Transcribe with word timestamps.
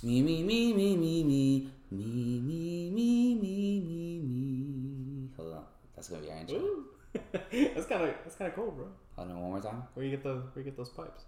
Me, 0.00 0.22
me, 0.22 0.44
me, 0.44 0.72
me, 0.72 0.96
me, 0.96 1.24
me, 1.24 1.70
me, 1.90 2.40
me, 2.40 2.90
me, 2.90 3.34
me, 3.34 3.80
me, 3.80 4.20
me. 4.20 5.28
Hold 5.36 5.54
on. 5.54 5.64
That's 5.96 6.08
gonna 6.08 6.22
be 6.22 6.30
our 6.30 6.38
intro. 6.38 6.56
Ooh. 6.58 6.84
that's 7.74 7.86
kind 7.86 8.04
of 8.04 8.14
that's 8.22 8.36
kind 8.36 8.48
of 8.48 8.54
cool, 8.54 8.70
bro. 8.70 8.86
Hold 9.16 9.30
on 9.30 9.40
one 9.40 9.50
more 9.50 9.60
time. 9.60 9.82
Where 9.94 10.04
you 10.04 10.12
get 10.12 10.22
the 10.22 10.34
where 10.34 10.58
you 10.58 10.64
get 10.64 10.76
those 10.76 10.90
pipes? 10.90 11.24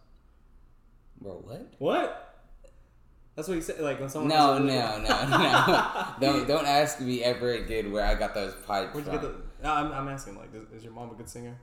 Bro, 1.20 1.42
what? 1.44 1.72
What? 1.78 2.44
That's 3.34 3.48
what 3.48 3.54
you 3.54 3.60
say. 3.60 3.80
Like 3.80 3.98
when 3.98 4.08
someone. 4.08 4.28
No, 4.28 4.58
no, 4.58 4.98
no, 4.98 5.26
no. 5.26 6.04
don't 6.21 6.46
don't 6.46 6.66
ask 6.66 7.00
me 7.00 7.24
ever 7.24 7.54
again 7.54 7.90
where 7.90 8.04
I 8.04 8.14
got 8.14 8.34
those 8.34 8.54
pipes 8.66 8.94
Where'd 8.94 9.06
you 9.06 9.12
from. 9.12 9.21
get 9.21 9.22
the? 9.22 9.64
No, 9.64 9.72
I'm, 9.72 9.92
I'm 9.92 10.08
asking. 10.08 10.37
Like, 10.37 10.54
is, 10.54 10.78
is 10.78 10.84
your 10.84 10.92
mom 10.92 11.10
a 11.10 11.14
good 11.14 11.28
singer? 11.28 11.56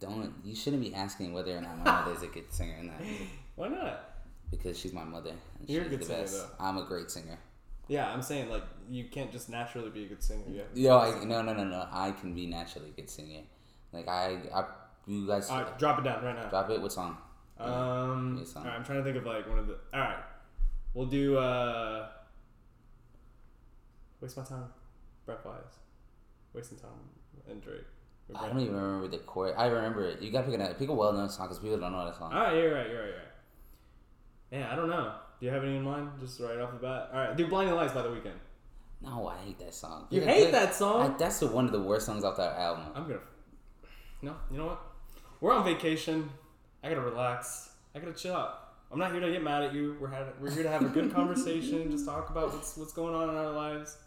Don't 0.00 0.34
you 0.44 0.56
shouldn't 0.56 0.82
be 0.82 0.94
asking 0.94 1.32
whether 1.32 1.56
or 1.56 1.60
not 1.60 1.78
my 1.78 1.84
mother 1.84 2.12
is 2.12 2.22
a 2.24 2.26
good 2.26 2.52
singer 2.52 2.74
or 2.80 2.82
not 2.82 3.00
Why 3.54 3.68
not? 3.68 4.15
Because 4.50 4.78
she's 4.78 4.92
my 4.92 5.04
mother 5.04 5.30
and 5.60 5.68
You're 5.68 5.82
a 5.82 5.84
she's 5.84 5.90
good 5.90 6.00
the 6.00 6.04
singer, 6.06 6.20
best. 6.22 6.34
though. 6.58 6.64
I'm 6.64 6.78
a 6.78 6.84
great 6.84 7.10
singer. 7.10 7.38
Yeah, 7.88 8.12
I'm 8.12 8.22
saying 8.22 8.50
like 8.50 8.64
you 8.90 9.04
can't 9.04 9.30
just 9.30 9.48
naturally 9.48 9.90
be 9.90 10.04
a 10.04 10.08
good 10.08 10.22
singer. 10.22 10.42
Yeah. 10.48 10.62
Yo, 10.74 10.98
I, 10.98 11.24
no, 11.24 11.42
no, 11.42 11.52
no, 11.54 11.64
no. 11.64 11.86
I 11.92 12.10
can 12.12 12.34
be 12.34 12.46
naturally 12.46 12.88
a 12.88 12.92
good 13.00 13.08
singer. 13.10 13.40
Like 13.92 14.08
I, 14.08 14.38
I 14.54 14.64
you 15.06 15.26
guys 15.26 15.48
All 15.50 15.62
right, 15.62 15.78
drop 15.78 15.98
it 16.00 16.02
down 16.04 16.24
right 16.24 16.34
now. 16.34 16.48
drop 16.48 16.68
it. 16.70 16.80
What 16.80 16.92
song? 16.92 17.16
Um, 17.58 18.30
Give 18.32 18.40
me 18.40 18.44
song. 18.44 18.62
all 18.64 18.68
right, 18.70 18.76
I'm 18.76 18.84
trying 18.84 18.98
to 18.98 19.04
think 19.04 19.16
of 19.16 19.24
like 19.24 19.48
one 19.48 19.58
of 19.58 19.66
the. 19.68 19.74
All 19.94 20.00
right, 20.00 20.18
we'll 20.94 21.06
do. 21.06 21.38
uh 21.38 22.08
Waste 24.20 24.36
my 24.36 24.42
time, 24.44 24.64
Wise, 25.26 25.36
wasting 26.54 26.78
time, 26.78 26.90
and 27.48 27.62
Drake. 27.62 27.84
I 28.34 28.48
don't 28.48 28.58
even 28.60 28.74
remember 28.74 29.08
the 29.08 29.18
chord. 29.18 29.54
I 29.56 29.66
remember 29.66 30.04
it. 30.04 30.20
You 30.22 30.30
gotta 30.32 30.50
pick 30.50 30.58
a 30.58 30.74
pick 30.74 30.88
a 30.88 30.92
well 30.92 31.12
known 31.12 31.28
song 31.28 31.46
because 31.46 31.60
people 31.60 31.78
don't 31.78 31.92
know 31.92 32.04
that 32.06 32.16
song. 32.16 32.32
All 32.32 32.40
right, 32.40 32.56
you're 32.56 32.74
right, 32.74 32.88
you're 32.88 32.98
right, 33.00 33.08
you're 33.08 33.16
right. 33.18 33.25
Yeah, 34.50 34.72
I 34.72 34.76
don't 34.76 34.88
know. 34.88 35.12
Do 35.40 35.46
you 35.46 35.52
have 35.52 35.64
any 35.64 35.76
in 35.76 35.82
mind, 35.82 36.10
just 36.20 36.40
right 36.40 36.58
off 36.58 36.72
the 36.72 36.78
bat? 36.78 37.10
All 37.12 37.18
right, 37.20 37.36
do 37.36 37.46
"Blinding 37.46 37.74
Lights" 37.74 37.92
by 37.92 38.02
the 38.02 38.08
Weeknd. 38.08 38.32
No, 39.02 39.26
I 39.28 39.36
hate 39.38 39.58
that 39.58 39.74
song. 39.74 40.06
You 40.10 40.20
Yeah, 40.22 40.26
hate 40.26 40.52
that- 40.52 40.66
that 40.68 40.74
song? 40.74 41.02
I- 41.12 41.16
that's 41.16 41.40
the 41.40 41.46
one 41.48 41.66
of 41.66 41.72
the 41.72 41.82
worst 41.82 42.06
songs 42.06 42.24
off 42.24 42.36
that 42.38 42.56
album. 42.58 42.86
I'm 42.94 43.02
gonna. 43.06 43.20
No, 44.22 44.34
you 44.50 44.56
know 44.58 44.66
what? 44.66 44.80
We're 45.40 45.52
on 45.52 45.64
vacation. 45.64 46.30
I 46.82 46.88
gotta 46.88 47.02
relax. 47.02 47.70
I 47.94 47.98
gotta 47.98 48.14
chill 48.14 48.34
out. 48.34 48.62
I'm 48.90 48.98
not 48.98 49.10
here 49.12 49.20
to 49.20 49.30
get 49.30 49.42
mad 49.42 49.64
at 49.64 49.74
you. 49.74 49.96
We're 50.00 50.08
had, 50.08 50.26
we're 50.40 50.50
here 50.50 50.62
to 50.62 50.70
have 50.70 50.82
a 50.82 50.88
good 50.88 51.12
conversation. 51.12 51.90
Just 51.90 52.06
talk 52.06 52.30
about 52.30 52.52
what's 52.54 52.76
what's 52.76 52.92
going 52.92 53.14
on 53.14 53.28
in 53.28 53.34
our 53.36 53.50
lives. 53.52 53.98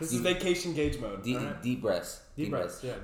This 0.00 0.12
is 0.14 0.20
vacation 0.20 0.72
Gage 0.72 0.98
mode. 0.98 1.22
Deep, 1.22 1.36
alright? 1.36 1.62
deep 1.62 1.82
breaths. 1.82 2.22
Deep 2.34 2.50
breaths. 2.50 2.82
Yeah. 2.82 2.94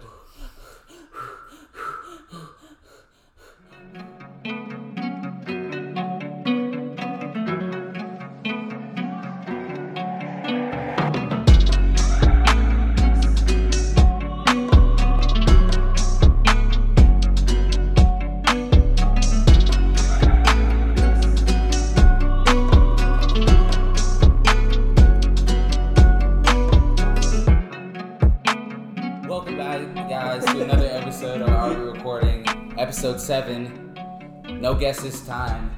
Episode 32.97 33.21
7. 33.21 34.59
No 34.59 34.75
guests 34.75 35.03
this 35.03 35.21
time. 35.27 35.71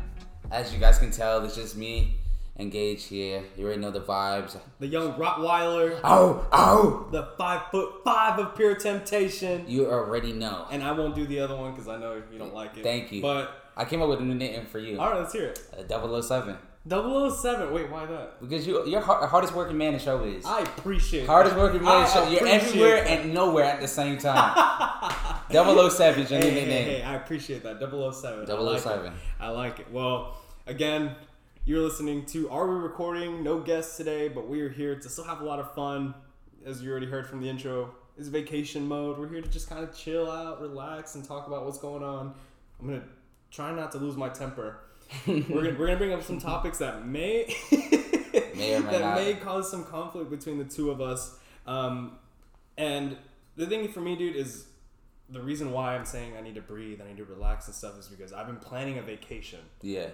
As 0.53 0.73
you 0.73 0.79
guys 0.79 1.01
can 1.01 1.11
tell, 1.11 1.45
it's 1.45 1.57
just 1.57 1.77
me 1.77 2.15
and 2.55 2.71
Gage 2.71 3.07
here. 3.07 3.43
You 3.57 3.65
already 3.65 3.81
know 3.81 3.91
the 3.91 3.99
vibes. 4.01 4.57
The 4.79 4.87
young 4.87 5.15
Rottweiler, 5.15 5.99
Oh, 6.05 6.47
oh! 6.53 7.09
the 7.11 7.31
five 7.37 7.73
foot 7.73 8.05
five 8.05 8.39
of 8.39 8.55
pure 8.55 8.77
temptation, 8.77 9.65
You 9.67 9.91
already 9.91 10.33
know. 10.33 10.69
and 10.71 10.81
I 10.81 10.93
won't 10.93 11.17
do 11.17 11.27
the 11.27 11.41
other 11.41 11.57
one 11.57 11.73
because 11.73 11.89
I 11.89 11.97
know 11.99 12.23
you 12.33 12.39
don't 12.39 12.55
like 12.55 12.77
it. 12.77 12.85
Thank 12.85 13.11
you. 13.11 13.21
But 13.21 13.51
I 13.77 13.85
came 13.85 14.01
up 14.01 14.09
with 14.09 14.21
a 14.21 14.25
new 14.25 14.37
name 14.37 14.67
for 14.67 14.79
you. 14.79 15.01
all 15.01 15.11
right, 15.11 15.19
let's 15.19 15.33
hear 15.33 15.47
it. 15.49 15.91
Uh, 15.91 16.21
007. 16.23 16.57
007. 16.89 17.73
Wait, 17.73 17.91
why 17.91 18.07
that? 18.07 18.41
Because 18.41 18.67
you, 18.67 18.87
you're 18.87 19.01
har- 19.01 19.27
hardest 19.27 19.55
working 19.55 19.77
man 19.77 19.95
in 19.95 20.01
showbiz. 20.01 20.45
I 20.47 20.61
appreciate. 20.63 21.25
It. 21.25 21.27
Hardest 21.27 21.55
that. 21.57 21.61
working 21.63 21.83
man 21.83 21.99
in 21.99 22.03
I 22.05 22.09
show. 22.09 22.29
You're 22.29 22.47
everywhere 22.47 23.05
that. 23.05 23.21
and 23.21 23.35
nowhere 23.35 23.65
at 23.65 23.81
the 23.81 23.89
same 23.89 24.19
time. 24.29 24.55
007 25.51 26.23
is 26.23 26.31
your 26.31 26.41
Hey, 26.41 26.51
hey, 26.51 26.55
nickname. 26.55 26.85
hey, 26.87 27.03
I 27.03 27.15
appreciate 27.15 27.63
that. 27.63 27.79
007. 27.81 28.51
I 28.51 28.55
like 28.55 28.87
it. 29.05 29.13
I 29.41 29.49
like 29.51 29.81
it. 29.81 29.91
Well, 29.93 30.37
again, 30.67 31.15
you're 31.65 31.81
listening 31.83 32.25
to 32.27 32.49
Are 32.51 32.67
We 32.67 32.77
Recording? 32.77 33.43
No 33.43 33.61
guests 33.61 33.97
today, 33.97 34.29
but 34.29 34.49
we 34.49 34.61
are 34.63 34.69
here 34.69 34.97
to 34.97 35.09
still 35.09 35.25
have 35.25 35.41
a 35.41 35.45
lot 35.45 35.59
of 35.59 35.75
fun. 35.75 36.15
As 36.65 36.83
you 36.83 36.91
already 36.91 37.07
heard 37.07 37.27
from 37.27 37.41
the 37.41 37.49
intro, 37.49 37.95
it's 38.19 38.29
vacation 38.29 38.87
mode. 38.89 39.19
We're 39.19 39.29
here 39.29 39.41
to 39.43 39.49
just 39.49 39.69
kind 39.69 39.85
of 39.85 39.97
chill 39.97 40.31
out, 40.31 40.61
relax, 40.61 41.15
and 41.15 41.25
talk 41.25 41.47
about 41.47 41.65
what's 41.65 41.79
going 41.79 42.03
on. 42.03 42.35
I'm 42.81 42.87
going 42.89 43.01
to 43.01 43.07
try 43.51 43.73
not 43.75 43.93
to 43.93 43.99
lose 43.99 44.17
my 44.17 44.29
temper. 44.29 44.81
We're 45.27 45.41
gonna, 45.41 45.77
we're 45.79 45.87
gonna 45.87 45.97
bring 45.99 46.13
up 46.13 46.23
some 46.23 46.41
topics 46.41 46.79
that 46.79 47.07
may 47.07 47.55
May 48.55 48.75
or 48.75 48.81
may 48.81 48.91
that 48.93 49.01
not. 49.01 49.15
may 49.17 49.35
cause 49.35 49.71
some 49.71 49.85
conflict 49.85 50.31
between 50.31 50.59
the 50.59 50.65
two 50.65 50.91
of 50.91 51.01
us. 51.01 51.37
Um, 51.67 52.19
and 52.77 53.17
the 53.57 53.67
thing 53.67 53.89
for 53.89 54.01
me, 54.01 54.17
dude, 54.17 54.37
is 54.37 54.67
the 55.31 55.41
reason 55.41 55.73
why 55.73 55.95
I'm 55.95 56.05
saying 56.05 56.37
I 56.37 56.41
need 56.41 56.55
to 56.57 56.61
breathe, 56.63 57.01
and 57.01 57.09
I 57.09 57.13
need 57.13 57.19
to 57.19 57.25
relax 57.25 57.67
and 57.67 57.75
stuff, 57.75 57.99
is 57.99 58.07
because 58.09 58.33
I've 58.33 58.47
been 58.47 58.57
planning 58.57 58.99
a 58.99 59.03
vacation, 59.03 59.61
Yeah. 59.83 60.09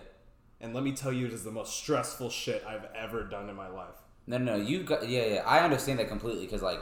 and 0.61 0.75
let 0.75 0.83
me 0.83 0.93
tell 0.93 1.13
you, 1.13 1.27
it 1.27 1.33
is 1.33 1.45
the 1.45 1.51
most 1.53 1.77
stressful 1.77 2.31
shit 2.31 2.65
I've 2.67 2.87
ever 2.97 3.23
done 3.25 3.49
in 3.49 3.55
my 3.57 3.69
life. 3.69 3.95
No, 4.27 4.39
no, 4.39 4.57
you 4.57 4.83
got 4.83 5.09
yeah, 5.09 5.25
yeah. 5.27 5.43
I 5.47 5.61
understand 5.61 5.99
that 5.99 6.09
completely 6.09 6.45
because 6.47 6.63
like, 6.63 6.81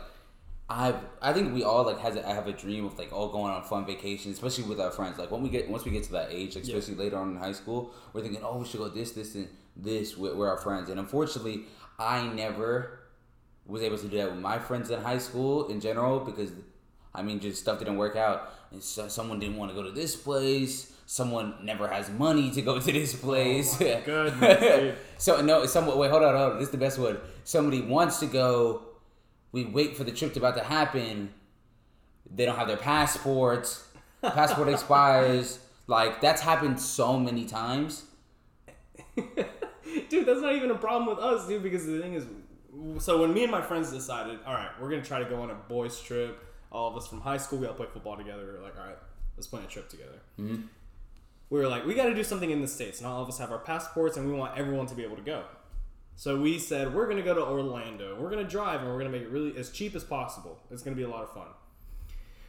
I 0.69 0.95
I 1.21 1.33
think 1.33 1.53
we 1.53 1.65
all 1.65 1.85
like 1.85 1.99
has 1.99 2.17
a, 2.17 2.23
have 2.23 2.47
a 2.47 2.53
dream 2.53 2.85
of 2.87 2.99
like 2.99 3.13
all 3.13 3.29
going 3.29 3.53
on 3.53 3.63
fun 3.65 3.85
vacations, 3.85 4.35
especially 4.35 4.65
with 4.65 4.81
our 4.81 4.91
friends. 4.91 5.19
Like 5.19 5.31
when 5.31 5.43
we 5.43 5.49
get 5.51 5.69
once 5.69 5.85
we 5.85 5.91
get 5.91 6.05
to 6.05 6.13
that 6.13 6.29
age, 6.31 6.55
like, 6.57 6.67
Yeah. 6.67 6.77
especially 6.77 7.03
later 7.05 7.19
on 7.19 7.31
in 7.33 7.37
high 7.37 7.53
school, 7.53 7.93
we're 8.13 8.23
thinking, 8.23 8.41
oh, 8.43 8.59
we 8.59 8.65
should 8.67 8.79
go 8.81 8.89
this, 8.89 9.13
this, 9.13 9.35
and 9.35 9.49
this 9.77 10.17
with, 10.17 10.35
with 10.35 10.49
our 10.49 10.57
friends. 10.57 10.89
And 10.89 10.99
unfortunately, 10.99 11.65
I 11.99 12.27
never 12.29 13.01
was 13.67 13.83
able 13.83 13.99
to 13.99 14.09
do 14.09 14.17
that 14.17 14.31
with 14.31 14.41
my 14.41 14.59
friends 14.59 14.91
in 14.91 15.01
high 15.03 15.19
school 15.19 15.69
in 15.69 15.81
general 15.81 16.21
because 16.21 16.51
I 17.15 17.21
mean, 17.23 17.41
just 17.41 17.61
stuff 17.61 17.79
didn't 17.79 17.99
work 17.99 18.17
out. 18.17 18.53
And 18.71 18.83
so 18.83 19.09
someone 19.09 19.39
didn't 19.39 19.57
want 19.59 19.71
to 19.71 19.75
go 19.75 19.83
to 19.83 19.91
this 19.91 20.17
place. 20.17 20.91
Someone 21.05 21.57
never 21.63 21.87
has 21.89 22.09
money 22.09 22.51
to 22.53 22.63
go 22.63 22.79
to 22.81 22.93
this 22.93 23.15
place. 23.15 23.77
Oh 23.79 23.85
my 23.85 24.01
goodness, 24.07 24.99
so 25.19 25.43
no, 25.43 25.67
someone 25.67 25.99
wait, 25.99 26.11
hold 26.11 26.23
on, 26.23 26.35
hold 26.35 26.53
on. 26.53 26.59
This 26.59 26.69
is 26.69 26.73
the 26.73 26.79
best 26.79 26.99
one. 26.99 27.19
Somebody 27.45 27.83
wants 27.83 28.21
to 28.21 28.27
go. 28.27 28.83
We 29.53 29.65
wait 29.65 29.97
for 29.97 30.05
the 30.05 30.13
trip 30.13 30.33
to 30.35 30.41
about 30.41 30.57
to 30.57 30.65
happen. 30.65 31.33
They 32.35 32.47
don't 32.47 32.57
have 32.57 32.69
their 32.69 32.77
passports. 32.77 33.87
Passport 34.23 34.69
expires. 34.71 35.59
Like 35.87 36.21
that's 36.21 36.41
happened 36.41 36.81
so 36.81 37.19
many 37.19 37.45
times. 37.45 38.05
dude, 39.17 40.27
that's 40.27 40.41
not 40.41 40.55
even 40.55 40.71
a 40.71 40.77
problem 40.77 41.15
with 41.15 41.23
us, 41.23 41.47
dude, 41.47 41.63
because 41.63 41.87
the 41.87 42.01
thing 42.01 42.15
is, 42.15 42.25
so 42.99 43.21
when 43.21 43.35
me 43.35 43.43
and 43.43 43.53
my 43.53 43.61
friends 43.61 43.91
decided, 43.91 44.39
all 44.47 44.55
right, 44.55 44.71
we're 44.81 44.89
gonna 44.89 45.03
try 45.03 45.19
to 45.19 45.29
go 45.29 45.43
on 45.43 45.51
a 45.51 45.55
boys' 45.55 46.01
trip, 46.01 46.43
all 46.71 46.89
of 46.89 46.97
us 46.97 47.07
from 47.07 47.21
high 47.21 47.37
school, 47.37 47.59
we 47.59 47.67
all 47.67 47.75
play 47.75 47.87
football 47.93 48.17
together. 48.17 48.45
We 48.45 48.53
were 48.53 48.65
like, 48.65 48.79
all 48.79 48.87
right, 48.87 48.99
let's 49.37 49.47
plan 49.47 49.65
a 49.65 49.67
trip 49.67 49.89
together. 49.89 50.21
Mm-hmm. 50.41 50.63
We 51.51 51.59
were 51.61 51.69
like, 51.69 51.85
we 51.85 51.95
got 51.95 52.07
to 52.07 52.15
do 52.15 52.25
something 52.25 52.51
in 52.51 52.63
the 52.63 52.69
states. 52.69 53.03
Not 53.03 53.13
all 53.13 53.23
of 53.23 53.29
us 53.29 53.39
have 53.39 53.53
our 53.53 53.59
passports, 53.59 54.17
and 54.17 54.27
we 54.27 54.33
want 54.33 54.57
everyone 54.57 54.87
to 54.87 54.95
be 54.95 55.05
able 55.05 55.17
to 55.17 55.23
go. 55.23 55.45
So 56.17 56.41
we 56.41 56.59
said 56.59 56.95
we're 56.95 57.09
gonna 57.09 57.23
go 57.23 57.35
to 57.35 57.45
Orlando. 57.45 58.21
We're 58.21 58.31
gonna 58.31 58.45
drive, 58.45 58.81
and 58.81 58.89
we're 58.89 58.99
gonna 58.99 59.11
make 59.11 59.23
it 59.23 59.31
really 59.31 59.57
as 59.57 59.71
cheap 59.71 59.95
as 59.95 60.05
possible. 60.05 60.59
It's 60.71 60.83
gonna 60.83 60.97
be 60.97 61.03
a 61.03 61.09
lot 61.09 61.23
of 61.23 61.33
fun. 61.33 61.49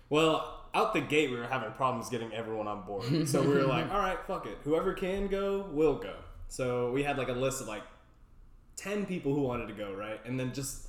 Well, 0.10 0.62
out 0.74 0.94
the 0.94 1.02
gate, 1.02 1.32
we 1.32 1.38
were 1.38 1.48
having 1.48 1.72
problems 1.72 2.10
getting 2.10 2.34
everyone 2.34 2.68
on 2.68 2.84
board. 2.84 3.06
So 3.28 3.42
we 3.42 3.48
were 3.48 3.64
like, 3.64 3.92
all 3.92 4.00
right, 4.00 4.18
fuck 4.28 4.46
it. 4.46 4.58
Whoever 4.64 4.94
can 4.94 5.28
go, 5.28 5.68
will 5.72 5.96
go. 5.96 6.16
So 6.50 6.92
we 6.92 7.04
had 7.04 7.18
like 7.18 7.30
a 7.30 7.34
list 7.34 7.62
of 7.62 7.68
like 7.68 7.84
10 8.76 9.06
people 9.06 9.34
who 9.34 9.42
wanted 9.42 9.68
to 9.68 9.74
go, 9.74 9.94
right? 9.94 10.20
And 10.26 10.40
then 10.40 10.54
just 10.54 10.88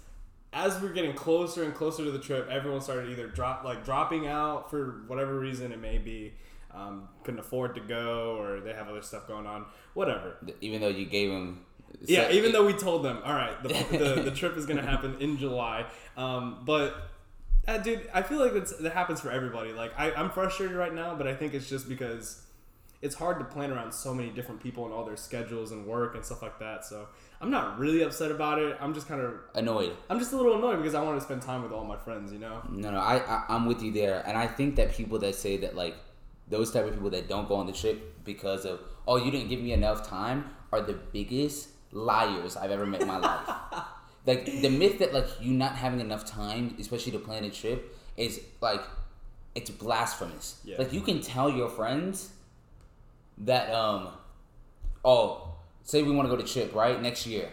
as 0.53 0.81
we 0.81 0.89
are 0.89 0.93
getting 0.93 1.15
closer 1.15 1.65
and 1.65 1.75
closer 1.75 2.05
to 2.05 2.11
the 2.11 2.19
trip, 2.19 2.49
everyone 2.51 2.81
started 2.81 3.11
either 3.11 3.27
drop 3.27 3.65
like 3.65 3.85
dropping 3.85 4.27
out 4.27 4.71
for 4.71 5.05
whatever 5.07 5.39
reason 5.39 5.73
it 5.73 5.81
may 5.81 5.99
be. 5.99 6.35
Um, 6.73 7.09
couldn't 7.23 7.41
afford 7.41 7.77
to 7.77 7.81
go 7.81 8.37
or 8.37 8.61
they 8.61 8.73
have 8.73 8.89
other 8.89 9.03
stuff 9.03 9.29
going 9.29 9.47
on, 9.47 9.65
whatever. 9.95 10.37
Even 10.61 10.81
though 10.81 10.89
you 10.89 11.07
gave 11.07 11.31
them. 11.31 11.65
Yeah, 12.03 12.31
even 12.31 12.53
though 12.53 12.67
we 12.67 12.73
told 12.73 13.05
them, 13.05 13.21
all 13.25 13.35
right, 13.35 13.63
the, 13.63 13.69
the, 13.99 14.23
the 14.23 14.31
trip 14.31 14.57
is 14.57 14.67
going 14.67 14.79
to 14.79 14.87
happen 14.87 15.17
in 15.21 15.39
July. 15.39 15.87
Um, 16.17 16.63
but, 16.65 17.11
uh, 17.67 17.79
dude, 17.79 18.09
I 18.13 18.23
feel 18.23 18.39
like 18.39 18.53
that's, 18.53 18.77
that 18.77 18.93
happens 18.93 19.21
for 19.21 19.31
everybody. 19.31 19.73
Like, 19.73 19.93
I, 19.99 20.13
I'm 20.13 20.31
frustrated 20.31 20.77
right 20.77 20.93
now, 20.93 21.15
but 21.15 21.27
I 21.27 21.35
think 21.35 21.55
it's 21.55 21.69
just 21.69 21.89
because 21.89 22.45
it's 23.05 23.15
hard 23.15 23.39
to 23.39 23.45
plan 23.45 23.71
around 23.71 23.93
so 23.93 24.15
many 24.15 24.31
different 24.31 24.63
people 24.63 24.87
and 24.87 24.95
all 24.95 25.05
their 25.05 25.17
schedules 25.17 25.73
and 25.73 25.87
work 25.87 26.15
and 26.15 26.25
stuff 26.25 26.41
like 26.41 26.59
that. 26.59 26.87
So 26.87 27.07
I'm 27.41 27.51
not 27.51 27.79
really 27.79 28.03
upset 28.03 28.31
about 28.31 28.59
it. 28.59 28.79
I'm 28.81 28.95
just 28.95 29.07
kind 29.07 29.21
of, 29.21 29.35
annoyed. 29.55 29.93
I'm 30.09 30.19
just 30.19 30.33
a 30.33 30.37
little 30.37 30.57
annoyed 30.57 30.79
because 30.79 30.95
I 30.95 31.03
want 31.03 31.19
to 31.19 31.25
spend 31.25 31.43
time 31.43 31.63
with 31.63 31.71
all 31.71 31.85
my 31.85 31.99
friends, 31.99 32.33
you 32.33 32.39
know? 32.39 32.63
No, 32.71 32.91
no, 32.91 32.99
I, 32.99 33.19
I 33.19 33.45
I'm 33.51 33.67
with 33.67 33.83
you 33.83 33.93
there, 33.93 34.23
and 34.27 34.39
I 34.39 34.47
think 34.47 34.77
that 34.77 34.93
people 34.93 35.19
that 35.19 35.35
say 35.35 35.59
that 35.59 35.77
like 35.77 35.97
those 36.49 36.73
type 36.73 36.87
of 36.87 36.95
people 36.95 37.11
that 37.11 37.29
don't 37.29 37.47
go 37.47 37.57
on 37.57 37.67
the 37.67 37.73
trip 37.73 38.25
because 38.25 38.65
of 38.65 38.81
oh 39.07 39.17
you 39.17 39.31
didn't 39.31 39.49
give 39.49 39.61
me 39.61 39.73
enough 39.73 40.07
time 40.07 40.51
are 40.73 40.81
the 40.81 40.93
biggest 40.93 41.69
liars 41.95 42.57
I've 42.57 42.71
ever 42.71 42.85
met 42.85 43.01
in 43.01 43.09
my 43.09 43.19
life. 43.19 43.49
Like 44.27 44.47
the 44.47 44.71
myth 44.71 45.01
that 45.01 45.13
like 45.13 45.27
you 45.41 45.53
not 45.53 45.77
having 45.77 46.01
enough 46.01 46.25
time, 46.25 46.77
especially 46.81 47.13
to 47.13 47.19
plan 47.19 47.45
a 47.45 47.51
trip, 47.51 47.95
is 48.17 48.41
like 48.63 48.81
it's 49.55 49.71
blasphemous. 49.71 50.61
Yeah. 50.65 50.79
Like 50.79 50.93
you 50.93 51.03
can 51.03 51.21
tell 51.21 51.51
your 51.51 51.69
friends 51.69 52.31
that 53.39 53.71
um 53.71 54.09
oh 55.05 55.57
say 55.83 56.03
we 56.03 56.13
want 56.13 56.29
to 56.29 56.35
go 56.35 56.41
to 56.41 56.49
trip 56.51 56.75
right 56.75 57.01
next 57.01 57.27
year. 57.27 57.51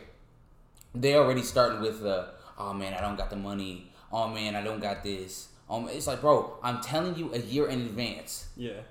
They 0.95 1.15
already 1.15 1.41
starting 1.41 1.81
with 1.81 2.01
the 2.01 2.29
oh 2.57 2.73
man 2.73 2.93
I 2.93 3.01
don't 3.01 3.17
got 3.17 3.29
the 3.29 3.35
money. 3.35 3.91
Oh 4.11 4.29
man 4.29 4.55
I 4.55 4.63
don't 4.63 4.79
got 4.79 5.03
this. 5.03 5.49
Um, 5.69 5.89
it's 5.89 6.07
like 6.07 6.21
bro 6.21 6.57
I'm 6.63 6.81
telling 6.81 7.17
you 7.17 7.33
a 7.33 7.39
year 7.39 7.67
in 7.67 7.81
advance. 7.81 8.47
Yeah. 8.55 8.81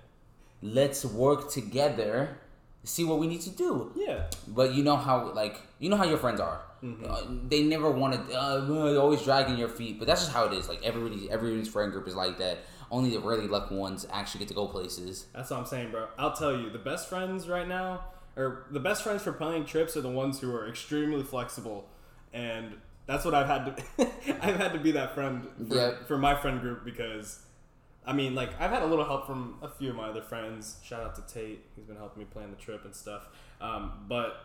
Let's 0.62 1.06
work 1.06 1.50
together, 1.50 2.36
see 2.84 3.04
what 3.04 3.18
we 3.18 3.26
need 3.26 3.40
to 3.42 3.50
do. 3.50 3.92
Yeah. 3.94 4.26
But 4.48 4.74
you 4.74 4.82
know 4.82 4.96
how 4.96 5.32
like 5.32 5.60
you 5.78 5.88
know 5.90 5.96
how 5.96 6.04
your 6.04 6.18
friends 6.18 6.40
are. 6.40 6.62
Uh, 6.82 7.22
they 7.48 7.62
never 7.62 7.90
want 7.90 8.14
to. 8.14 8.34
Uh, 8.34 8.64
they're 8.64 8.98
always 9.00 9.22
dragging 9.22 9.58
your 9.58 9.68
feet. 9.68 9.98
But 9.98 10.08
that's 10.08 10.22
just 10.22 10.32
how 10.32 10.46
it 10.46 10.52
is. 10.54 10.66
Like 10.68 10.82
everybody, 10.82 11.30
everybody's 11.30 11.68
friend 11.68 11.92
group 11.92 12.08
is 12.08 12.14
like 12.14 12.38
that. 12.38 12.58
Only 12.90 13.10
the 13.10 13.20
really 13.20 13.46
lucky 13.46 13.76
ones 13.76 14.06
actually 14.10 14.40
get 14.40 14.48
to 14.48 14.54
go 14.54 14.66
places. 14.66 15.26
That's 15.34 15.50
what 15.50 15.60
I'm 15.60 15.66
saying, 15.66 15.90
bro. 15.92 16.08
I'll 16.18 16.32
tell 16.32 16.56
you, 16.56 16.70
the 16.70 16.78
best 16.78 17.08
friends 17.08 17.48
right 17.48 17.68
now, 17.68 18.04
or 18.34 18.64
the 18.70 18.80
best 18.80 19.02
friends 19.04 19.22
for 19.22 19.32
planning 19.32 19.64
trips, 19.66 19.96
are 19.96 20.00
the 20.00 20.08
ones 20.08 20.40
who 20.40 20.52
are 20.56 20.66
extremely 20.68 21.22
flexible, 21.22 21.86
and 22.32 22.74
that's 23.06 23.24
what 23.24 23.34
I've 23.34 23.46
had 23.46 23.76
to. 23.76 24.08
I've 24.42 24.56
had 24.56 24.72
to 24.72 24.78
be 24.80 24.90
that 24.92 25.14
friend 25.14 25.46
for, 25.68 25.74
Yeah. 25.76 25.92
for 26.08 26.16
my 26.18 26.34
friend 26.34 26.60
group 26.60 26.84
because, 26.84 27.40
I 28.06 28.12
mean, 28.12 28.34
like 28.34 28.58
I've 28.60 28.70
had 28.70 28.82
a 28.82 28.86
little 28.86 29.04
help 29.04 29.26
from 29.26 29.56
a 29.62 29.68
few 29.68 29.90
of 29.90 29.96
my 29.96 30.08
other 30.08 30.22
friends. 30.22 30.78
Shout 30.82 31.02
out 31.02 31.14
to 31.16 31.22
Tate, 31.32 31.64
he's 31.76 31.84
been 31.84 31.96
helping 31.96 32.20
me 32.20 32.26
plan 32.30 32.50
the 32.50 32.56
trip 32.56 32.84
and 32.84 32.94
stuff. 32.94 33.28
Um, 33.60 34.04
but 34.08 34.44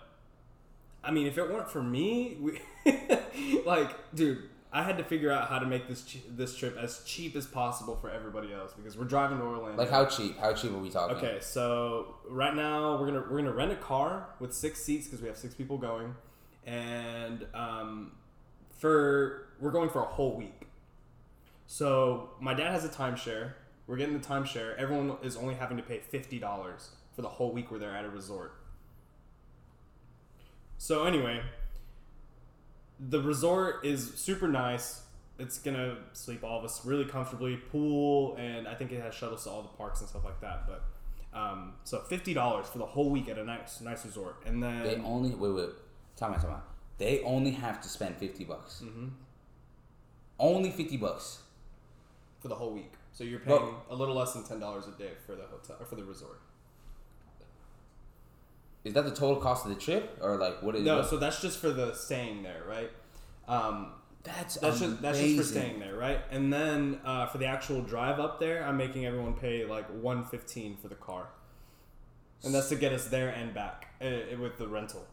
I 1.04 1.12
mean, 1.12 1.28
if 1.28 1.38
it 1.38 1.50
weren't 1.50 1.69
for 1.69 1.84
me, 1.84 2.38
we, 2.40 2.60
like, 3.66 3.96
dude, 4.13 4.44
I 4.75 4.84
had 4.84 4.98
to 4.98 5.06
figure 5.06 5.31
out 5.31 5.48
how 5.48 5.60
to 5.60 5.66
make 5.66 5.88
this 5.88 6.18
this 6.30 6.54
trip 6.57 6.75
as 6.78 7.02
cheap 7.06 7.38
as 7.38 7.48
possible 7.48 7.96
for 7.96 8.10
everybody 8.10 8.54
else 8.54 8.74
because 8.74 8.98
we're 8.98 9.06
driving 9.06 9.38
to 9.38 9.44
Orlando. 9.46 9.78
Like 9.78 9.90
how 9.90 10.06
cheap? 10.06 10.38
How 10.38 10.52
cheap 10.54 10.72
are 10.72 10.78
we 10.78 10.90
talking? 10.90 11.16
Okay, 11.16 11.38
so 11.40 12.16
right 12.30 12.54
now 12.54 13.00
we're 13.00 13.06
gonna 13.07 13.24
we're 13.30 13.38
gonna 13.38 13.54
rent 13.54 13.72
a 13.72 13.78
car 13.78 14.28
with 14.40 14.54
six 14.54 14.84
seats 14.84 15.07
because 15.07 15.22
we 15.22 15.30
have 15.30 15.38
six 15.38 15.54
people 15.54 15.78
going, 15.78 16.13
and 16.66 17.46
um, 17.54 18.12
for 18.72 19.48
we're 19.62 19.72
going 19.72 19.90
for 19.90 20.02
a 20.02 20.07
whole 20.07 20.36
week. 20.36 20.64
So 21.67 22.31
my 22.39 22.53
dad 22.53 22.71
has 22.71 22.85
a 22.85 22.89
timeshare. 22.89 23.53
We're 23.88 23.97
getting 23.97 24.17
the 24.19 24.25
timeshare. 24.25 24.75
Everyone 24.77 25.17
is 25.23 25.35
only 25.35 25.56
having 25.56 25.77
to 25.77 25.83
pay 25.83 26.00
fifty 26.00 26.39
dollars 26.39 26.89
for 27.15 27.21
the 27.21 27.29
whole 27.29 27.51
week 27.51 27.71
where 27.71 27.79
they're 27.79 27.95
at 27.95 28.06
a 28.06 28.09
resort. 28.09 28.53
So 30.77 31.06
anyway, 31.06 31.41
the 33.00 33.21
resort 33.21 33.85
is 33.85 34.13
super 34.15 34.47
nice. 34.47 35.01
It's 35.38 35.59
gonna 35.59 35.97
sleep 36.13 36.44
all 36.44 36.59
of 36.59 36.65
us 36.65 36.85
really 36.85 37.06
comfortably. 37.06 37.57
Pool, 37.57 38.35
and 38.38 38.68
I 38.68 38.75
think 38.75 38.91
it 38.91 39.01
has 39.01 39.13
shuttles 39.13 39.44
to 39.44 39.50
all 39.50 39.61
the 39.61 39.68
parks 39.69 40.00
and 40.00 40.09
stuff 40.09 40.23
like 40.23 40.39
that. 40.41 40.68
But 40.68 40.83
um, 41.38 41.73
so 41.83 42.00
fifty 42.00 42.33
dollars 42.33 42.68
for 42.68 42.77
the 42.77 42.85
whole 42.85 43.09
week 43.09 43.27
at 43.29 43.38
a 43.38 43.44
nice 43.44 43.81
nice 43.81 44.06
resort, 44.06 44.38
and 44.45 44.61
then 44.63 44.83
They 44.83 44.95
only 44.97 45.31
wait 45.31 45.51
wait. 45.53 45.69
Time 46.15 46.33
out, 46.33 46.41
time 46.41 46.51
out. 46.51 46.68
They 46.97 47.21
only 47.23 47.51
have 47.51 47.81
to 47.81 47.89
spend 47.89 48.15
fifty 48.18 48.45
bucks. 48.45 48.81
Mhm. 48.83 49.11
Only 50.39 50.71
fifty 50.71 50.97
bucks. 50.97 51.39
For 52.45 52.50
the 52.50 52.56
whole 52.56 52.69
week. 52.71 52.94
So 53.12 53.24
you're 53.24 53.39
paying 53.39 53.57
a 53.89 53.95
little 53.95 54.13
less 54.13 54.33
than 54.33 54.44
ten 54.44 54.59
dollars 54.59 54.86
a 54.88 54.92
day 54.92 55.09
for 55.25 55.31
the 55.36 55.45
hotel 55.47 55.77
or 55.80 55.86
for 55.88 55.95
the 55.95 56.03
resort. 56.03 56.39
Is 58.83 58.94
that 58.94 59.03
the 59.03 59.09
total 59.15 59.38
cost 59.38 59.65
of 59.65 59.74
the 59.74 59.81
trip, 59.81 60.19
or 60.21 60.38
like 60.38 60.62
what 60.62 60.75
is? 60.75 60.83
No, 60.83 60.97
what- 60.97 61.09
so 61.09 61.18
that's 61.18 61.42
just 61.42 61.57
for 61.59 61.71
the 61.71 61.94
staying 61.95 62.44
there, 62.44 62.62
right? 62.68 62.92
Um, 63.47 63.94
that's 64.24 64.56
that's 64.57 64.80
just 64.80 65.01
that's 65.01 65.18
just 65.19 65.38
for 65.38 65.44
staying 65.44 65.80
there, 65.80 65.95
right? 65.95 66.19
And 66.30 66.53
then 66.53 67.00
uh, 67.03 67.25
for 67.27 67.39
the 67.39 67.47
actual 67.47 67.81
drive 67.81 68.19
up 68.19 68.39
there, 68.39 68.63
I'm 68.63 68.77
making 68.77 69.07
everyone 69.07 69.33
pay 69.33 69.65
like 69.65 69.88
one 69.89 70.24
fifteen 70.24 70.77
for 70.77 70.88
the 70.88 70.95
car, 70.95 71.30
and 72.44 72.53
that's 72.53 72.69
to 72.69 72.75
get 72.75 72.94
us 72.94 73.07
there 73.07 73.30
and 73.30 73.56
back 73.56 73.88
uh, 74.03 74.38
with 74.39 74.57
the 74.59 74.68
rental. 74.68 75.03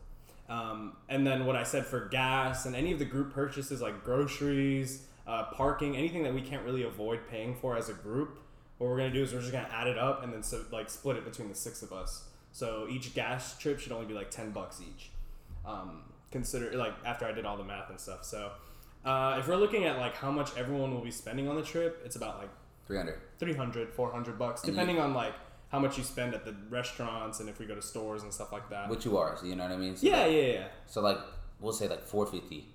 Um, 0.51 0.97
and 1.09 1.27
then 1.27 1.47
what 1.47 1.57
I 1.57 1.63
said 1.63 1.87
for 1.87 2.09
gas 2.09 2.67
and 2.67 2.77
any 2.77 2.93
of 2.93 2.99
the 2.99 3.07
group 3.07 3.33
purchases 3.33 3.81
like 3.81 4.05
groceries, 4.05 5.07
uh, 5.27 5.45
parking, 5.53 5.97
anything 5.97 6.23
that 6.25 6.35
we 6.35 6.41
can't 6.43 6.65
really 6.65 6.83
avoid 6.83 7.21
paying 7.31 7.55
for 7.55 7.77
as 7.77 7.89
a 7.89 7.95
group. 7.95 8.39
What 8.79 8.91
we're 8.91 8.97
gonna 8.99 9.13
do 9.13 9.23
is 9.23 9.33
we're 9.33 9.41
just 9.41 9.53
gonna 9.53 9.69
add 9.73 9.87
it 9.87 9.97
up 9.99 10.25
and 10.25 10.33
then 10.33 10.43
so, 10.43 10.65
like 10.73 10.91
split 10.91 11.17
it 11.17 11.25
between 11.25 11.49
the 11.49 11.55
six 11.55 11.83
of 11.83 11.93
us. 11.93 12.25
So 12.53 12.87
each 12.91 13.15
gas 13.15 13.57
trip 13.59 13.79
should 13.79 13.93
only 13.93 14.07
be 14.07 14.15
like 14.15 14.31
ten 14.31 14.51
bucks 14.51 14.81
each. 14.81 15.11
Um, 15.65 16.03
consider 16.31 16.77
like 16.77 16.95
after 17.07 17.25
I 17.25 17.33
did 17.33 17.45
all 17.47 17.57
the 17.57 17.65
math 17.65 17.91
and 17.91 18.01
stuff. 18.01 18.25
So 18.25 18.51
uh, 19.05 19.37
if 19.39 19.47
we're 19.49 19.57
looking 19.57 19.85
at 19.85 19.99
like 19.99 20.17
how 20.17 20.31
much 20.31 20.57
everyone 20.57 20.93
will 20.93 21.01
be 21.03 21.11
spending 21.13 21.49
on 21.49 21.55
the 21.57 21.63
trip, 21.63 22.03
it's 22.05 22.17
about 22.17 22.39
like 22.39 22.51
Three 22.87 22.97
hundred. 22.97 23.21
300 23.39 23.95
400 23.95 24.39
bucks 24.39 24.63
And 24.63 24.69
you- 24.69 24.75
depending 24.75 24.99
on 25.01 25.15
like 25.15 25.35
how 25.71 25.79
much 25.79 25.97
you 25.97 26.05
spend 26.05 26.35
at 26.35 26.45
the 26.45 26.55
restaurants 26.69 27.41
and 27.41 27.49
if 27.49 27.59
we 27.59 27.65
go 27.65 27.75
to 27.75 27.81
stores 27.81 28.23
and 28.25 28.33
stuff 28.35 28.53
like 28.53 28.69
that. 28.71 28.91
What 28.91 29.05
you 29.05 29.17
are, 29.17 29.37
so 29.39 29.47
you 29.47 29.55
know 29.57 29.63
what 29.63 29.73
I 29.73 29.77
mean? 29.77 29.97
So 29.97 30.07
yeah, 30.09 30.25
like, 30.25 30.33
yeah, 30.33 30.43
yeah. 30.43 30.65
So 30.89 31.01
like 31.01 31.19
we'll 31.61 31.73
say 31.73 31.89
like 31.89 32.03
four 32.05 32.27
fifty. 32.27 32.67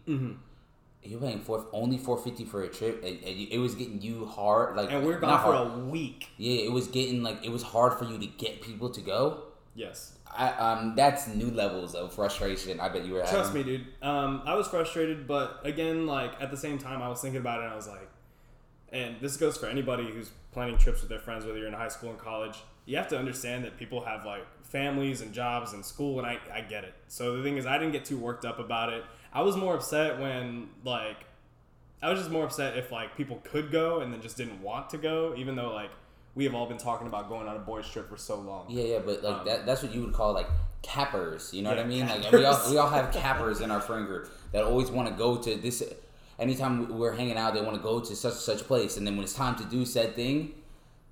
You're 1.03 1.21
paying 1.21 1.39
four 1.39 1.65
only 1.71 1.97
four 1.97 2.17
fifty 2.17 2.44
for 2.44 2.63
a 2.63 2.67
trip, 2.67 3.03
and, 3.03 3.17
and 3.23 3.47
it 3.51 3.59
was 3.59 3.75
getting 3.75 4.01
you 4.01 4.25
hard. 4.25 4.75
Like 4.75 4.91
And 4.91 5.05
we're 5.05 5.19
gone 5.19 5.29
not 5.29 5.44
for 5.45 5.53
hard. 5.53 5.79
a 5.79 5.85
week. 5.85 6.29
Yeah, 6.38 6.65
it 6.65 6.71
was 6.71 6.88
getting 6.88 7.23
like 7.23 7.45
it 7.45 7.51
was 7.51 7.63
hard 7.63 7.94
for 7.97 8.05
you 8.05 8.17
to 8.17 8.25
get 8.27 8.61
people 8.61 8.89
to 8.89 9.01
go. 9.01 9.44
Yes. 9.73 10.13
I 10.35 10.49
um 10.51 10.95
that's 10.95 11.27
new 11.27 11.49
levels 11.51 11.95
of 11.95 12.13
frustration. 12.13 12.79
I 12.81 12.89
bet 12.89 13.05
you 13.05 13.13
were 13.13 13.21
having. 13.21 13.33
Trust 13.35 13.53
me, 13.53 13.63
dude. 13.63 13.85
Um, 14.01 14.41
I 14.45 14.55
was 14.55 14.67
frustrated, 14.67 15.27
but 15.27 15.61
again, 15.63 16.05
like 16.07 16.33
at 16.41 16.51
the 16.51 16.57
same 16.57 16.77
time, 16.77 17.01
I 17.01 17.07
was 17.07 17.21
thinking 17.21 17.39
about 17.39 17.61
it, 17.61 17.63
and 17.65 17.73
I 17.73 17.75
was 17.75 17.88
like, 17.88 18.09
and 18.91 19.15
this 19.21 19.38
goes 19.38 19.55
for 19.57 19.67
anybody 19.67 20.09
who's 20.11 20.31
planning 20.51 20.77
trips 20.77 20.99
with 21.01 21.09
their 21.09 21.19
friends, 21.19 21.45
whether 21.45 21.57
you're 21.57 21.67
in 21.67 21.73
high 21.73 21.88
school 21.88 22.09
and 22.09 22.19
college. 22.19 22.57
You 22.85 22.97
have 22.97 23.07
to 23.09 23.17
understand 23.17 23.63
that 23.65 23.77
people 23.77 24.03
have 24.03 24.25
like 24.25 24.45
families 24.63 25.21
and 25.21 25.33
jobs 25.33 25.71
and 25.73 25.85
school, 25.85 26.19
and 26.19 26.27
I, 26.27 26.39
I 26.53 26.61
get 26.61 26.83
it. 26.83 26.94
So 27.07 27.38
the 27.38 27.44
thing 27.44 27.57
is, 27.57 27.65
I 27.65 27.77
didn't 27.77 27.94
get 27.94 28.03
too 28.05 28.17
worked 28.17 28.44
up 28.44 28.59
about 28.59 28.91
it. 28.91 29.03
I 29.38 29.42
was 29.42 29.56
more 29.56 29.75
upset 29.75 30.19
when 30.19 30.68
like, 30.84 31.18
I 32.01 32.10
was 32.10 32.18
just 32.18 32.31
more 32.31 32.44
upset 32.44 32.75
if 32.75 32.92
like 32.92 33.16
people 33.16 33.39
could 33.44 33.72
go 33.72 34.00
and 34.00 34.12
then 34.12 34.19
just 34.19 34.36
didn't 34.36 34.60
want 34.63 34.89
to 34.89 34.98
go, 34.98 35.36
even 35.38 35.56
though 35.56 35.72
like 35.72 35.92
we 36.34 36.44
have 36.45 36.56
all 36.56 36.66
been 36.66 36.80
talking 36.80 37.06
about 37.06 37.30
going 37.30 37.48
on 37.48 37.56
a 37.56 37.60
boys 37.60 37.88
trip 37.88 38.10
for 38.10 38.18
so 38.18 38.39
long. 38.39 38.66
Yeah, 38.68 38.84
yeah, 38.84 39.00
but 39.06 39.24
like 39.24 39.42
Um, 39.42 39.45
that 39.45 39.68
that's 39.68 39.84
what 39.84 39.94
you 39.94 40.01
would 40.01 40.13
call 40.13 40.34
like 40.34 40.48
cappers. 40.81 41.54
You 41.54 41.62
know 41.62 41.69
what 41.69 41.78
I 41.78 41.84
mean? 41.84 42.07
Like 42.07 42.25
and 42.25 42.34
we 42.34 42.45
all 42.45 42.72
we 42.72 42.78
all 42.78 42.89
have 42.98 43.12
cappers 43.13 43.61
in 43.61 43.69
our 43.69 43.80
friend 43.80 44.07
group 44.07 44.28
that 44.54 44.64
always 44.64 44.90
want 44.90 45.07
to 45.07 45.14
go 45.14 45.38
to 45.38 45.56
this. 45.56 45.83
Anytime 46.40 46.97
we're 46.97 47.14
hanging 47.14 47.38
out, 47.38 47.54
they 47.54 47.61
want 47.61 47.76
to 47.76 47.83
go 47.83 48.00
to 48.00 48.16
such 48.16 48.33
and 48.33 48.42
such 48.42 48.64
place, 48.64 48.97
and 48.97 49.06
then 49.06 49.18
when 49.18 49.23
it's 49.23 49.33
time 49.33 49.56
to 49.57 49.66
do 49.66 49.85
said 49.85 50.16
thing, 50.16 50.54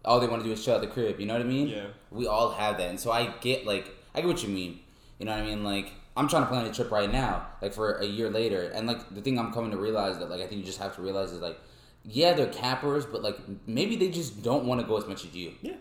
all 0.03 0.19
they 0.19 0.27
want 0.27 0.41
to 0.41 0.47
do 0.47 0.53
is 0.53 0.65
chill 0.65 0.73
at 0.73 0.81
the 0.81 0.87
crib. 0.87 1.19
You 1.19 1.27
know 1.27 1.33
what 1.33 1.43
I 1.43 1.45
mean? 1.45 1.67
Yeah. 1.67 1.87
We 2.09 2.25
all 2.25 2.53
have 2.53 2.77
that, 2.77 2.89
and 2.89 2.99
so 2.99 3.11
I 3.11 3.27
get 3.41 3.67
like 3.67 3.95
I 4.15 4.21
get 4.21 4.27
what 4.27 4.41
you 4.41 4.49
mean. 4.49 4.79
You 5.19 5.27
know 5.27 5.31
what 5.31 5.43
I 5.43 5.45
mean? 5.45 5.63
Like 5.63 5.91
I'm 6.17 6.27
trying 6.29 6.43
to 6.43 6.47
plan 6.47 6.65
a 6.65 6.73
trip 6.73 6.91
right 6.91 7.11
now, 7.11 7.47
like 7.61 7.73
for 7.73 7.97
a 7.97 8.05
year 8.05 8.29
later, 8.29 8.71
and 8.73 8.87
like 8.87 9.13
the 9.13 9.21
thing 9.21 9.37
I'm 9.37 9.51
coming 9.51 9.71
to 9.71 9.77
realize 9.77 10.17
that 10.19 10.29
like 10.29 10.41
I 10.41 10.47
think 10.47 10.59
you 10.59 10.65
just 10.65 10.79
have 10.79 10.95
to 10.95 11.01
realize 11.01 11.31
is 11.31 11.41
like, 11.41 11.59
yeah, 12.03 12.33
they're 12.33 12.47
cappers, 12.47 13.05
but 13.05 13.21
like 13.21 13.37
maybe 13.67 13.95
they 13.95 14.09
just 14.09 14.41
don't 14.41 14.65
want 14.65 14.79
to 14.81 14.87
go 14.87 14.97
as 14.97 15.05
much 15.07 15.25
as 15.25 15.35
you. 15.35 15.53
Yeah, 15.61 15.75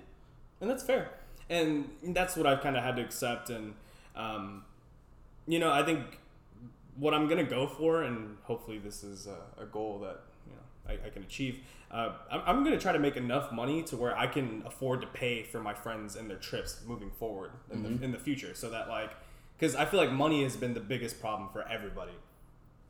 and 0.61 0.69
that's 0.69 0.83
fair, 0.83 1.11
and 1.49 1.89
that's 2.03 2.37
what 2.37 2.47
I've 2.47 2.63
kind 2.63 2.77
of 2.77 2.83
had 2.83 2.97
to 2.97 3.03
accept. 3.03 3.51
And 3.51 3.75
um, 4.17 4.65
you 5.47 5.59
know, 5.59 5.71
I 5.71 5.85
think 5.85 6.19
what 6.97 7.15
I'm 7.15 7.29
gonna 7.29 7.45
go 7.45 7.67
for, 7.67 8.03
and 8.03 8.37
hopefully 8.43 8.79
this 8.79 9.05
is 9.05 9.27
a, 9.27 9.63
a 9.63 9.67
goal 9.67 10.01
that 10.01 10.21
you 10.47 10.55
know 10.55 11.03
I, 11.05 11.07
I 11.07 11.11
can 11.11 11.23
achieve. 11.23 11.61
Uh, 11.91 12.13
I'm, 12.31 12.43
I'm 12.47 12.65
gonna 12.65 12.79
try 12.81 12.93
to 12.93 12.99
make 12.99 13.17
enough 13.17 13.53
money 13.53 13.83
to 13.85 13.97
where 13.97 14.17
I 14.17 14.27
can 14.27 14.65
afford 14.67 15.01
to 15.03 15.07
pay 15.07 15.45
for 15.45 15.61
my 15.61 15.75
friends 15.75 16.17
and 16.17 16.29
their 16.29 16.39
trips 16.39 16.81
moving 16.87 17.11
forward 17.11 17.53
in 17.73 17.83
the 17.83 18.05
in 18.05 18.11
the 18.11 18.19
future, 18.19 18.55
so 18.55 18.71
that 18.71 18.89
like, 18.89 19.11
because 19.57 19.75
I 19.77 19.85
feel 19.85 20.01
like 20.01 20.13
money 20.13 20.43
has 20.43 20.57
been 20.57 20.75
the 20.75 20.81
biggest 20.81 21.21
problem 21.21 21.49
for 21.53 21.67
everybody. 21.69 22.13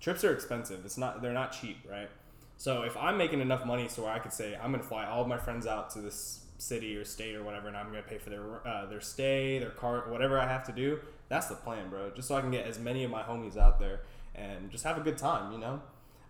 Trips 0.00 0.24
are 0.24 0.32
expensive. 0.32 0.84
It's 0.84 0.98
not 0.98 1.22
they're 1.22 1.32
not 1.32 1.52
cheap, 1.52 1.78
right? 1.90 2.10
So 2.56 2.82
if 2.82 2.96
I'm 2.96 3.16
making 3.16 3.40
enough 3.40 3.64
money 3.66 3.88
so 3.88 4.02
where 4.04 4.12
I 4.12 4.18
could 4.18 4.32
say 4.32 4.56
I'm 4.62 4.70
gonna 4.70 4.82
fly 4.82 5.06
all 5.06 5.22
of 5.22 5.28
my 5.28 5.38
friends 5.38 5.66
out 5.66 5.90
to 5.90 6.00
this 6.00 6.40
city 6.58 6.96
or 6.96 7.04
state 7.04 7.34
or 7.34 7.42
whatever, 7.42 7.68
and 7.68 7.76
I'm 7.76 7.86
gonna 7.86 8.02
pay 8.02 8.18
for 8.18 8.30
their 8.30 8.66
uh, 8.66 8.86
their 8.86 9.00
stay, 9.00 9.58
their 9.58 9.70
car, 9.70 10.04
whatever 10.08 10.38
I 10.38 10.46
have 10.46 10.64
to 10.64 10.72
do. 10.72 11.00
That's 11.28 11.46
the 11.46 11.54
plan, 11.56 11.88
bro. 11.90 12.10
Just 12.10 12.28
so 12.28 12.36
I 12.36 12.40
can 12.42 12.50
get 12.50 12.66
as 12.66 12.78
many 12.78 13.02
of 13.04 13.10
my 13.10 13.22
homies 13.22 13.56
out 13.56 13.78
there 13.80 14.00
and 14.34 14.70
just 14.70 14.84
have 14.84 14.98
a 14.98 15.00
good 15.00 15.16
time. 15.18 15.52
You 15.52 15.58
know, 15.58 15.80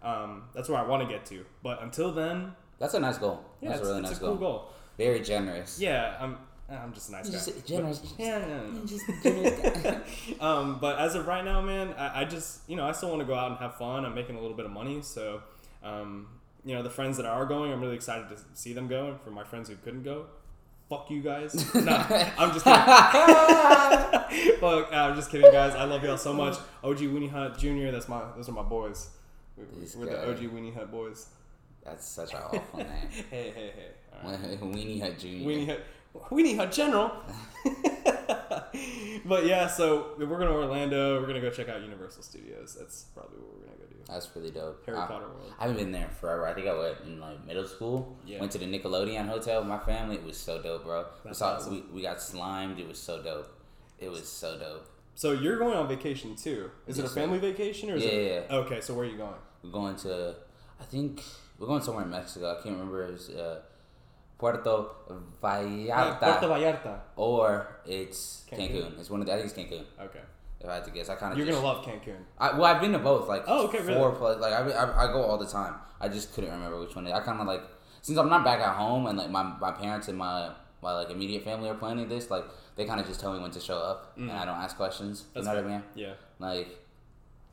um, 0.03 0.45
that's 0.55 0.69
where 0.69 0.79
I 0.79 0.87
want 0.87 1.03
to 1.03 1.09
get 1.13 1.27
to. 1.27 1.45
But 1.63 1.83
until 1.83 2.13
then, 2.13 2.53
That's 2.79 2.95
a 2.95 3.01
nice 3.01 3.19
goal. 3.19 3.45
yeah, 3.61 3.71
That's 3.71 3.81
it's, 3.81 3.89
a 3.89 3.93
really 3.93 4.03
it's 4.03 4.11
nice 4.13 4.19
a 4.19 4.21
cool 4.25 4.37
goal. 4.37 4.53
goal. 4.53 4.71
Very 4.99 5.21
generous. 5.21 5.79
Yeah, 5.81 6.17
I'm. 6.21 6.39
I'm 6.71 6.93
just 6.95 7.11
a 7.11 7.13
nice 7.13 7.27
guy. 7.29 7.33
Just 7.33 7.67
generous. 7.67 7.99
But- 7.99 8.25
yeah, 8.25 8.39
yeah, 8.39 8.63
yeah. 8.73 8.81
Just 8.87 9.05
generous 9.23 9.83
guy. 9.83 10.01
um, 10.41 10.79
but 10.81 10.99
as 10.99 11.15
of 11.15 11.27
right 11.27 11.45
now, 11.45 11.61
man, 11.61 11.93
I, 11.99 12.23
I 12.23 12.25
just 12.25 12.61
you 12.69 12.77
know 12.77 12.87
I 12.87 12.93
still 12.93 13.11
want 13.11 13.21
to 13.21 13.27
go 13.27 13.35
out 13.35 13.51
and 13.51 13.59
have 13.61 13.77
fun. 13.77 14.05
I'm 14.05 14.15
making 14.15 14.37
a 14.37 14.41
little 14.41 14.57
bit 14.57 14.65
of 14.67 14.73
money, 14.73 15.03
so 15.03 15.43
um, 15.83 16.29
you 16.65 16.75
know 16.75 16.83
the 16.83 16.91
friends 16.91 17.17
that 17.19 17.27
are 17.27 17.45
going, 17.47 17.73
I'm 17.73 17.81
really 17.81 17.97
excited 17.97 18.29
to 18.31 18.37
see 18.55 18.73
them 18.73 18.89
go. 18.89 19.09
And 19.09 19.21
for 19.21 19.31
my 19.31 19.45
friends 19.45 19.69
who 19.69 19.77
couldn't 19.77 20.05
go, 20.05 20.27
fuck 20.89 21.11
you 21.11 21.21
guys. 21.23 21.55
no, 21.75 22.07
I'm 22.39 22.53
just 22.53 22.65
kidding. 22.65 22.81
Fuck, 24.61 24.89
I'm 24.93 25.15
just 25.15 25.31
kidding, 25.31 25.53
guys. 25.53 25.75
I 25.75 25.85
love 25.85 26.03
y'all 26.03 26.17
so 26.19 26.33
much. 26.33 26.57
OG 26.83 26.99
Weenie 26.99 27.31
Hut 27.31 27.57
Jr. 27.59 27.91
That's 27.91 28.09
my. 28.09 28.23
Those 28.37 28.49
are 28.49 28.53
my 28.53 28.63
boys. 28.63 29.11
We, 29.57 29.65
we're 29.97 30.07
the. 30.07 30.31
OG 30.31 30.39
Weenie 30.39 30.75
Hut 30.75 30.91
boys. 30.91 31.27
That's 31.85 32.07
such 32.09 32.33
an 32.33 32.41
awful 32.41 32.79
name. 32.79 32.87
Hey, 33.31 33.53
hey, 33.55 33.73
hey. 33.77 33.89
All 34.25 34.31
right. 34.31 34.61
Weenie 34.61 35.01
Hut 35.01 35.19
Jr. 35.19 35.27
Weenie 35.27 35.67
Hut. 35.67 35.85
Weenie 36.15 36.59
a 36.59 36.67
General. 36.71 37.11
but 39.25 39.47
yeah, 39.47 39.67
so 39.67 40.13
we're 40.19 40.27
going 40.27 40.41
to 40.49 40.53
Orlando. 40.53 41.21
We're 41.21 41.27
going 41.27 41.41
to 41.41 41.41
go 41.41 41.51
check 41.51 41.69
out 41.69 41.83
Universal 41.83 42.23
Studios. 42.23 42.77
That's 42.79 43.05
probably 43.15 43.39
what 43.39 43.55
we're 43.55 43.67
going 43.67 43.79
to 43.79 43.85
go 43.85 43.89
do. 43.91 43.97
That's 44.13 44.29
really 44.37 44.51
dope. 44.51 44.85
Harry 44.87 44.99
I, 44.99 45.07
Potter 45.07 45.27
World. 45.27 45.53
I 45.59 45.63
haven't 45.67 45.79
been 45.79 45.93
there 45.93 46.09
forever. 46.21 46.47
I 46.47 46.55
think 46.55 46.67
I 46.69 46.77
went 46.79 46.97
in 47.07 47.21
like 47.21 47.45
middle 47.47 47.67
school. 47.67 48.17
Yeah. 48.27 48.41
Went 48.41 48.53
to 48.53 48.59
the 48.59 48.67
Nickelodeon 48.67 49.27
hotel 49.29 49.61
with 49.61 49.69
my 49.69 49.79
family. 49.79 50.17
It 50.17 50.25
was 50.25 50.37
so 50.37 50.61
dope, 50.63 50.85
bro. 50.85 51.07
we 51.25 51.35
saw 51.35 51.55
awesome. 51.57 51.73
we, 51.73 51.97
we 51.97 52.03
got 52.03 52.21
slimed. 52.21 52.79
It 52.79 52.87
was 52.89 52.99
so 52.99 53.23
dope. 53.23 53.49
It 53.99 54.11
was 54.11 54.29
so 54.29 54.59
dope. 54.59 54.87
So 55.17 55.33
you're 55.33 55.59
going 55.59 55.77
on 55.77 55.89
vacation 55.89 56.35
too. 56.37 56.71
Is 56.87 56.99
it 56.99 57.03
a 57.03 57.05
Yes, 57.05 57.15
family 57.15 57.39
vacation 57.39 57.91
or 57.91 57.95
is 57.97 58.05
Yeah, 58.05 58.11
it? 58.11 58.47
yeah, 58.51 58.57
Okay, 58.57 58.81
so 58.81 58.95
where 58.95 59.07
are 59.07 59.09
you 59.09 59.17
going? 59.17 59.35
We're 59.63 59.71
going 59.71 59.95
to, 59.97 60.35
I 60.81 60.85
think 60.85 61.23
we're 61.59 61.69
going 61.69 61.83
somewhere 61.83 62.05
in 62.05 62.11
Mexico. 62.11 62.51
I 62.51 62.63
can't 62.63 62.75
remember. 62.77 63.05
It's 63.07 63.29
uh, 63.31 63.61
Puerto 64.39 64.89
Vallarta, 65.43 66.19
Puerto 66.19 66.49
Vallarta. 66.49 66.99
or 67.17 67.67
it's 67.87 68.45
Cancun? 68.51 68.71
Cancun. 68.71 68.99
It's 69.01 69.11
one 69.11 69.21
of 69.21 69.27
the, 69.27 69.33
I 69.35 69.37
think 69.43 69.51
it's 69.51 69.59
Cancun. 69.59 69.85
Okay. 70.07 70.21
If 70.61 70.69
I 70.69 70.75
had 70.75 70.85
to 70.85 70.91
guess, 70.91 71.09
I 71.09 71.17
kind 71.17 71.33
of 71.33 71.39
You're 71.39 71.47
gonna 71.47 71.65
love 71.65 71.85
Cancun. 71.85 72.17
I, 72.39 72.53
well, 72.53 72.65
I've 72.65 72.81
been 72.81 72.93
to 72.93 72.99
both. 72.99 73.29
Like, 73.29 73.45
Oh, 73.47 73.67
okay, 73.69 73.79
four 73.79 73.87
really? 74.09 74.17
plus. 74.17 74.41
Like, 74.41 74.53
I, 74.53 74.71
I, 74.71 75.05
I 75.09 75.13
go 75.13 75.23
all 75.23 75.39
the 75.39 75.47
time. 75.47 75.75
I 76.01 76.09
just 76.09 76.35
couldn't 76.35 76.51
remember 76.51 76.81
which 76.81 76.95
one. 76.97 77.07
I 77.07 77.21
kind 77.21 77.41
of 77.41 77.47
like 77.47 77.63
since 78.03 78.19
I'm 78.19 78.29
not 78.29 78.45
back 78.45 78.61
at 78.61 78.75
home 78.77 79.07
and 79.07 79.17
like 79.19 79.31
my, 79.31 79.43
my 79.61 79.71
parents 79.73 80.09
and 80.09 80.19
my 80.19 80.51
my 80.83 80.93
like 80.93 81.11
immediate 81.11 81.45
family 81.45 81.69
are 81.69 81.75
planning 81.75 82.09
this. 82.09 82.31
Like, 82.31 82.45
they 82.77 82.85
kind 82.85 83.01
of 83.01 83.07
just 83.07 83.21
tell 83.21 83.33
me 83.33 83.41
when 83.41 83.51
to 83.53 83.61
show 83.61 83.79
up, 83.79 84.13
and 84.17 84.31
I 84.31 84.45
don't 84.45 84.57
ask 84.57 84.77
questions. 84.77 85.23
Mm. 85.23 85.25
That's 85.35 85.47
you 85.47 85.53
know 85.53 85.63
what 85.63 85.65
I 85.71 85.73
mean? 85.75 85.83
Yeah. 85.95 86.13
Like, 86.39 86.69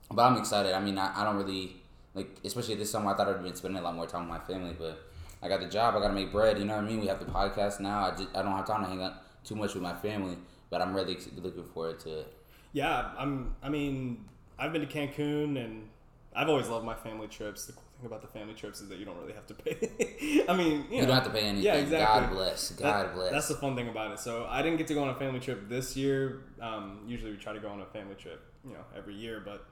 but 0.09 0.23
I'm 0.23 0.38
excited. 0.38 0.73
I 0.73 0.79
mean, 0.81 0.97
I, 0.97 1.21
I 1.21 1.23
don't 1.23 1.38
really 1.38 1.75
like, 2.13 2.29
especially 2.43 2.75
this 2.75 2.91
summer. 2.91 3.11
I 3.13 3.15
thought 3.17 3.29
I'd 3.29 3.41
been 3.43 3.55
spending 3.55 3.79
a 3.79 3.83
lot 3.83 3.95
more 3.95 4.07
time 4.07 4.27
with 4.29 4.39
my 4.39 4.45
family, 4.45 4.75
but 4.77 5.00
I 5.43 5.48
got 5.48 5.60
the 5.60 5.67
job. 5.67 5.95
I 5.95 6.00
got 6.00 6.10
to 6.10 6.13
make 6.13 6.31
bread. 6.31 6.57
You 6.60 6.65
know 6.65 6.75
what 6.75 6.86
I 6.86 6.88
mean? 6.88 7.01
We 7.01 7.07
have 7.07 7.19
the 7.19 7.25
podcast 7.25 7.79
now. 7.79 8.05
I 8.05 8.12
just, 8.12 8.29
I 8.36 8.41
don't 8.41 8.51
have 8.51 8.67
time 8.67 8.83
to 8.83 8.89
hang 8.89 9.01
out 9.01 9.13
too 9.43 9.55
much 9.55 9.74
with 9.74 9.83
my 9.83 9.93
family, 9.95 10.38
but 10.69 10.81
I'm 10.81 10.93
really 10.95 11.17
looking 11.38 11.63
forward 11.63 12.00
to 12.01 12.19
it. 12.19 12.33
Yeah, 12.74 13.12
I'm. 13.17 13.55
I 13.62 13.69
mean, 13.69 14.25
I've 14.57 14.71
been 14.71 14.81
to 14.81 14.88
Cancun, 14.88 15.63
and 15.63 15.89
I've 16.36 16.48
always 16.48 16.69
loved 16.69 16.86
my 16.86 16.95
family 16.95 17.27
trips. 17.27 17.65
The 17.65 17.74
cool 17.74 17.83
thing 17.98 18.05
about 18.05 18.21
the 18.21 18.27
family 18.27 18.53
trips 18.53 18.79
is 18.81 18.88
that 18.89 18.98
you 18.98 19.05
don't 19.05 19.17
really 19.17 19.33
have 19.33 19.48
to 19.48 19.53
pay. 19.53 20.45
I 20.48 20.55
mean, 20.55 20.86
you, 20.89 20.98
You, 20.98 21.01
know, 21.01 21.07
don't 21.07 21.15
have 21.15 21.25
to 21.25 21.29
pay 21.31 21.41
anything. 21.41 21.65
Yeah, 21.65 21.75
exactly. 21.75 22.21
God 22.21 22.29
bless. 22.31 22.69
That- 22.69 22.83
God 22.83 23.13
bless. 23.15 23.31
That's 23.31 23.48
the 23.50 23.55
fun 23.55 23.75
thing 23.75 23.89
about 23.89 24.12
it. 24.12 24.19
So 24.19 24.45
I 24.50 24.62
didn't 24.62 24.77
get 24.77 24.88
to 24.88 24.93
go 24.93 25.03
on 25.03 25.10
a 25.10 25.15
family 25.15 25.39
trip 25.39 25.67
this 25.67 25.98
year. 25.98 26.43
Um, 26.62 27.01
usually 27.07 27.31
we 27.31 27.38
try 27.38 27.51
to 27.53 27.60
go 27.60 27.67
on 27.69 27.81
a 27.81 27.86
family 27.88 28.15
trip, 28.15 28.41
you 28.65 28.74
know, 28.74 28.83
every 28.95 29.15
year. 29.15 29.41
But 29.43 29.65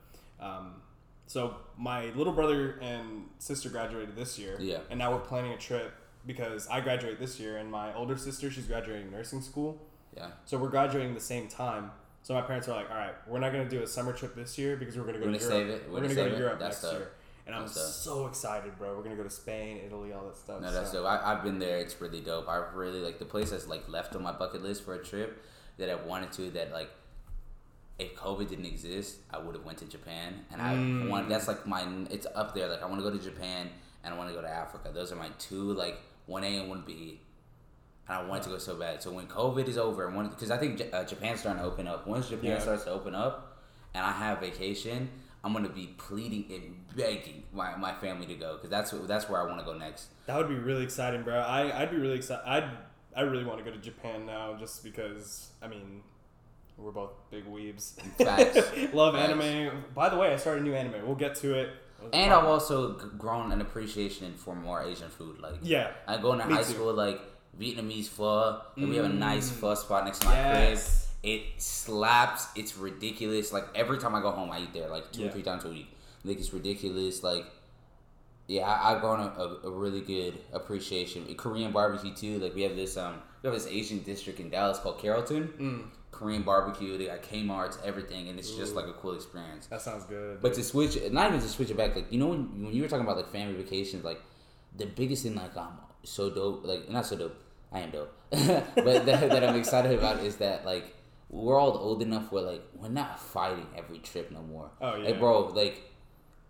um, 0.45 0.81
so 1.29 1.55
my 1.77 2.05
little 2.15 2.33
brother 2.33 2.79
and 2.81 3.25
sister 3.37 3.69
graduated 3.69 4.15
this 4.15 4.39
year. 4.39 4.57
Yeah. 4.59 4.79
And 4.89 4.97
now 4.97 5.11
we're 5.13 5.19
planning 5.19 5.53
a 5.53 5.57
trip 5.57 5.93
because 6.25 6.67
I 6.67 6.81
graduate 6.81 7.19
this 7.19 7.39
year, 7.39 7.57
and 7.57 7.69
my 7.71 7.93
older 7.93 8.17
sister 8.17 8.49
she's 8.49 8.65
graduating 8.65 9.11
nursing 9.11 9.41
school. 9.41 9.79
yeah. 10.17 10.31
So 10.45 10.57
we're 10.57 10.69
graduating 10.69 11.13
the 11.13 11.19
same 11.21 11.47
time. 11.47 11.91
So 12.23 12.33
my 12.33 12.41
parents 12.41 12.67
are 12.67 12.75
like, 12.75 12.89
"All 12.89 12.97
right, 12.97 13.13
we're 13.27 13.39
not 13.39 13.53
going 13.53 13.63
to 13.63 13.69
do 13.69 13.83
a 13.83 13.87
summer 13.87 14.11
trip 14.11 14.33
this 14.35 14.57
year 14.57 14.75
because 14.75 14.97
we're 14.97 15.03
going 15.03 15.19
to 15.19 15.25
go 15.25 15.31
to 15.31 15.37
Europe. 15.37 15.43
save 15.53 15.67
it. 15.69 15.83
We're 15.87 15.93
We're 15.93 16.01
gonna 16.01 16.15
go 16.15 16.29
to. 16.29 16.37
Europe 16.37 16.59
That's 16.59 16.81
next 16.83 16.93
dope. 16.93 16.99
year." 16.99 17.11
And 17.45 17.55
I'm 17.55 17.61
That's 17.63 17.75
dope. 17.75 18.15
so 18.15 18.27
excited, 18.27 18.77
bro. 18.79 18.89
We're 18.89 19.03
going 19.03 19.15
to 19.15 19.23
go 19.23 19.23
to 19.23 19.29
Spain, 19.29 19.79
Italy, 19.85 20.13
all 20.13 20.25
that 20.25 20.35
stuff. 20.35 20.61
No, 20.61 20.71
that's 20.71 20.91
so. 20.91 21.03
dope. 21.03 21.11
I, 21.11 21.31
I've 21.33 21.43
been 21.43 21.57
there. 21.59 21.77
It's 21.77 21.99
really 22.01 22.21
dope. 22.21 22.47
I 22.49 22.57
really 22.73 22.99
like 23.01 23.17
the 23.19 23.25
place 23.25 23.51
that's 23.51 23.67
like 23.67 23.87
left 23.87 24.15
on 24.15 24.21
my 24.23 24.31
bucket 24.31 24.61
list 24.63 24.83
for 24.83 24.93
a 24.95 25.03
trip 25.03 25.43
that 25.77 25.89
I 25.89 25.95
wanted 25.95 26.31
to. 26.33 26.49
That 26.51 26.71
like, 26.71 26.89
if 27.99 28.15
COVID 28.15 28.47
didn't 28.49 28.65
exist, 28.65 29.17
I 29.29 29.37
would 29.39 29.55
have 29.55 29.65
went 29.65 29.77
to 29.79 29.85
Japan, 29.85 30.45
and 30.51 30.61
I 30.61 30.73
Mm. 30.75 31.09
want. 31.09 31.29
That's 31.29 31.47
like 31.47 31.67
my. 31.67 31.85
It's 32.09 32.25
up 32.35 32.53
there. 32.55 32.67
Like 32.69 32.81
I 32.81 32.85
want 32.85 32.99
to 33.03 33.09
go 33.09 33.15
to 33.15 33.21
Japan 33.23 33.69
and 34.03 34.13
I 34.13 34.17
want 34.17 34.29
to 34.29 34.35
go 34.35 34.41
to 34.41 34.49
Africa. 34.49 34.91
Those 34.93 35.11
are 35.11 35.15
my 35.17 35.29
two 35.37 35.73
like 35.73 35.97
one 36.25 36.43
A 36.43 36.57
and 36.59 36.69
one 36.69 36.83
B. 36.87 37.19
And 38.07 38.17
I 38.17 38.23
wanted 38.23 38.43
to 38.43 38.49
go 38.49 38.57
so 38.57 38.75
bad. 38.75 39.03
So 39.03 39.11
when 39.11 39.27
COVID 39.27 39.67
is 39.67 39.77
over, 39.77 40.07
and 40.07 40.29
because 40.31 40.49
I 40.49 40.57
think 40.57 40.77
J- 40.79 40.91
uh, 40.91 41.03
Japan's 41.03 41.41
starting 41.41 41.61
to 41.61 41.67
open 41.67 41.87
up. 41.87 42.07
Once 42.07 42.29
Japan 42.29 42.51
Yeah. 42.51 42.59
starts 42.59 42.85
to 42.85 42.91
open 42.91 43.13
up, 43.13 43.57
and 43.93 44.03
I 44.05 44.11
have 44.11 44.39
vacation, 44.39 45.09
I'm 45.43 45.53
gonna 45.53 45.69
be 45.69 45.87
pleading 45.97 46.45
and 46.51 46.95
begging 46.95 47.43
my, 47.53 47.75
my 47.75 47.93
family 47.93 48.25
to 48.27 48.35
go 48.35 48.55
because 48.55 48.69
that's 48.69 48.91
that's 49.07 49.29
where 49.29 49.39
I 49.41 49.45
want 49.45 49.59
to 49.59 49.65
go 49.65 49.77
next. 49.77 50.07
That 50.25 50.37
would 50.37 50.47
be 50.49 50.55
really 50.55 50.83
exciting, 50.83 51.23
bro. 51.23 51.37
I 51.39 51.81
I'd 51.81 51.91
be 51.91 51.97
really 51.97 52.15
excited. 52.15 52.43
I'd 52.47 52.69
I 53.15 53.21
really 53.21 53.43
want 53.45 53.57
to 53.59 53.65
go 53.65 53.71
to 53.71 53.81
Japan 53.81 54.25
now, 54.25 54.55
just 54.55 54.83
because. 54.83 55.49
I 55.61 55.67
mean, 55.67 56.03
we're 56.79 56.91
both 56.91 57.11
big 57.31 57.45
weebs. 57.45 57.93
Facts. 58.17 58.57
Love 58.93 59.15
Facts. 59.15 59.31
anime. 59.31 59.83
By 59.93 60.09
the 60.09 60.17
way, 60.17 60.33
I 60.33 60.37
started 60.37 60.61
a 60.61 60.63
new 60.63 60.73
anime. 60.73 61.05
We'll 61.05 61.15
get 61.15 61.35
to 61.35 61.53
it. 61.55 61.69
And 62.13 62.31
I've 62.33 62.45
also 62.45 62.93
grown 63.17 63.51
an 63.51 63.59
appreciation 63.61 64.33
for 64.35 64.55
more 64.55 64.81
Asian 64.83 65.09
food. 65.09 65.39
Like, 65.41 65.55
yeah. 65.61 65.91
I 66.07 66.17
go 66.17 66.31
into 66.33 66.45
high 66.45 66.63
too. 66.63 66.73
school 66.73 66.93
like 66.93 67.19
Vietnamese 67.59 68.07
pho, 68.07 68.61
and 68.77 68.89
we 68.89 68.95
have 68.95 69.05
a 69.05 69.09
nice 69.09 69.49
Mm. 69.51 69.55
pho 69.59 69.75
spot 69.75 70.05
next 70.05 70.19
to 70.19 70.27
my 70.27 70.33
Yes. 70.33 71.07
crib. 71.21 71.31
It 71.33 71.61
slaps. 71.61 72.47
It's 72.55 72.77
ridiculous. 72.77 73.51
Like 73.51 73.65
every 73.75 73.97
time 73.97 74.15
I 74.15 74.21
go 74.21 74.31
home, 74.31 74.49
I 74.51 74.61
eat 74.61 74.73
there 74.73 74.87
like 74.87 75.11
two 75.11 75.25
or 75.25 75.29
three 75.29 75.43
times 75.43 75.65
a 75.65 75.69
week. 75.69 75.89
Like 76.23 76.37
it's 76.39 76.53
ridiculous. 76.53 77.21
Like, 77.23 77.45
yeah, 78.47 78.61
I, 78.61 78.93
I've 78.95 79.01
grown 79.01 79.19
a, 79.19 79.23
a, 79.25 79.67
a 79.67 79.71
really 79.71 79.99
good 80.01 80.39
appreciation. 80.53 81.25
Korean 81.35 81.73
barbecue 81.73 82.13
too. 82.15 82.39
Like 82.39 82.55
we 82.55 82.61
have 82.61 82.77
this 82.77 82.95
um 82.95 83.15
we 83.43 83.47
have 83.49 83.53
this 83.53 83.67
Asian 83.67 83.99
district 84.03 84.39
in 84.39 84.49
Dallas 84.49 84.79
called 84.79 84.99
Carrollton. 84.99 85.47
Mm. 85.59 85.83
Korean 86.11 86.41
barbecue. 86.41 86.97
They 86.97 87.05
got 87.05 87.19
H 87.31 87.43
Mart's, 87.43 87.77
everything, 87.83 88.29
and 88.29 88.39
it's 88.39 88.51
just 88.51 88.75
like 88.75 88.85
a 88.85 88.93
cool 88.93 89.13
experience. 89.13 89.67
That 89.67 89.81
sounds 89.81 90.05
good. 90.05 90.41
But 90.41 90.53
to 90.55 90.63
switch, 90.63 90.97
not 91.11 91.27
even 91.29 91.39
to 91.39 91.47
switch 91.47 91.69
it 91.69 91.77
back, 91.77 91.95
like 91.95 92.11
you 92.11 92.19
know 92.19 92.27
when 92.27 92.63
when 92.63 92.73
you 92.73 92.81
were 92.81 92.87
talking 92.87 93.05
about 93.05 93.17
like 93.17 93.31
family 93.31 93.61
vacations, 93.61 94.03
like 94.03 94.21
the 94.75 94.85
biggest 94.85 95.23
thing 95.23 95.35
like 95.35 95.55
I'm 95.55 95.73
so 96.03 96.29
dope, 96.29 96.65
like 96.65 96.89
not 96.89 97.05
so 97.05 97.15
dope, 97.15 97.41
I 97.71 97.81
am 97.81 97.91
dope, 97.91 98.13
but 98.29 99.05
that, 99.05 99.29
that 99.29 99.43
I'm 99.43 99.55
excited 99.55 99.97
about 99.97 100.19
is 100.19 100.37
that 100.37 100.65
like 100.65 100.95
we're 101.29 101.59
all 101.59 101.77
old 101.77 102.01
enough 102.01 102.31
where 102.31 102.43
like 102.43 102.63
we're 102.75 102.89
not 102.89 103.19
fighting 103.19 103.67
every 103.77 103.99
trip 103.99 104.31
no 104.31 104.41
more. 104.41 104.71
Oh, 104.81 104.95
yeah. 104.95 105.09
like 105.09 105.19
bro, 105.19 105.47
like 105.47 105.83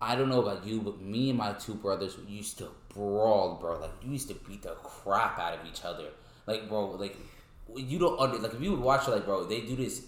I 0.00 0.16
don't 0.16 0.30
know 0.30 0.40
about 0.40 0.66
you, 0.66 0.80
but 0.80 1.00
me 1.00 1.28
and 1.28 1.38
my 1.38 1.52
two 1.52 1.74
brothers 1.74 2.16
used 2.26 2.58
to 2.58 2.68
brawl, 2.94 3.58
bro. 3.60 3.78
Like 3.78 3.92
you 4.02 4.12
used 4.12 4.28
to 4.28 4.34
beat 4.34 4.62
the 4.62 4.70
crap 4.82 5.38
out 5.38 5.58
of 5.58 5.66
each 5.66 5.84
other. 5.84 6.08
Like 6.46 6.68
bro, 6.68 6.92
like 6.92 7.16
you 7.76 7.98
don't 7.98 8.18
under 8.20 8.38
like 8.38 8.54
if 8.54 8.60
you 8.60 8.70
would 8.72 8.80
watch 8.80 9.06
it, 9.08 9.10
like 9.10 9.24
bro, 9.24 9.44
they 9.44 9.60
do 9.62 9.76
this 9.76 10.02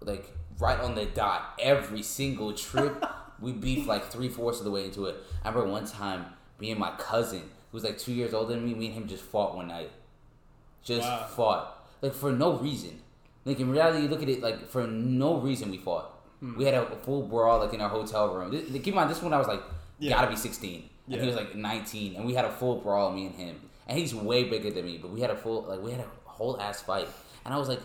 like 0.00 0.30
right 0.58 0.78
on 0.80 0.94
the 0.94 1.06
dot 1.06 1.54
every 1.60 2.02
single 2.02 2.52
trip. 2.52 3.04
we 3.40 3.52
beef 3.52 3.86
like 3.86 4.04
three 4.10 4.28
fourths 4.28 4.58
of 4.60 4.64
the 4.64 4.70
way 4.70 4.84
into 4.84 5.06
it. 5.06 5.16
I 5.44 5.48
remember 5.48 5.70
one 5.70 5.86
time 5.86 6.26
me 6.60 6.70
and 6.70 6.78
my 6.78 6.92
cousin, 6.92 7.40
who 7.40 7.76
was 7.76 7.84
like 7.84 7.98
two 7.98 8.12
years 8.12 8.32
older 8.32 8.54
than 8.54 8.64
me, 8.64 8.74
me 8.74 8.86
and 8.86 8.94
him 8.94 9.06
just 9.08 9.24
fought 9.24 9.56
one 9.56 9.68
night. 9.68 9.90
Just 10.82 11.08
Wow. 11.08 11.26
fought 11.30 11.86
like 12.02 12.14
for 12.14 12.32
no 12.32 12.54
reason. 12.58 13.00
Like 13.44 13.60
in 13.60 13.70
reality, 13.70 14.02
you 14.02 14.08
look 14.08 14.22
at 14.22 14.28
it 14.28 14.42
like 14.42 14.68
for 14.68 14.86
no 14.86 15.38
reason 15.38 15.70
we 15.70 15.78
fought. 15.78 16.10
Hmm. 16.40 16.56
We 16.56 16.64
had 16.64 16.74
a 16.74 16.96
full 17.02 17.22
brawl 17.22 17.60
like 17.60 17.72
in 17.74 17.80
our 17.80 17.88
hotel 17.88 18.34
room. 18.34 18.50
This, 18.50 18.70
keep 18.70 18.88
in 18.88 18.94
mind, 18.94 19.10
this 19.10 19.22
one 19.22 19.32
I 19.32 19.38
was 19.38 19.48
like 19.48 19.62
Yeah. 19.98 20.10
gotta 20.16 20.28
be 20.30 20.36
sixteen, 20.36 20.88
and 21.06 21.14
Yeah. 21.16 21.20
he 21.22 21.26
was 21.26 21.36
like 21.36 21.54
nineteen, 21.54 22.16
and 22.16 22.24
we 22.26 22.34
had 22.34 22.44
a 22.44 22.50
full 22.50 22.76
brawl, 22.76 23.10
me 23.12 23.26
and 23.26 23.34
him. 23.34 23.60
And 23.86 23.98
he's 23.98 24.14
way 24.14 24.44
bigger 24.44 24.70
than 24.70 24.86
me, 24.86 24.96
but 24.98 25.10
we 25.10 25.20
had 25.20 25.30
a 25.30 25.36
full 25.36 25.62
like 25.62 25.80
we 25.82 25.90
had 25.90 26.00
a 26.00 26.06
whole 26.34 26.60
ass 26.60 26.82
fight, 26.82 27.08
and 27.44 27.54
I 27.54 27.58
was 27.58 27.68
like, 27.68 27.80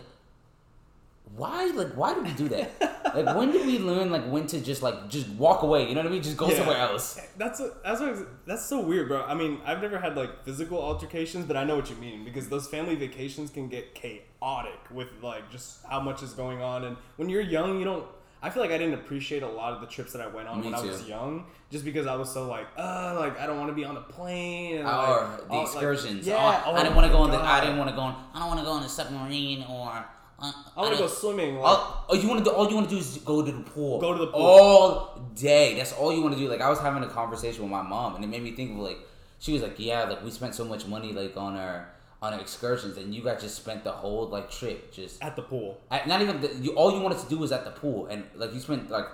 why 1.36 1.66
like 1.66 1.92
why 1.94 2.12
do 2.14 2.22
we 2.22 2.32
do 2.32 2.48
that? 2.48 2.70
like 3.14 3.36
when 3.36 3.52
did 3.52 3.64
we 3.64 3.78
learn 3.78 4.10
like 4.10 4.24
when 4.28 4.46
to 4.48 4.60
just 4.60 4.82
like 4.82 5.08
just 5.08 5.28
walk 5.30 5.62
away? 5.62 5.88
You 5.88 5.94
know 5.94 6.00
what 6.00 6.08
I 6.08 6.12
mean? 6.12 6.22
Just 6.22 6.36
go 6.36 6.48
Yeah. 6.48 6.56
somewhere 6.56 6.78
else. 6.78 7.20
That's 7.38 7.60
a, 7.60 7.72
that's 7.84 8.00
what, 8.00 8.46
that's 8.46 8.66
so 8.66 8.80
weird, 8.80 9.06
bro. 9.08 9.22
I 9.22 9.34
mean, 9.34 9.60
I've 9.64 9.80
never 9.80 9.98
had 10.00 10.16
like 10.16 10.44
physical 10.44 10.82
altercations, 10.82 11.44
but 11.46 11.56
I 11.56 11.62
know 11.64 11.76
what 11.76 11.88
you 11.88 11.96
mean 11.96 12.24
because 12.24 12.48
those 12.48 12.66
family 12.66 12.96
vacations 12.96 13.50
can 13.50 13.68
get 13.68 13.94
chaotic 13.94 14.80
with 14.90 15.08
like 15.22 15.50
just 15.52 15.84
how 15.88 16.00
much 16.00 16.22
is 16.22 16.32
going 16.32 16.60
on, 16.62 16.84
and 16.84 16.96
when 17.16 17.28
you're 17.28 17.42
young, 17.42 17.78
you 17.78 17.84
don't. 17.84 18.06
I 18.42 18.48
feel 18.50 18.62
like 18.62 18.70
I 18.72 18.78
didn't 18.78 18.94
appreciate 18.94 19.42
a 19.42 19.48
lot 19.48 19.74
of 19.74 19.80
the 19.82 19.86
trips 19.86 20.12
that 20.14 20.22
I 20.22 20.26
went 20.26 20.48
on 20.48 20.60
Me 20.60 20.66
when 20.66 20.74
I 20.74 20.80
was 20.80 21.06
young, 21.06 21.44
just 21.70 21.84
because 21.84 22.06
I 22.06 22.16
was 22.16 22.32
so 22.32 22.48
like, 22.48 22.66
uh, 22.76 23.16
like 23.18 23.38
I 23.38 23.46
don't 23.46 23.58
want 23.58 23.68
to 23.68 23.74
be 23.74 23.84
on 23.84 23.96
a 23.96 24.00
plane 24.00 24.78
and 24.78 24.86
or 24.86 24.90
like, 24.90 25.36
the 25.36 25.52
all- 25.52 25.58
like, 25.58 25.66
excursions. 25.66 26.26
yeah, 26.26 26.62
Oh, 26.64 26.70
oh 26.70 26.74
I 26.74 26.82
didn't 26.82 26.96
want 26.96 27.06
to 27.06 27.12
go 27.12 27.18
on 27.18 27.30
the. 27.30 27.36
I 27.38 27.60
didn't 27.60 27.76
want 27.78 27.90
to 27.90 27.96
go 27.96 28.02
on. 28.02 28.14
I 28.34 28.38
don't 28.38 28.48
want 28.48 28.60
to 28.60 28.64
go 28.64 28.72
on 28.72 28.82
the 28.82 28.88
submarine 28.88 29.64
or. 29.68 30.04
Uh, 30.42 30.50
I 30.74 30.80
want 30.80 30.94
to 30.94 30.98
go 31.02 31.06
swimming. 31.06 31.56
Like, 31.56 31.64
All, 31.78 32.06
oh, 32.08 32.14
you 32.14 32.26
want 32.26 32.42
to 32.42 32.44
do? 32.50 32.56
All 32.56 32.66
you 32.66 32.74
want 32.74 32.88
to 32.88 32.94
do 32.94 32.98
is 32.98 33.18
go 33.18 33.44
to 33.44 33.52
the 33.52 33.60
pool. 33.60 34.00
Go 34.00 34.14
to 34.14 34.18
the 34.20 34.28
pool. 34.28 34.40
all 34.40 35.20
day. 35.34 35.74
That's 35.76 35.92
all 35.92 36.10
you 36.10 36.22
want 36.22 36.32
to 36.34 36.40
do. 36.40 36.48
Like 36.48 36.62
I 36.62 36.70
was 36.70 36.78
having 36.78 37.02
a 37.02 37.08
conversation 37.08 37.60
with 37.62 37.70
my 37.70 37.82
mom, 37.82 38.14
and 38.16 38.24
it 38.24 38.28
made 38.28 38.42
me 38.42 38.52
think 38.52 38.70
of 38.70 38.78
like 38.78 38.98
she 39.38 39.52
was 39.52 39.60
like, 39.60 39.78
"Yeah, 39.78 40.04
like 40.04 40.24
we 40.24 40.30
spent 40.30 40.54
so 40.54 40.64
much 40.64 40.86
money 40.86 41.12
like 41.12 41.36
on 41.36 41.56
our 41.56 41.90
on 42.22 42.34
excursions, 42.38 42.96
and 42.98 43.14
you 43.14 43.22
guys 43.22 43.40
just 43.40 43.56
spent 43.56 43.82
the 43.84 43.92
whole 43.92 44.28
like 44.28 44.50
trip 44.50 44.92
just 44.92 45.22
at 45.22 45.36
the 45.36 45.42
pool. 45.42 45.80
at, 45.90 46.06
not 46.06 46.20
even 46.22 46.40
the, 46.40 46.54
you. 46.56 46.72
All 46.72 46.92
you 46.94 47.00
wanted 47.00 47.18
to 47.18 47.28
do 47.28 47.38
was 47.38 47.50
at 47.52 47.64
the 47.64 47.70
pool, 47.70 48.06
and 48.06 48.24
like 48.34 48.52
you 48.52 48.60
spent 48.60 48.90
like 48.90 49.06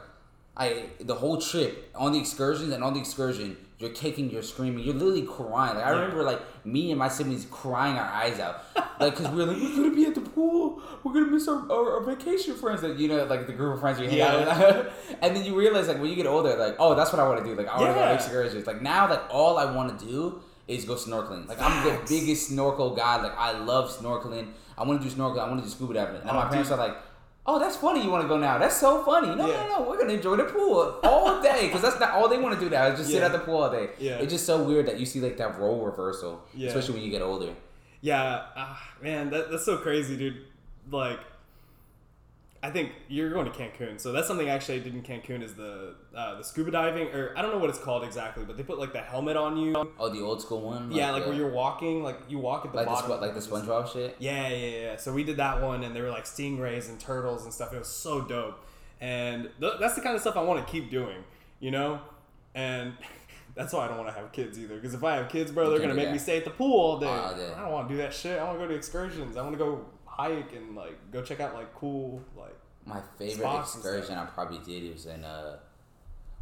I 0.56 0.84
the 1.00 1.14
whole 1.14 1.40
trip 1.40 1.90
on 1.94 2.12
the 2.12 2.18
excursions 2.18 2.72
and 2.72 2.82
on 2.82 2.94
the 2.94 3.00
excursion, 3.00 3.56
you're 3.78 3.90
kicking, 3.90 4.30
you're 4.30 4.42
screaming, 4.42 4.82
you're 4.84 4.94
literally 4.94 5.22
crying. 5.22 5.76
Like 5.76 5.84
I 5.84 5.90
Yeah. 5.90 6.00
remember, 6.00 6.22
like 6.24 6.40
me 6.64 6.90
and 6.90 6.98
my 6.98 7.08
siblings 7.08 7.46
crying 7.50 7.96
our 7.96 8.06
eyes 8.10 8.40
out, 8.40 8.64
like 8.98 9.16
because 9.16 9.30
we 9.32 9.36
were 9.44 9.52
like, 9.52 9.62
we're 9.62 9.76
gonna 9.76 9.94
be 9.94 10.06
at 10.06 10.14
the 10.14 10.22
pool, 10.22 10.80
we're 11.04 11.12
gonna 11.12 11.26
miss 11.26 11.46
our, 11.46 11.70
our, 11.70 11.98
our 11.98 12.02
vacation 12.04 12.54
friends, 12.56 12.82
like 12.82 12.98
you 12.98 13.06
know, 13.06 13.22
like 13.26 13.46
the 13.46 13.52
group 13.52 13.74
of 13.74 13.80
friends 13.80 14.00
you 14.00 14.08
hang 14.08 14.22
out 14.22 14.40
with. 14.40 15.18
and 15.22 15.36
then 15.36 15.44
you 15.44 15.54
realize, 15.56 15.88
like 15.88 16.00
when 16.00 16.08
you 16.08 16.16
get 16.16 16.26
older, 16.26 16.56
like 16.56 16.74
oh, 16.78 16.94
that's 16.94 17.12
what 17.12 17.20
I 17.20 17.28
want 17.28 17.44
to 17.44 17.48
do. 17.48 17.54
Like 17.54 17.68
I 17.68 17.78
want 17.78 17.90
to 17.90 17.94
go 17.94 18.02
on 18.04 18.14
excursions. 18.14 18.66
Like 18.66 18.80
now, 18.82 19.08
like 19.08 19.22
all 19.30 19.58
I 19.58 19.70
want 19.70 19.96
to 19.98 20.04
do 20.06 20.40
is 20.68 20.84
go 20.84 20.94
snorkeling. 20.94 21.48
Like 21.48 21.60
I'm 21.60 21.84
the 21.84 21.98
biggest 22.08 22.48
snorkel 22.48 22.94
guy. 22.94 23.22
Like 23.22 23.36
I 23.38 23.52
love 23.58 23.90
snorkeling. 23.90 24.48
I 24.76 24.84
want 24.84 25.00
to 25.02 25.08
do 25.08 25.14
snorkeling. 25.14 25.40
I 25.44 25.48
want 25.48 25.60
to 25.60 25.64
do 25.64 25.70
scuba 25.70 25.94
diving. 25.94 26.20
And 26.22 26.30
Oh, 26.30 26.34
my 26.34 26.46
parents 26.48 26.68
dude. 26.70 26.78
are 26.78 26.88
like, 26.88 26.96
"Oh, 27.46 27.58
that's 27.58 27.76
funny. 27.76 28.02
You 28.02 28.10
want 28.10 28.22
to 28.22 28.28
go 28.28 28.36
now? 28.38 28.58
That's 28.58 28.76
so 28.76 29.02
funny. 29.04 29.34
No, 29.34 29.46
Yeah. 29.46 29.66
no, 29.68 29.78
no. 29.78 29.88
We're 29.88 29.98
gonna 29.98 30.12
enjoy 30.14 30.36
the 30.36 30.44
pool 30.44 30.98
all 31.04 31.40
day 31.42 31.66
because 31.66 31.82
that's 31.82 31.98
not 32.00 32.10
all 32.10 32.28
they 32.28 32.38
want 32.38 32.54
to 32.58 32.60
do 32.60 32.68
now. 32.68 32.86
Is 32.86 32.98
just 32.98 33.10
sit 33.10 33.22
at 33.22 33.32
the 33.32 33.38
pool 33.38 33.62
all 33.62 33.70
day. 33.70 33.90
Yeah. 33.98 34.16
It's 34.18 34.32
just 34.32 34.44
so 34.46 34.62
weird 34.62 34.86
that 34.86 34.98
you 34.98 35.06
see 35.06 35.20
like 35.20 35.36
that 35.38 35.58
role 35.58 35.84
reversal, 35.84 36.42
Yeah. 36.54 36.68
especially 36.68 36.94
when 36.94 37.02
you 37.04 37.10
get 37.10 37.22
older. 37.22 37.50
Yeah, 38.02 38.42
ah, 38.56 38.80
man, 39.02 39.30
that, 39.30 39.50
that's 39.50 39.64
so 39.64 39.78
crazy, 39.78 40.16
dude. 40.16 40.36
Like, 40.90 41.18
I 42.62 42.70
think 42.70 42.92
you're 43.08 43.30
going 43.30 43.44
to 43.44 43.52
Cancun, 43.52 44.00
so 44.00 44.12
that's 44.12 44.26
something 44.26 44.48
I 44.48 44.52
actually 44.52 44.76
I 44.76 44.82
did 44.82 44.94
in 44.94 45.02
Cancun 45.02 45.42
is 45.42 45.54
the 45.54 45.94
uh, 46.14 46.36
the 46.36 46.42
scuba 46.42 46.70
diving, 46.70 47.08
or 47.08 47.32
I 47.36 47.42
don't 47.42 47.52
know 47.52 47.58
what 47.58 47.70
it's 47.70 47.78
called 47.78 48.02
exactly, 48.02 48.44
but 48.44 48.56
they 48.56 48.62
put 48.62 48.78
like 48.78 48.92
the 48.92 49.00
helmet 49.00 49.36
on 49.36 49.56
you. 49.56 49.74
Oh, 49.98 50.08
the 50.08 50.20
old 50.20 50.40
school 50.42 50.62
one. 50.62 50.90
yeah, 50.90 51.10
like 51.12 51.24
the, 51.24 51.28
where 51.30 51.38
you're 51.38 51.50
walking, 51.52 52.02
like 52.02 52.18
you 52.28 52.38
walk 52.38 52.64
at 52.64 52.72
the 52.72 52.78
like 52.78 52.86
the 52.86 52.92
bottom, 52.92 53.20
like 53.20 53.34
the 53.34 53.40
SpongeBob 53.40 53.92
shit. 53.92 54.16
Yeah, 54.18 54.48
yeah, 54.48 54.66
yeah. 54.80 54.96
So 54.96 55.12
we 55.12 55.22
did 55.22 55.36
that 55.36 55.62
one, 55.62 55.84
and 55.84 55.94
there 55.94 56.02
were 56.02 56.10
like 56.10 56.24
stingrays 56.24 56.88
and 56.88 56.98
turtles 56.98 57.44
and 57.44 57.52
stuff. 57.52 57.72
It 57.72 57.78
was 57.78 57.88
so 57.88 58.22
dope, 58.22 58.64
and 59.00 59.50
th- 59.60 59.74
that's 59.78 59.94
the 59.94 60.00
kind 60.00 60.14
of 60.14 60.20
stuff 60.20 60.36
I 60.36 60.42
want 60.42 60.64
to 60.66 60.70
keep 60.72 60.90
doing, 60.90 61.24
you 61.60 61.70
know. 61.70 62.00
And 62.54 62.94
that's 63.54 63.72
why 63.72 63.84
I 63.84 63.88
don't 63.88 63.98
want 63.98 64.08
to 64.08 64.18
have 64.20 64.32
kids 64.32 64.58
either, 64.58 64.76
because 64.76 64.94
if 64.94 65.04
I 65.04 65.16
have 65.16 65.28
kids, 65.28 65.50
bro, 65.52 65.64
You 65.64 65.70
they're 65.70 65.80
gonna 65.80 65.94
make 65.94 66.10
me 66.10 66.18
stay 66.18 66.38
at 66.38 66.44
the 66.44 66.50
pool 66.50 66.80
all 66.80 66.98
day. 66.98 67.06
All 67.06 67.34
day. 67.34 67.52
I 67.56 67.60
don't 67.60 67.72
want 67.72 67.88
to 67.88 67.94
do 67.94 67.98
that 67.98 68.12
shit. 68.14 68.38
I 68.40 68.44
want 68.44 68.58
to 68.58 68.64
go 68.64 68.68
to 68.68 68.74
excursions. 68.74 69.36
I 69.36 69.42
want 69.42 69.52
to 69.52 69.58
go 69.58 69.84
hike 70.16 70.52
and 70.54 70.74
like 70.74 70.96
go 71.12 71.22
check 71.22 71.40
out 71.40 71.54
like 71.54 71.74
cool 71.74 72.22
like. 72.36 72.56
My 72.88 73.00
favorite 73.18 73.58
excursion. 73.60 74.16
I 74.16 74.26
probably 74.26 74.58
did 74.58 74.92
was 74.92 75.06
in 75.06 75.24
uh, 75.24 75.56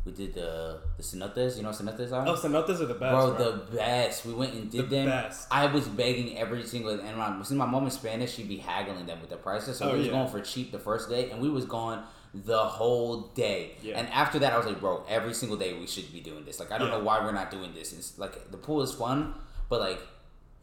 we 0.04 0.12
did 0.12 0.34
the 0.34 0.78
the 0.98 1.02
cenotes. 1.02 1.56
You 1.56 1.62
know 1.62 1.70
what 1.70 1.78
cenotes 1.78 2.12
are? 2.12 2.26
Oh, 2.28 2.34
cenotes 2.34 2.80
are 2.80 2.86
the 2.86 2.92
best, 2.94 3.14
Bro, 3.14 3.34
bro. 3.34 3.52
the 3.52 3.76
best. 3.76 4.26
We 4.26 4.34
went 4.34 4.52
and 4.52 4.70
did 4.70 4.82
The 4.90 4.96
them. 4.96 5.06
best. 5.06 5.48
I 5.50 5.64
was 5.66 5.88
begging 5.88 6.36
every 6.36 6.62
single 6.66 6.90
and 7.00 7.16
my 7.16 7.34
since 7.38 7.52
my 7.52 7.64
mom 7.64 7.86
is 7.86 7.94
Spanish, 7.94 8.34
she'd 8.34 8.48
be 8.48 8.58
haggling 8.58 9.06
them 9.06 9.20
with 9.22 9.30
the 9.30 9.36
prices. 9.38 9.78
So 9.78 9.88
Oh, 9.88 9.92
we 9.92 9.98
was 10.00 10.06
yeah. 10.08 10.12
going 10.12 10.28
for 10.28 10.40
cheap 10.42 10.70
the 10.70 10.78
first 10.78 11.08
day, 11.08 11.30
and 11.30 11.40
we 11.40 11.48
was 11.48 11.64
going 11.64 12.00
the 12.34 12.58
whole 12.58 13.28
day. 13.34 13.76
Yeah. 13.80 13.98
And 13.98 14.08
after 14.08 14.38
that, 14.40 14.52
I 14.52 14.58
was 14.58 14.66
like, 14.66 14.80
bro, 14.80 15.02
every 15.08 15.32
single 15.32 15.56
day 15.56 15.72
we 15.78 15.86
should 15.86 16.12
be 16.12 16.20
doing 16.20 16.44
this. 16.44 16.60
Like, 16.60 16.72
I 16.72 16.76
don't 16.78 16.88
Yeah. 16.88 16.98
know 16.98 17.04
why 17.04 17.24
we're 17.24 17.32
not 17.32 17.50
doing 17.50 17.72
this. 17.72 17.92
It's 17.94 18.18
like 18.18 18.50
the 18.50 18.58
pool 18.58 18.82
is 18.82 18.92
fun, 18.92 19.32
but 19.70 19.80
like. 19.80 20.00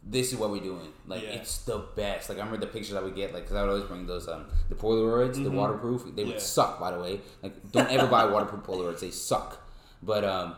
This 0.04 0.32
is 0.32 0.38
what 0.38 0.50
we're 0.50 0.62
doing. 0.62 0.88
Like 1.06 1.22
Yeah. 1.22 1.28
it's 1.30 1.58
the 1.58 1.78
best. 1.96 2.28
Like 2.28 2.38
I 2.38 2.40
remember 2.44 2.64
the 2.66 2.72
pictures 2.72 2.94
I 2.96 3.00
would 3.02 3.14
get. 3.14 3.32
Like 3.32 3.44
because 3.44 3.56
I 3.56 3.62
would 3.62 3.70
always 3.70 3.84
bring 3.84 4.06
those 4.06 4.26
um 4.28 4.46
the 4.68 4.74
Polaroids, 4.74 5.42
the 5.42 5.50
waterproof. 5.50 6.02
They 6.04 6.10
Mm-hmm. 6.10 6.18
Yeah. 6.20 6.26
would 6.26 6.40
suck, 6.42 6.80
by 6.80 6.90
the 6.90 6.98
way. 7.00 7.20
Like 7.42 7.70
don't 7.70 7.90
ever 7.90 8.06
buy 8.08 8.24
waterproof 8.26 8.62
Polaroids. 8.64 9.00
They 9.00 9.10
suck. 9.10 9.58
But 10.02 10.24
um, 10.24 10.56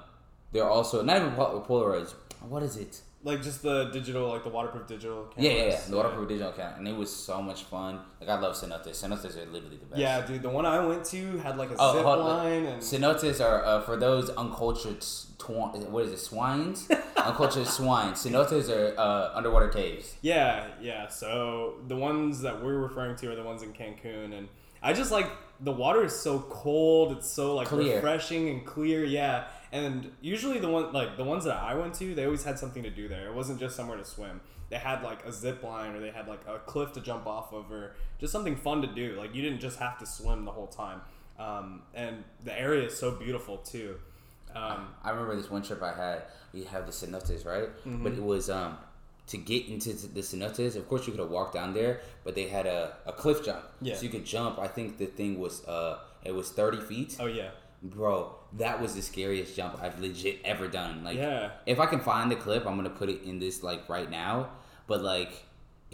they're 0.52 0.68
also 0.68 1.02
not 1.02 1.16
even 1.18 1.32
Pol- 1.32 1.64
Polaroids. 1.68 2.14
What 2.48 2.62
is 2.62 2.76
it? 2.76 3.00
like 3.26 3.42
just 3.42 3.62
the 3.62 3.84
digital, 3.86 4.28
like 4.28 4.44
the 4.44 4.50
waterproof 4.50 4.86
digital. 4.86 5.32
Yeah, 5.38 5.50
yeah, 5.50 5.64
yeah. 5.68 5.80
The 5.88 5.96
waterproof 5.96 6.28
digital 6.28 6.52
camera, 6.52 6.74
and 6.76 6.86
it 6.86 6.94
was 6.94 7.10
so 7.14 7.40
much 7.40 7.62
fun. 7.64 7.98
Like 8.20 8.28
I 8.28 8.38
love 8.38 8.54
cenotes. 8.54 8.88
Cenotes 8.90 9.34
are 9.38 9.46
literally 9.50 9.78
the 9.78 9.86
best. 9.86 9.98
Yeah, 9.98 10.20
dude. 10.26 10.42
The 10.42 10.50
one 10.50 10.66
I 10.66 10.84
went 10.84 11.06
to 11.06 11.38
had 11.38 11.56
like 11.56 11.70
a 11.70 11.76
Oh, 11.78 11.94
zip 11.96 12.04
line 12.04 12.66
and 12.66 12.82
Cenotes 12.82 13.42
are 13.42 13.64
uh, 13.64 13.80
for 13.80 13.96
those 13.96 14.28
uncultured 14.28 15.02
what 15.48 16.04
is 16.04 16.12
it? 16.12 16.18
Swines. 16.18 16.88
uncultured 17.16 17.66
swines. 17.66 18.24
Cenotes 18.24 18.68
are 18.68 18.98
uh, 18.98 19.32
underwater 19.34 19.68
caves. 19.68 20.14
Yeah, 20.22 20.66
yeah. 20.80 21.08
So 21.08 21.74
the 21.88 21.96
ones 21.96 22.40
that 22.42 22.62
we're 22.62 22.78
referring 22.78 23.16
to 23.16 23.32
are 23.32 23.36
the 23.36 23.42
ones 23.42 23.62
in 23.62 23.72
Cancun, 23.72 24.36
and 24.36 24.48
I 24.82 24.92
just 24.92 25.10
like 25.10 25.30
the 25.60 25.72
water 25.72 26.04
is 26.04 26.14
so 26.18 26.40
cold. 26.40 27.12
It's 27.12 27.30
so 27.30 27.54
like 27.54 27.68
Clear. 27.68 27.96
refreshing 27.96 28.48
and 28.48 28.64
clear. 28.66 29.04
Yeah, 29.04 29.44
and 29.72 30.10
usually 30.20 30.58
the 30.58 30.68
one 30.68 30.92
like 30.92 31.16
the 31.16 31.24
ones 31.24 31.44
that 31.44 31.56
I 31.56 31.74
went 31.74 31.94
to, 31.94 32.14
they 32.14 32.24
always 32.24 32.44
had 32.44 32.58
something 32.58 32.82
to 32.82 32.90
do 32.90 33.08
there. 33.08 33.26
It 33.28 33.34
wasn't 33.34 33.60
just 33.60 33.76
somewhere 33.76 33.96
to 33.96 34.04
swim. 34.04 34.40
They 34.70 34.76
had 34.76 35.02
like 35.02 35.24
a 35.24 35.32
zip 35.32 35.62
line, 35.62 35.94
or 35.94 36.00
they 36.00 36.10
had 36.10 36.26
like 36.28 36.40
a 36.46 36.58
cliff 36.58 36.92
to 36.94 37.00
jump 37.00 37.26
off 37.26 37.52
of, 37.52 37.70
or 37.70 37.94
just 38.18 38.32
something 38.32 38.56
fun 38.56 38.82
to 38.82 38.88
do. 38.88 39.16
Like 39.16 39.34
you 39.34 39.42
didn't 39.42 39.60
just 39.60 39.78
have 39.78 39.98
to 39.98 40.06
swim 40.06 40.44
the 40.44 40.52
whole 40.52 40.66
time. 40.68 41.00
Um, 41.38 41.82
and 41.94 42.22
the 42.44 42.58
area 42.58 42.86
is 42.86 42.96
so 42.96 43.10
beautiful 43.12 43.58
too. 43.58 43.96
Um, 44.54 44.88
I 45.02 45.10
remember 45.10 45.36
this 45.36 45.50
one 45.50 45.62
trip 45.62 45.82
I 45.82 45.92
had. 45.94 46.22
We 46.52 46.64
have 46.64 46.86
the 46.86 46.92
cenotes, 46.92 47.44
right? 47.44 47.68
Mm-hmm. 47.84 48.02
But 48.04 48.12
it 48.12 48.22
was 48.22 48.48
um 48.50 48.78
to 49.28 49.36
get 49.38 49.66
into 49.68 49.92
the 49.94 50.20
cenotes. 50.20 50.76
Of 50.76 50.88
course, 50.88 51.06
you 51.06 51.12
could 51.12 51.20
have 51.20 51.30
walked 51.30 51.54
down 51.54 51.72
there, 51.74 52.00
but 52.24 52.34
they 52.34 52.48
had 52.48 52.66
a, 52.66 52.94
a 53.06 53.12
cliff 53.12 53.44
jump. 53.44 53.62
Yeah. 53.80 53.94
So 53.96 54.02
you 54.02 54.10
could 54.10 54.24
jump. 54.26 54.58
I 54.58 54.68
think 54.68 54.98
the 54.98 55.06
thing 55.06 55.38
was 55.40 55.66
uh 55.66 55.98
it 56.24 56.34
was 56.34 56.50
thirty 56.50 56.80
feet. 56.80 57.16
oh 57.20 57.26
yeah, 57.26 57.50
Bro, 57.82 58.34
that 58.54 58.80
was 58.80 58.94
the 58.94 59.02
scariest 59.02 59.54
jump 59.56 59.78
I've 59.82 60.00
legit 60.00 60.40
ever 60.44 60.68
done. 60.68 61.04
Like, 61.04 61.16
Yeah. 61.16 61.50
if 61.66 61.78
I 61.80 61.86
can 61.86 62.00
find 62.00 62.30
the 62.30 62.36
clip, 62.36 62.66
I'm 62.66 62.76
gonna 62.76 62.90
put 62.90 63.08
it 63.10 63.22
in 63.24 63.38
this 63.38 63.62
like 63.62 63.88
right 63.88 64.10
now. 64.10 64.50
But 64.86 65.02
like, 65.02 65.32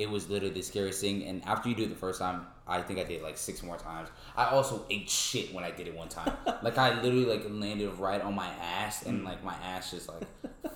it 0.01 0.09
was 0.11 0.29
literally 0.31 0.55
the 0.55 0.63
scariest 0.63 1.01
thing. 1.01 1.25
And 1.25 1.45
after 1.45 1.69
you 1.69 1.75
do 1.75 1.83
it 1.85 1.91
the 1.91 1.95
first 2.07 2.19
time, 2.21 2.47
I 2.67 2.81
think 2.83 2.99
I 2.99 3.05
did 3.05 3.19
it 3.21 3.23
like 3.23 3.37
six 3.37 3.63
more 3.63 3.77
times. 3.77 4.09
I 4.37 4.47
also 4.47 4.85
ate 4.89 5.09
shit 5.11 5.53
when 5.53 5.63
I 5.65 5.71
did 5.71 5.87
it 5.89 5.95
one 5.95 6.09
time. 6.09 6.33
like, 6.63 6.79
I 6.79 7.01
literally 7.03 7.27
like 7.27 7.45
landed 7.49 7.91
right 7.99 8.21
on 8.23 8.35
my 8.35 8.49
ass, 8.79 9.05
and 9.05 9.25
like 9.25 9.43
my 9.45 9.55
ass 9.73 9.91
just 9.91 10.09
like 10.09 10.23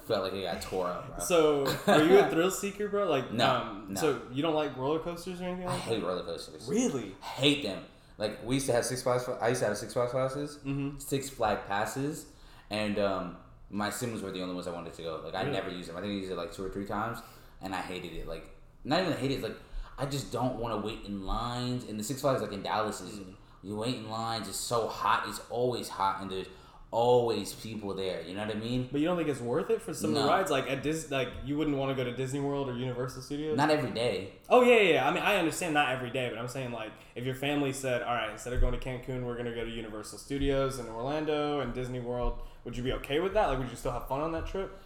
felt 0.06 0.24
like 0.24 0.34
it 0.34 0.42
got 0.44 0.60
tore 0.60 0.88
up. 0.88 1.06
Bro. 1.08 1.16
Mm. 1.16 1.22
So, 1.28 1.76
are 1.86 2.02
you 2.04 2.18
a 2.18 2.28
thrill 2.32 2.50
seeker, 2.50 2.88
bro? 2.88 3.08
Like, 3.08 3.32
No, 3.32 3.50
um, 3.54 3.86
no. 3.90 4.00
So 4.00 4.20
you 4.32 4.42
don't 4.42 4.54
like 4.54 4.76
roller 4.76 4.98
coasters 4.98 5.40
or 5.40 5.44
anything 5.44 5.66
I 5.68 5.72
like 5.72 5.84
that? 5.84 5.94
hate 5.94 6.02
roller 6.04 6.22
coasters. 6.24 6.66
Really? 6.68 7.14
hate 7.22 7.62
them. 7.62 7.82
Like 8.18 8.44
we 8.44 8.54
used 8.56 8.66
to 8.66 8.72
have 8.72 8.84
Six 8.84 9.02
Flags. 9.02 9.28
I 9.40 9.48
used 9.48 9.60
to 9.62 9.66
have 9.68 9.76
Six 9.78 9.92
Flags 9.94 10.12
passes, 10.12 10.58
Mhm. 10.66 11.00
Six 11.02 11.30
Flag 11.30 11.58
passes, 11.66 12.26
and 12.70 12.98
um, 12.98 13.36
my 13.70 13.90
siblings 13.90 14.22
were 14.22 14.30
the 14.30 14.40
only 14.42 14.54
ones 14.54 14.68
I 14.68 14.72
wanted 14.72 14.92
to 14.94 15.02
go. 15.02 15.20
Like 15.24 15.34
I 15.34 15.40
Really? 15.42 15.52
never 15.52 15.70
used 15.70 15.88
them. 15.88 15.96
I 15.96 16.00
think 16.00 16.12
I 16.12 16.16
used 16.16 16.30
it 16.30 16.36
like 16.36 16.52
two 16.52 16.64
or 16.64 16.68
three 16.68 16.86
times, 16.86 17.18
and 17.62 17.74
I 17.74 17.80
hated 17.80 18.12
it. 18.12 18.28
Like 18.28 18.46
not 18.84 19.00
even 19.00 19.12
hate 19.14 19.30
it. 19.30 19.42
Like 19.42 19.56
I 19.98 20.06
just 20.06 20.32
don't 20.32 20.56
want 20.56 20.80
to 20.80 20.86
wait 20.86 21.00
in 21.06 21.24
lines. 21.26 21.84
And 21.88 21.98
the 21.98 22.04
Six 22.04 22.20
Flags 22.20 22.42
like 22.42 22.52
in 22.52 22.62
Dallas 22.62 23.00
is 23.00 23.18
Mm. 23.18 23.34
you 23.62 23.76
wait 23.76 23.96
in 23.96 24.10
lines. 24.10 24.48
It's 24.48 24.56
so 24.58 24.88
hot. 24.88 25.24
It's 25.28 25.40
always 25.50 25.88
hot, 25.88 26.20
and 26.20 26.30
there's 26.30 26.46
always 26.90 27.52
people 27.54 27.92
there. 27.94 28.22
You 28.22 28.34
know 28.36 28.46
what 28.46 28.54
I 28.54 28.58
mean? 28.58 28.88
But 28.92 29.00
you 29.00 29.08
don't 29.08 29.16
think 29.16 29.28
it's 29.28 29.40
worth 29.40 29.68
it 29.70 29.82
for 29.82 29.92
some 29.92 30.14
of 30.14 30.22
the 30.22 30.28
rides? 30.28 30.48
Like 30.50 30.70
at 30.70 30.82
Dis, 30.84 31.10
like 31.10 31.28
you 31.44 31.56
wouldn't 31.58 31.76
want 31.76 31.96
to 31.96 32.04
go 32.04 32.08
to 32.08 32.14
Disney 32.16 32.38
World 32.40 32.68
or 32.68 32.74
Universal 32.76 33.22
Studios. 33.22 33.56
Not 33.56 33.70
every 33.70 33.90
day. 33.90 34.28
oh 34.48 34.62
yeah, 34.62 34.76
yeah, 34.76 34.92
yeah. 34.94 35.08
I 35.08 35.12
mean, 35.12 35.22
I 35.24 35.36
understand 35.36 35.74
not 35.74 35.88
every 35.90 36.10
day, 36.10 36.28
but 36.28 36.38
I'm 36.38 36.46
saying 36.46 36.70
like 36.70 36.92
if 37.16 37.24
your 37.24 37.34
family 37.34 37.72
said, 37.72 38.02
all 38.02 38.14
right, 38.14 38.30
instead 38.30 38.52
of 38.52 38.60
going 38.60 38.78
to 38.78 38.78
Cancun, 38.78 39.24
we're 39.24 39.36
gonna 39.36 39.54
go 39.54 39.64
to 39.64 39.70
Universal 39.70 40.18
Studios 40.18 40.78
in 40.78 40.86
Orlando 40.86 41.60
and 41.60 41.74
Disney 41.74 41.98
World, 42.00 42.42
would 42.64 42.76
you 42.76 42.82
be 42.84 42.92
okay 42.92 43.18
with 43.18 43.34
that? 43.34 43.48
Like, 43.48 43.58
would 43.58 43.70
you 43.70 43.76
still 43.76 43.92
have 43.92 44.06
fun 44.06 44.20
on 44.20 44.30
that 44.32 44.46
trip? 44.46 44.78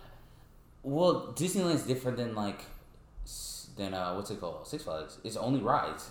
Well, 0.83 1.35
Disneyland's 1.37 1.83
different 1.83 2.17
than 2.17 2.35
like 2.35 2.63
than 3.79 3.95
uh 3.95 4.13
what's 4.15 4.31
it 4.31 4.41
called? 4.41 4.67
Six 4.67 4.83
Flags. 4.83 5.19
It's 5.25 5.37
only 5.37 5.61
rides 5.61 6.11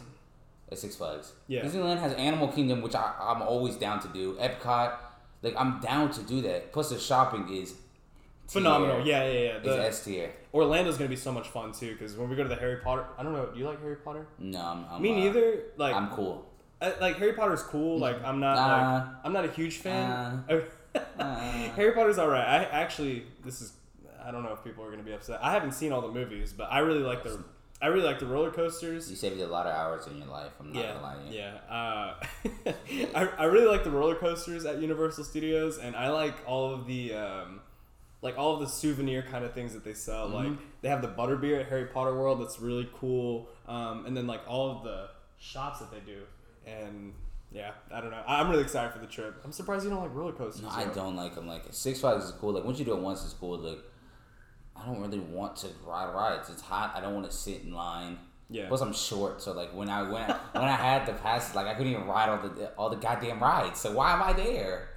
at 0.72 0.78
Six 0.80 0.96
Flags. 0.96 1.34
Yeah. 1.48 1.62
Disneyland 1.64 2.00
has 2.00 2.14
Animal 2.14 2.48
Kingdom, 2.48 2.82
which 2.82 2.96
I, 2.96 3.14
I'm 3.20 3.42
always 3.42 3.76
down 3.76 4.00
to 4.02 4.08
do. 4.10 4.34
Epcot, 4.36 4.96
like 5.44 5.54
I'm 5.58 5.80
down 5.80 6.12
to 6.12 6.22
do 6.24 6.42
that. 6.42 6.72
Plus 6.74 6.90
the 6.90 6.98
shopping 7.00 7.48
is 7.54 7.76
Phenomenal. 8.48 9.04
tier. 9.04 9.06
Yeah, 9.14 9.24
yeah, 9.26 9.32
yeah. 9.40 9.58
It's 9.58 9.66
The, 9.66 9.84
S 9.84 10.06
tier. 10.06 10.32
Orlando's 10.54 10.98
gonna 10.98 11.10
be 11.10 11.16
so 11.18 11.32
much 11.34 11.50
fun 11.50 11.74
too 11.74 11.92
because 11.92 12.16
when 12.16 12.30
we 12.30 12.36
go 12.38 12.44
to 12.44 12.50
the 12.50 12.56
Harry 12.56 12.78
Potter, 12.78 13.06
I 13.18 13.24
don't 13.24 13.34
know. 13.34 13.48
Do 13.48 13.60
you 13.60 13.66
like 13.66 13.82
Harry 13.82 13.98
Potter? 13.98 14.26
No, 14.40 14.60
I'm, 14.62 14.86
I'm 14.90 15.02
Me 15.02 15.12
uh, 15.12 15.16
neither. 15.26 15.64
Like 15.76 15.94
I'm 15.94 16.10
cool. 16.12 16.46
Uh, 16.82 16.92
like 17.02 17.18
Harry 17.18 17.34
Potter's 17.34 17.64
cool. 17.64 18.00
Like 18.00 18.24
I'm 18.24 18.40
not 18.40 18.56
Nah. 18.56 18.94
like 18.94 19.04
I'm 19.26 19.34
not 19.34 19.44
a 19.46 19.52
huge 19.52 19.78
fan. 19.80 20.44
Uh, 20.50 20.62
Harry 21.76 21.92
Potter's 21.92 22.18
all 22.18 22.30
right. 22.30 22.46
I 22.46 22.64
actually 22.66 23.26
this 23.44 23.62
is 23.62 23.74
I 24.24 24.32
don't 24.32 24.44
know 24.44 24.54
if 24.54 24.64
people 24.64 24.84
are 24.86 24.90
gonna 24.90 25.04
be 25.04 25.14
upset. 25.14 25.40
I 25.44 25.52
haven't 25.52 25.74
seen 25.74 25.92
all 25.92 26.02
the 26.02 26.12
movies, 26.12 26.54
but 26.54 26.66
I 26.72 26.80
really 26.80 27.02
like 27.04 27.24
the 27.24 27.44
I 27.82 27.88
really 27.88 28.06
like 28.06 28.20
the 28.20 28.26
roller 28.26 28.50
coasters. 28.52 29.10
You 29.10 29.16
saved 29.16 29.40
a 29.40 29.48
lot 29.48 29.68
of 29.68 29.74
hours 29.76 30.08
in 30.08 30.18
your 30.18 30.28
life. 30.28 30.52
I'm 30.60 30.74
not 30.74 30.84
Yeah, 30.84 30.94
gonna 30.94 31.04
lie 31.04 31.16
to 31.16 31.32
you. 31.32 31.38
yeah. 31.38 31.54
Uh, 31.70 32.16
I, 33.16 33.30
I 33.38 33.44
really 33.46 33.68
like 33.68 33.84
the 33.84 33.92
roller 33.92 34.16
coasters 34.16 34.66
at 34.66 34.82
Universal 34.82 35.26
Studios, 35.26 35.78
and 35.78 35.96
I 35.96 36.10
like 36.10 36.36
all 36.48 36.74
of 36.74 36.88
the 36.88 37.14
um, 37.14 37.62
like 38.24 38.36
all 38.38 38.56
of 38.56 38.62
the 38.62 38.68
souvenir 38.68 39.22
kind 39.22 39.46
of 39.46 39.54
things 39.54 39.74
that 39.74 39.84
they 39.84 39.94
sell. 39.94 40.28
Like 40.28 40.54
they 40.82 40.90
have 40.90 41.02
the 41.04 41.08
butterbeer 41.08 41.60
at 41.60 41.68
Harry 41.68 41.86
Potter 41.86 42.16
World 42.16 42.42
that's 42.42 42.60
really 42.60 42.90
cool, 42.96 43.48
um, 43.68 44.06
and 44.08 44.18
then 44.18 44.26
like 44.26 44.42
all 44.48 44.72
of 44.72 44.84
the 44.84 45.10
shops 45.38 45.78
that 45.80 45.92
they 45.92 46.00
do, 46.00 46.22
and 46.66 47.14
yeah, 47.52 47.72
I 47.94 48.02
don't 48.02 48.10
know. 48.10 48.24
I'm 48.28 48.50
really 48.50 48.64
excited 48.64 48.92
for 48.92 49.00
the 49.00 49.06
trip. 49.06 49.36
I'm 49.46 49.52
surprised 49.52 49.84
you 49.84 49.92
don't 49.92 50.02
like 50.02 50.16
roller 50.16 50.34
coasters. 50.34 50.64
No, 50.64 50.70
I 50.70 50.86
don't 50.86 51.16
like 51.16 51.36
them. 51.36 51.48
Like 51.48 51.64
Six 51.70 52.00
Flags 52.00 52.26
is 52.26 52.32
cool. 52.32 52.54
Like 52.54 52.64
once 52.66 52.80
you 52.80 52.86
do 52.86 52.94
it 52.94 53.00
once, 53.02 53.24
it's 53.24 53.34
cool. 53.34 53.56
Like 53.60 53.80
I 54.80 54.86
don't 54.86 55.02
really 55.02 55.20
want 55.20 55.56
to 55.58 55.68
ride 55.86 56.14
rides. 56.14 56.50
It's 56.50 56.62
hot. 56.62 56.94
I 56.96 57.02
don't 57.02 57.14
want 57.14 57.30
to 57.30 57.36
sit 57.36 57.64
in 57.64 57.74
line. 57.74 58.20
Yeah. 58.50 58.68
Plus, 58.70 58.80
I'm 58.82 58.94
short, 58.94 59.42
so 59.42 59.52
like 59.52 59.74
when 59.74 59.90
I 59.90 60.04
when 60.04 60.22
I, 60.22 60.38
when 60.54 60.64
I 60.64 60.76
had 60.76 61.06
the 61.06 61.14
passes, 61.14 61.54
like 61.54 61.68
I 61.68 61.74
couldn't 61.74 61.92
even 61.92 62.08
ride 62.08 62.30
all 62.30 62.48
the 62.48 62.70
all 62.78 62.90
the 62.90 62.96
goddamn 62.96 63.42
rides. 63.42 63.82
So 63.82 63.92
why 63.92 64.14
am 64.14 64.24
I 64.24 64.34
there? 64.34 64.90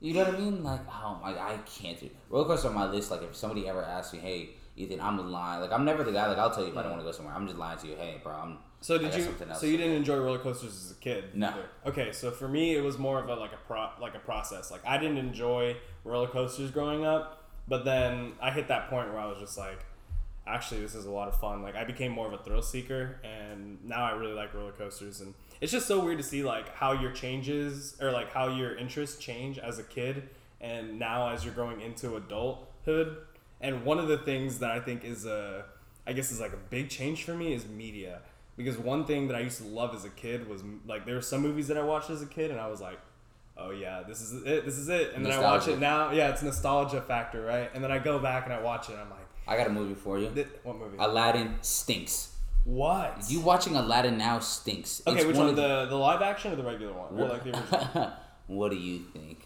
You 0.00 0.14
know 0.14 0.24
what 0.24 0.34
I 0.34 0.38
mean? 0.38 0.62
Like, 0.62 0.80
oh 0.88 1.18
my, 1.22 1.30
I 1.30 1.58
can't 1.66 1.98
do 1.98 2.08
roller 2.30 2.46
coaster 2.46 2.68
on 2.68 2.74
my 2.74 2.88
list. 2.88 3.10
Like, 3.10 3.22
if 3.22 3.34
somebody 3.34 3.68
ever 3.68 3.82
asks 3.82 4.12
me, 4.12 4.20
hey, 4.20 4.50
Ethan, 4.76 5.00
I'm 5.00 5.18
lying. 5.30 5.60
Like, 5.60 5.72
I'm 5.72 5.84
never 5.84 6.04
the 6.04 6.12
guy. 6.12 6.28
Like, 6.28 6.38
I'll 6.38 6.52
tell 6.52 6.62
you 6.62 6.70
if 6.70 6.76
I 6.76 6.82
don't 6.82 6.92
want 6.92 7.02
to 7.02 7.04
go 7.04 7.12
somewhere. 7.12 7.34
I'm 7.34 7.46
just 7.46 7.58
lying 7.58 7.78
to 7.80 7.86
you. 7.88 7.96
Hey, 7.96 8.20
bro, 8.22 8.32
I'm. 8.32 8.58
So 8.80 8.96
did 8.96 9.12
you? 9.12 9.24
something 9.24 9.50
else 9.50 9.60
So 9.60 9.66
you 9.66 9.76
didn't 9.76 9.96
enjoy 9.96 10.18
roller 10.18 10.38
coasters 10.38 10.70
as 10.70 10.92
a 10.92 11.00
kid? 11.00 11.34
No. 11.34 11.48
either? 11.48 11.68
Okay, 11.86 12.12
so 12.12 12.30
for 12.30 12.46
me, 12.46 12.76
it 12.76 12.80
was 12.80 12.96
more 12.96 13.20
of 13.20 13.28
a 13.28 13.34
like 13.34 13.52
a 13.52 13.58
pro, 13.66 13.88
like 14.00 14.14
a 14.14 14.20
process. 14.20 14.70
Like 14.70 14.86
I 14.86 14.98
didn't 14.98 15.18
enjoy 15.18 15.76
roller 16.04 16.28
coasters 16.28 16.70
growing 16.70 17.04
up, 17.04 17.37
but 17.68 17.84
then 17.84 18.32
I 18.40 18.50
hit 18.50 18.68
that 18.68 18.88
point 18.88 19.08
where 19.10 19.20
I 19.20 19.26
was 19.26 19.38
just 19.38 19.58
like, 19.58 19.84
actually, 20.46 20.80
this 20.80 20.94
is 20.94 21.04
a 21.04 21.10
lot 21.10 21.28
of 21.28 21.38
fun. 21.38 21.62
Like 21.62 21.76
I 21.76 21.84
became 21.84 22.12
more 22.12 22.26
of 22.26 22.32
a 22.32 22.38
thrill 22.38 22.62
seeker, 22.62 23.20
and 23.22 23.78
now 23.84 24.04
I 24.04 24.12
really 24.12 24.32
like 24.32 24.54
roller 24.54 24.72
coasters. 24.72 25.20
And 25.20 25.34
it's 25.60 25.72
just 25.72 25.86
so 25.86 26.02
weird 26.02 26.18
to 26.18 26.24
see 26.24 26.42
like 26.42 26.74
how 26.74 26.92
your 26.92 27.12
changes 27.12 27.96
or 28.00 28.10
like 28.10 28.32
how 28.32 28.48
your 28.48 28.76
interests 28.76 29.18
change 29.18 29.58
as 29.58 29.78
a 29.78 29.84
kid, 29.84 30.28
and 30.60 30.98
now 30.98 31.28
as 31.28 31.44
you're 31.44 31.54
growing 31.54 31.80
into 31.80 32.16
adulthood. 32.16 33.18
And 33.60 33.84
one 33.84 33.98
of 33.98 34.08
the 34.08 34.18
things 34.18 34.60
that 34.60 34.70
I 34.70 34.80
think 34.80 35.04
is 35.04 35.26
a, 35.26 35.64
I 36.06 36.12
guess 36.12 36.30
is 36.30 36.40
like 36.40 36.52
a 36.52 36.60
big 36.70 36.88
change 36.88 37.24
for 37.24 37.34
me 37.34 37.52
is 37.52 37.66
media. 37.66 38.20
Because 38.56 38.76
one 38.76 39.04
thing 39.04 39.28
that 39.28 39.36
I 39.36 39.40
used 39.40 39.58
to 39.58 39.68
love 39.68 39.94
as 39.94 40.04
a 40.04 40.10
kid 40.10 40.48
was 40.48 40.64
like 40.86 41.06
there 41.06 41.14
were 41.14 41.22
some 41.22 41.42
movies 41.42 41.68
that 41.68 41.76
I 41.76 41.82
watched 41.82 42.10
as 42.10 42.22
a 42.22 42.26
kid 42.26 42.50
and 42.50 42.58
I 42.58 42.66
was 42.68 42.80
like, 42.80 42.98
oh 43.58 43.70
yeah, 43.70 44.02
this 44.06 44.20
is 44.20 44.42
it, 44.44 44.64
this 44.64 44.78
is 44.78 44.88
it. 44.88 45.12
And 45.14 45.24
then 45.24 45.32
I 45.32 45.40
watch 45.40 45.68
it 45.68 45.78
now, 45.78 46.10
yeah, 46.12 46.28
it's 46.30 46.42
nostalgia 46.42 47.00
factor, 47.00 47.44
right? 47.44 47.70
And 47.74 47.82
then 47.82 47.90
I 47.92 47.98
go 47.98 48.18
back 48.18 48.44
and 48.44 48.52
I 48.52 48.60
watch 48.60 48.88
it 48.88 48.92
and 48.92 49.02
I'm 49.02 49.10
like, 49.10 49.18
I 49.46 49.56
got 49.56 49.66
a 49.66 49.70
movie 49.70 49.94
for 49.94 50.18
you. 50.18 50.28
"Thi- 50.30 50.46
what 50.62 50.76
movie? 50.78 50.96
Aladdin 50.98 51.56
stinks. 51.62 52.34
what? 52.64 53.16
You 53.28 53.40
watching 53.40 53.76
Aladdin 53.76 54.18
now 54.18 54.38
stinks. 54.40 55.00
okay, 55.06 55.18
It's 55.18 55.26
which 55.26 55.36
one? 55.36 55.48
of 55.48 55.56
The 55.56 55.86
the 55.86 55.96
live 55.96 56.22
action 56.22 56.52
or 56.52 56.56
the 56.56 56.62
regular 56.64 56.92
one? 56.92 57.18
Or 57.18 57.28
like 57.28 57.44
the 57.44 57.50
original? 57.58 58.12
what 58.46 58.70
do 58.70 58.76
you 58.76 58.98
think? 59.12 59.44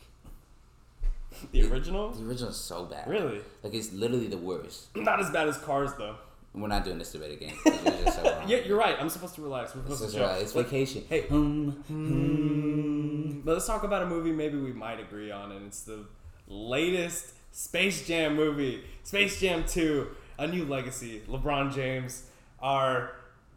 the 1.53 1.67
original? 1.71 2.11
The 2.11 2.25
original 2.29 2.51
is 2.51 2.57
so 2.57 2.85
bad. 2.85 3.09
Really? 3.09 3.41
Like 3.63 3.75
it's 3.75 3.93
literally 3.93 4.27
the 4.29 4.37
worst. 4.37 4.95
Not 4.97 5.21
as 5.21 5.31
bad 5.31 5.49
as 5.49 5.57
Cars 5.59 5.91
though. 5.99 6.17
We're 6.55 6.69
not 6.69 6.85
doing 6.85 6.99
this 6.99 7.13
debate 7.13 7.33
again. 7.41 7.55
So. 8.13 8.45
Yeah, 8.47 8.59
you're 8.59 8.77
right. 8.77 8.97
I'm 9.01 9.09
supposed 9.09 9.37
to 9.37 9.43
relax. 9.43 9.75
We're 9.75 9.83
supposed 9.83 10.11
to 10.11 10.19
chill. 10.19 10.27
right. 10.27 10.43
It's 10.43 10.53
vacation. 10.53 11.05
Hey. 11.09 11.23
Hmm, 11.23 11.71
hmm. 11.71 13.41
But 13.41 13.53
let's 13.55 13.67
talk 13.67 13.85
about 13.85 14.03
a 14.03 14.07
movie 14.07 14.33
maybe 14.33 14.59
we 14.59 14.73
might 14.73 15.01
agree 15.01 15.31
on, 15.31 15.51
and 15.53 15.67
it's 15.67 15.83
the 15.83 16.05
latest 16.47 17.33
Space 17.53 18.07
Jam 18.07 18.37
movie, 18.37 18.83
Space 19.03 19.41
Jam 19.41 19.65
2, 19.67 20.09
A 20.39 20.47
New 20.47 20.65
Legacy. 20.65 21.23
LeBron 21.29 21.73
James, 21.75 22.25
our 22.61 23.13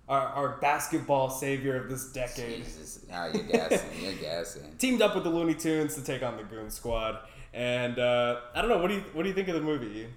our, 0.08 0.22
our 0.28 0.58
basketball 0.58 1.30
savior 1.30 1.76
of 1.82 1.90
this 1.90 2.12
decade, 2.12 2.64
Jesus. 2.64 3.06
Now 3.10 3.26
you're 3.26 3.44
gassing. 3.44 3.90
You're 4.00 4.14
gassing. 4.14 4.76
teamed 4.78 5.02
up 5.02 5.16
with 5.16 5.24
the 5.24 5.32
Looney 5.32 5.56
Tunes 5.56 5.96
to 5.96 6.04
take 6.04 6.22
on 6.22 6.38
the 6.38 6.44
Goon 6.44 6.70
Squad. 6.70 7.20
And 7.54 7.98
uh, 7.98 8.42
I 8.54 8.62
don't 8.62 8.70
know, 8.70 8.78
what 8.78 8.90
do 8.90 8.96
you 8.96 9.04
what 9.14 9.24
do 9.24 9.30
you 9.30 9.36
think 9.36 9.48
of 9.48 9.56
the 9.56 9.62
movie? 9.62 10.08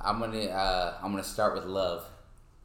I'm 0.00 0.18
gonna 0.18 0.38
uh, 0.46 0.94
I'm 1.02 1.10
gonna 1.10 1.22
start 1.24 1.54
with 1.54 1.64
love. 1.64 2.04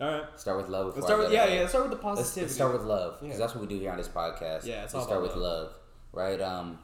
All 0.01 0.11
right, 0.11 0.23
Start 0.39 0.57
with 0.57 0.67
love. 0.69 0.87
let's 0.95 1.05
start 1.05 1.19
with 1.19 1.31
yeah 1.31 1.45
yeah. 1.47 1.59
Let's 1.61 1.71
start 1.71 1.89
with 1.89 1.97
the 1.99 2.05
Let's, 2.07 2.19
positivity. 2.19 2.41
let's 2.47 2.55
start 2.55 2.73
with 2.73 2.81
love 2.83 3.19
because 3.21 3.35
Yeah. 3.35 3.45
that's 3.45 3.55
what 3.55 3.61
we 3.61 3.67
do 3.67 3.79
here 3.79 3.91
on 3.91 3.97
this 3.97 4.09
podcast. 4.09 4.65
Yeah, 4.65 4.83
it's 4.83 4.93
all 4.93 5.03
start 5.03 5.21
with 5.21 5.35
love, 5.37 5.73
right? 6.11 6.39
Um, 6.41 6.79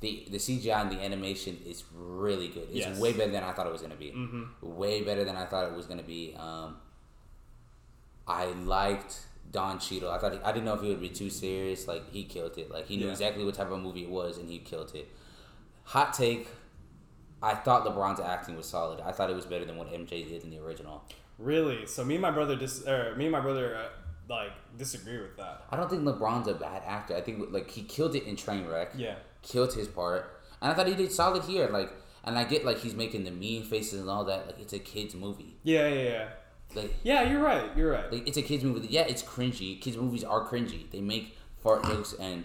the 0.00 0.26
the 0.30 0.38
CGI 0.38 0.82
and 0.82 0.90
the 0.90 1.00
animation 1.04 1.56
is 1.64 1.84
really 1.94 2.48
good. 2.48 2.64
It's 2.70 2.78
Yes. 2.86 2.98
way 2.98 3.12
better 3.12 3.30
than 3.30 3.44
I 3.44 3.52
thought 3.52 3.66
it 3.66 3.72
was 3.72 3.80
gonna 3.82 3.94
be. 3.96 4.10
Mm-hmm. 4.10 4.42
Way 4.76 5.02
better 5.02 5.24
than 5.24 5.36
I 5.36 5.46
thought 5.46 5.70
it 5.70 5.76
was 5.76 5.86
gonna 5.86 6.02
be. 6.02 6.34
Um, 6.36 6.78
I 8.26 8.46
liked 8.46 9.20
Don 9.52 9.78
Cheadle. 9.78 10.10
I 10.10 10.18
thought 10.18 10.32
he, 10.32 10.40
I 10.40 10.50
didn't 10.52 10.64
know 10.64 10.74
if 10.74 10.80
he 10.82 10.88
would 10.88 11.00
be 11.00 11.08
too 11.08 11.30
serious. 11.30 11.86
Like 11.86 12.10
he 12.10 12.24
killed 12.24 12.58
it. 12.58 12.70
Like 12.70 12.86
he 12.86 12.96
knew 12.96 13.06
Yeah. 13.06 13.12
exactly 13.12 13.44
what 13.44 13.54
type 13.54 13.70
of 13.70 13.80
movie 13.80 14.02
it 14.02 14.10
was, 14.10 14.36
and 14.38 14.48
he 14.48 14.58
killed 14.58 14.92
it. 14.94 15.08
Hot 15.84 16.12
take. 16.12 16.48
I 17.42 17.54
thought 17.54 17.84
LeBron's 17.84 18.20
acting 18.20 18.56
was 18.56 18.66
solid. 18.66 19.00
I 19.00 19.12
thought 19.12 19.30
it 19.30 19.36
was 19.36 19.46
better 19.46 19.64
than 19.64 19.76
what 19.76 19.92
MJ 19.92 20.26
did 20.28 20.42
in 20.42 20.50
the 20.50 20.58
original. 20.58 21.04
Really? 21.38 21.86
So 21.86 22.04
me 22.04 22.14
and 22.14 22.22
my 22.22 22.30
brother 22.30 22.56
dis 22.56 22.86
or 22.86 23.14
me 23.16 23.26
and 23.26 23.32
my 23.32 23.40
brother 23.40 23.76
uh, 23.76 23.88
like 24.28 24.52
disagree 24.78 25.18
with 25.18 25.36
that. 25.36 25.64
I 25.70 25.76
don't 25.76 25.90
think 25.90 26.02
LeBron's 26.02 26.48
a 26.48 26.54
bad 26.54 26.82
actor. 26.86 27.14
I 27.14 27.20
think 27.20 27.50
like 27.50 27.70
he 27.70 27.82
killed 27.82 28.14
it 28.14 28.24
in 28.24 28.36
Trainwreck. 28.36 28.88
Yeah. 28.96 29.16
Killed 29.42 29.74
his 29.74 29.86
part, 29.86 30.40
and 30.60 30.72
I 30.72 30.74
thought 30.74 30.88
he 30.88 30.94
did 30.94 31.12
solid 31.12 31.44
here. 31.44 31.68
Like, 31.68 31.92
and 32.24 32.36
I 32.38 32.44
get 32.44 32.64
like 32.64 32.78
he's 32.78 32.94
making 32.94 33.24
the 33.24 33.30
mean 33.30 33.62
faces 33.64 34.00
and 34.00 34.08
all 34.10 34.24
that. 34.24 34.46
Like 34.46 34.58
it's 34.58 34.72
a 34.72 34.78
kids 34.78 35.14
movie. 35.14 35.56
Yeah 35.62 35.86
yeah 35.88 36.02
yeah. 36.02 36.28
Like, 36.74 36.94
Yeah, 37.04 37.22
you're 37.30 37.40
right. 37.42 37.70
You're 37.76 37.92
right. 37.92 38.10
like 38.12 38.26
it's 38.26 38.36
a 38.38 38.42
kids 38.42 38.64
movie. 38.64 38.88
Yeah, 38.88 39.02
it's 39.02 39.22
cringy. 39.22 39.80
Kids 39.80 39.96
movies 39.96 40.24
are 40.24 40.44
cringy. 40.48 40.90
They 40.90 41.00
make 41.00 41.36
fart 41.62 41.84
jokes 41.84 42.14
and 42.18 42.44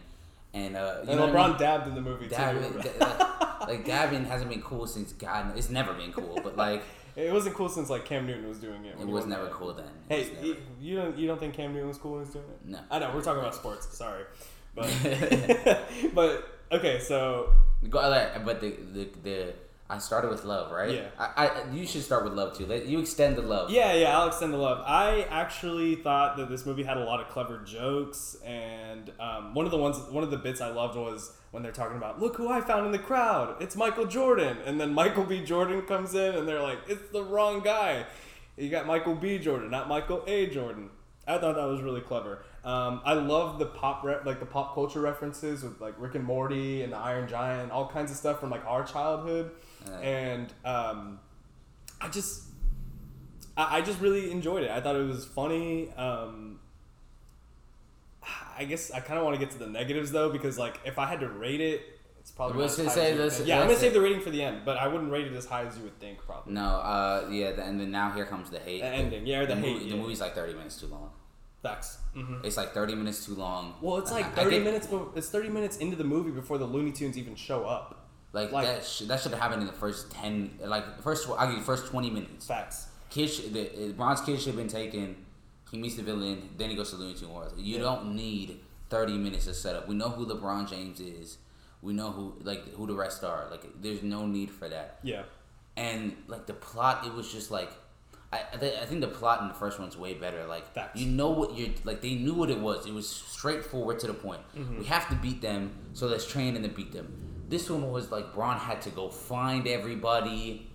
and 0.53 0.75
uh. 0.75 0.99
You 1.03 1.09
and 1.11 1.19
know 1.19 1.27
LeBron 1.27 1.43
I 1.43 1.47
mean? 1.49 1.57
dabbed 1.57 1.87
in 1.87 1.95
the 1.95 2.01
movie 2.01 2.25
too. 2.25 2.31
Dabbing, 2.35 2.77
like, 2.77 2.99
like 3.67 3.85
dabbing 3.85 4.25
hasn't 4.25 4.49
been 4.49 4.61
cool 4.61 4.87
since 4.87 5.13
God. 5.13 5.57
It's 5.57 5.69
never 5.69 5.93
been 5.93 6.11
cool. 6.13 6.39
But 6.43 6.57
like 6.57 6.83
It 7.15 7.33
wasn't 7.33 7.55
cool 7.55 7.67
since 7.67 7.89
like 7.89 8.05
Cam 8.05 8.25
Newton 8.25 8.47
was 8.47 8.59
doing 8.59 8.85
it. 8.85 8.95
it 8.99 9.05
was 9.07 9.25
never 9.25 9.43
that. 9.45 9.51
cool 9.53 9.73
then. 9.73 9.85
It 10.09 10.27
Hey, 10.27 10.33
never. 10.33 10.45
you, 10.47 10.55
you 10.79 10.95
don't 10.95 11.17
you 11.17 11.27
don't 11.27 11.39
think 11.39 11.53
Cam 11.53 11.73
Newton 11.73 11.89
was 11.89 11.97
cool 11.97 12.13
when 12.13 12.21
he 12.21 12.25
was 12.25 12.33
doing 12.33 12.45
it? 12.49 12.65
No. 12.65 12.79
I 12.89 12.99
know 12.99 13.11
we're 13.13 13.21
talking 13.21 13.41
about 13.41 13.53
sports. 13.55 13.95
Sorry, 13.97 14.23
but 14.73 14.89
but 16.13 16.47
okay. 16.71 16.99
So 16.99 17.51
but 17.89 18.61
the, 18.61 18.69
the 18.93 19.09
the 19.23 19.53
I 19.91 19.97
started 19.97 20.31
with 20.31 20.45
love, 20.45 20.71
right? 20.71 20.95
Yeah. 20.95 21.07
I, 21.19 21.47
I 21.47 21.71
you 21.73 21.85
should 21.85 22.01
start 22.01 22.23
with 22.23 22.31
love 22.33 22.57
too. 22.57 22.65
You 22.85 22.99
extend 22.99 23.35
the 23.35 23.41
love. 23.41 23.69
yeah, 23.69 23.93
yeah, 23.93 24.17
I'll 24.17 24.27
extend 24.27 24.53
the 24.53 24.57
love. 24.57 24.81
I 24.87 25.27
actually 25.29 25.95
thought 25.95 26.37
that 26.37 26.49
this 26.49 26.65
movie 26.65 26.83
had 26.83 26.95
a 26.95 27.03
lot 27.03 27.19
of 27.19 27.27
clever 27.27 27.57
jokes, 27.65 28.37
and 28.45 29.11
um, 29.19 29.53
one 29.53 29.65
of 29.65 29.71
the 29.71 29.77
ones, 29.77 29.97
one 30.09 30.23
of 30.23 30.31
the 30.31 30.37
bits 30.37 30.61
I 30.61 30.69
loved 30.69 30.95
was 30.95 31.33
when 31.51 31.61
they're 31.61 31.73
talking 31.73 31.97
about, 31.97 32.21
"Look 32.21 32.37
who 32.37 32.47
I 32.47 32.61
found 32.61 32.85
in 32.85 32.93
the 32.93 32.99
crowd! 32.99 33.61
It's 33.61 33.75
Michael 33.75 34.05
Jordan!" 34.05 34.57
And 34.65 34.79
then 34.79 34.93
Michael 34.93 35.25
B. 35.25 35.43
Jordan 35.43 35.81
comes 35.81 36.15
in, 36.15 36.35
and 36.35 36.47
they're 36.47 36.61
like, 36.61 36.79
"It's 36.87 37.11
the 37.11 37.23
wrong 37.23 37.59
guy. 37.59 38.05
You 38.55 38.69
got 38.69 38.87
Michael 38.87 39.15
B. 39.15 39.39
Jordan, 39.39 39.69
not 39.69 39.89
Michael 39.89 40.23
A. 40.25 40.47
Jordan." 40.47 40.89
I 41.27 41.37
thought 41.37 41.55
that 41.55 41.67
was 41.67 41.81
really 41.81 42.01
clever. 42.01 42.43
Um, 42.63 43.01
I 43.03 43.13
love 43.13 43.57
the 43.57 43.65
pop 43.65 44.03
re- 44.03 44.17
like 44.23 44.39
the 44.39 44.45
pop 44.45 44.75
culture 44.75 45.01
references 45.01 45.63
with 45.63 45.81
like 45.81 45.95
Rick 45.97 46.13
and 46.15 46.23
Morty 46.23 46.83
and 46.83 46.93
the 46.93 46.97
Iron 46.97 47.27
Giant, 47.27 47.71
all 47.71 47.87
kinds 47.87 48.11
of 48.11 48.17
stuff 48.17 48.39
from 48.39 48.49
like 48.51 48.63
our 48.65 48.83
childhood, 48.83 49.51
and 50.01 50.53
um, 50.63 51.19
I 51.99 52.07
just 52.09 52.43
I, 53.57 53.77
I 53.77 53.81
just 53.81 53.99
really 53.99 54.29
enjoyed 54.31 54.63
it. 54.63 54.69
I 54.69 54.79
thought 54.79 54.95
it 54.95 55.07
was 55.07 55.25
funny. 55.25 55.91
Um, 55.93 56.59
I 58.57 58.65
guess 58.65 58.91
I 58.91 58.99
kind 58.99 59.17
of 59.17 59.25
want 59.25 59.39
to 59.39 59.43
get 59.43 59.51
to 59.53 59.57
the 59.57 59.67
negatives 59.67 60.11
though, 60.11 60.29
because 60.29 60.59
like 60.59 60.79
if 60.85 60.99
I 60.99 61.07
had 61.07 61.19
to 61.21 61.29
rate 61.29 61.61
it, 61.61 61.81
it's 62.19 62.29
probably 62.29 62.61
Let's 62.61 62.77
not 62.77 62.83
just 62.83 62.95
say 62.95 63.05
as 63.05 63.09
you 63.13 63.15
would 63.17 63.23
let's- 63.23 63.37
think. 63.37 63.49
yeah. 63.49 63.59
I'm 63.61 63.67
gonna 63.67 63.79
save 63.79 63.93
the 63.93 64.01
rating 64.01 64.21
for 64.21 64.29
the 64.29 64.43
end, 64.43 64.61
but 64.65 64.77
I 64.77 64.87
wouldn't 64.87 65.11
rate 65.11 65.25
it 65.25 65.33
as 65.33 65.47
high 65.47 65.65
as 65.65 65.75
you 65.77 65.83
would 65.83 65.99
think. 65.99 66.19
Probably 66.19 66.53
No, 66.53 66.61
uh, 66.61 67.27
yeah, 67.31 67.53
the, 67.53 67.63
and 67.63 67.79
then 67.79 67.89
now 67.89 68.11
here 68.11 68.25
comes 68.25 68.51
the 68.51 68.59
hate. 68.59 68.81
the 68.81 68.87
ending, 68.87 69.25
yeah, 69.25 69.41
the, 69.41 69.47
the, 69.47 69.55
hate. 69.55 69.73
movie, 69.73 69.85
yeah. 69.85 69.91
the 69.95 69.97
movie's 69.97 70.21
like 70.21 70.35
thirty 70.35 70.53
minutes 70.53 70.79
too 70.79 70.85
long. 70.87 71.09
Facts. 71.63 71.99
hmm 72.13 72.35
It's 72.43 72.57
like 72.57 72.73
thirty 72.73 72.95
minutes 72.95 73.25
too 73.25 73.35
long. 73.35 73.75
Well, 73.81 73.97
it's 73.97 74.11
I- 74.11 74.21
like 74.21 74.35
30 74.35 74.49
get- 74.51 74.63
minutes. 74.63 74.87
But 74.87 75.09
it's 75.15 75.29
30 75.29 75.49
minutes 75.49 75.77
into 75.77 75.95
the 75.95 76.03
movie 76.03 76.31
before 76.31 76.57
the 76.57 76.65
Looney 76.65 76.91
Tunes 76.91 77.17
even 77.17 77.35
show 77.35 77.65
up. 77.65 78.07
Like, 78.33 78.51
like- 78.51 78.65
that. 78.65 78.83
Sh- 78.85 79.01
that 79.01 79.19
should 79.19 79.31
have 79.31 79.39
happened 79.41 79.61
in 79.61 79.67
the 79.67 79.73
first 79.73 80.09
ten. 80.11 80.57
Like 80.63 80.97
the 80.97 81.03
first. 81.03 81.29
I'll 81.29 81.47
give 81.47 81.57
you 81.57 81.63
first 81.63 81.87
twenty 81.87 82.09
minutes. 82.09 82.47
Facts. 82.47 82.87
Kid, 83.09 83.27
sh- 83.29 83.47
the 83.51 83.89
uh, 83.89 83.91
Bron's 83.91 84.21
Kid 84.21 84.37
should 84.39 84.47
have 84.47 84.55
been 84.55 84.67
taken. 84.67 85.17
He 85.69 85.77
meets 85.77 85.95
the 85.95 86.03
villain, 86.03 86.49
then 86.57 86.69
he 86.69 86.75
goes 86.75 86.89
to 86.91 86.95
Looney 86.97 87.13
Tunes 87.13 87.31
World. 87.31 87.53
You 87.57 87.75
Yeah. 87.77 87.81
don't 87.83 88.15
need 88.15 88.59
thirty 88.89 89.17
minutes 89.17 89.47
of 89.47 89.55
setup. 89.55 89.87
We 89.87 89.95
know 89.95 90.09
who 90.09 90.25
LeBron 90.25 90.69
James 90.69 90.99
is. 90.99 91.37
We 91.81 91.93
know 91.93 92.11
who 92.11 92.35
like 92.43 92.73
who 92.73 92.87
the 92.87 92.93
rest 92.95 93.23
are. 93.23 93.47
Like, 93.51 93.65
there's 93.81 94.01
no 94.03 94.25
need 94.25 94.49
for 94.49 94.67
that. 94.69 94.99
Yeah. 95.03 95.23
and 95.77 96.15
like 96.27 96.47
the 96.47 96.53
plot 96.53 97.05
it 97.05 97.13
was 97.13 97.31
just 97.31 97.49
like 97.49 97.71
I, 98.33 98.57
th- 98.57 98.77
I 98.81 98.85
think 98.85 99.01
the 99.01 99.07
plot 99.09 99.41
in 99.41 99.49
the 99.49 99.53
first 99.53 99.77
one's 99.79 99.97
way 99.97 100.13
better 100.13 100.45
like 100.47 100.65
Facts. 100.73 100.99
you 100.99 101.07
know 101.07 101.31
what 101.31 101.57
you're 101.57 101.69
like 101.83 101.99
they 102.01 102.15
knew 102.15 102.33
what 102.33 102.49
it 102.49 102.59
was 102.59 102.85
it 102.85 102.93
was 102.93 103.09
straightforward 103.09 103.99
to 103.99 104.07
the 104.07 104.13
point 104.13 104.39
Mm-hmm. 104.57 104.79
we 104.79 104.85
have 104.85 105.09
to 105.09 105.15
beat 105.15 105.41
them 105.41 105.71
so 105.93 106.07
let's 106.07 106.25
train 106.25 106.55
and 106.55 106.63
then 106.63 106.73
beat 106.73 106.91
them 106.93 107.11
this 107.49 107.69
one 107.69 107.91
was 107.91 108.09
like 108.11 108.33
Bron 108.33 108.57
had 108.57 108.81
to 108.83 108.89
go 108.89 109.09
find 109.09 109.67
everybody 109.67 110.67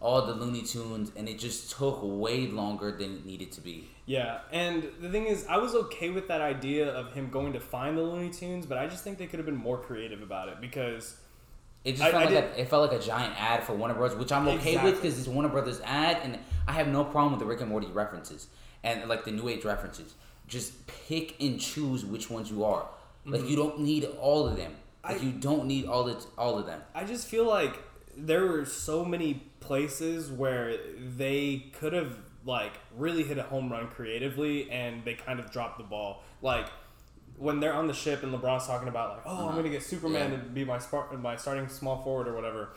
all 0.00 0.26
the 0.26 0.32
Looney 0.34 0.62
Tunes 0.62 1.10
and 1.16 1.28
it 1.28 1.38
just 1.38 1.70
took 1.76 2.00
way 2.02 2.46
longer 2.48 2.90
than 2.92 3.16
it 3.16 3.26
needed 3.26 3.50
to 3.52 3.60
be 3.60 3.88
Yeah, 4.06 4.38
and 4.52 4.88
the 5.00 5.08
thing 5.10 5.26
is, 5.26 5.44
I 5.48 5.58
was 5.58 5.74
okay 5.74 6.10
with 6.10 6.28
that 6.28 6.40
idea 6.40 6.88
of 6.88 7.12
him 7.12 7.30
going 7.30 7.52
to 7.54 7.60
find 7.60 7.96
the 7.98 8.02
Looney 8.02 8.30
Tunes, 8.30 8.64
but 8.66 8.78
I 8.78 8.86
just 8.86 9.02
think 9.04 9.18
they 9.18 9.26
could 9.26 9.38
have 9.40 9.46
been 9.46 9.56
more 9.56 9.76
creative 9.78 10.22
about 10.22 10.48
it 10.48 10.60
because 10.60 11.16
It 11.88 11.92
just 11.92 12.02
I- 12.02 12.10
felt 12.10 12.22
I 12.22 12.34
like 12.34 12.44
a, 12.44 12.60
it 12.60 12.68
felt 12.68 12.90
like 12.90 13.00
a 13.00 13.02
giant 13.04 13.34
ad 13.40 13.64
for 13.64 13.72
Warner 13.74 13.94
Brothers, 13.94 14.18
which 14.18 14.32
I'm 14.32 14.46
okay 14.48 14.70
Exactly. 14.72 14.90
with 14.92 15.02
because 15.02 15.18
it's 15.18 15.28
Warner 15.28 15.48
Brothers 15.48 15.80
ad, 15.84 16.18
and 16.22 16.38
I 16.66 16.72
have 16.72 16.88
no 16.88 17.04
problem 17.04 17.32
with 17.32 17.40
the 17.40 17.46
Rick 17.46 17.60
and 17.60 17.70
Morty 17.70 17.86
references 17.88 18.48
and 18.84 19.08
like 19.08 19.24
the 19.24 19.30
New 19.32 19.48
Age 19.48 19.64
references. 19.64 20.14
Just 20.46 20.86
pick 20.86 21.40
and 21.42 21.60
choose 21.60 22.04
which 22.04 22.30
ones 22.30 22.50
you 22.50 22.64
are. 22.64 22.88
Like 23.26 23.46
you 23.48 23.56
don't 23.56 23.80
need 23.80 24.04
all 24.20 24.46
of 24.46 24.56
them. 24.56 24.72
Like 25.04 25.16
Mm-hmm. 25.16 25.24
I- 25.26 25.26
you 25.28 25.32
don't 25.38 25.66
need 25.66 25.86
all 25.86 26.04
the 26.04 26.16
all 26.36 26.58
of 26.58 26.66
them. 26.66 26.80
I 26.94 27.04
just 27.04 27.26
feel 27.28 27.44
like 27.46 27.78
there 28.16 28.44
were 28.46 28.64
so 28.66 29.04
many 29.04 29.42
places 29.60 30.30
where 30.30 30.76
they 31.16 31.66
could 31.78 31.92
have 31.92 32.18
like 32.44 32.72
really 32.96 33.22
hit 33.22 33.38
a 33.38 33.42
home 33.42 33.70
run 33.70 33.88
creatively, 33.88 34.70
and 34.70 35.04
they 35.04 35.14
kind 35.14 35.38
of 35.40 35.50
dropped 35.50 35.78
the 35.78 35.84
ball. 35.84 36.22
Like 36.42 36.66
when 37.38 37.60
they're 37.60 37.72
on 37.74 37.86
the 37.86 37.94
ship 37.94 38.22
and 38.22 38.32
LeBron's 38.34 38.66
talking 38.66 38.88
about 38.88 39.10
like, 39.10 39.22
oh, 39.26 39.30
I'm 39.36 39.44
Uh-huh. 39.48 39.56
gonna 39.56 39.68
get 39.70 39.82
Superman 39.82 40.32
Yeah. 40.32 40.36
to 40.38 40.42
be 40.44 40.64
my 40.64 40.78
spar- 40.78 41.12
my 41.16 41.36
starting 41.36 41.68
small 41.68 42.02
forward 42.02 42.26
or 42.28 42.34
whatever. 42.34 42.70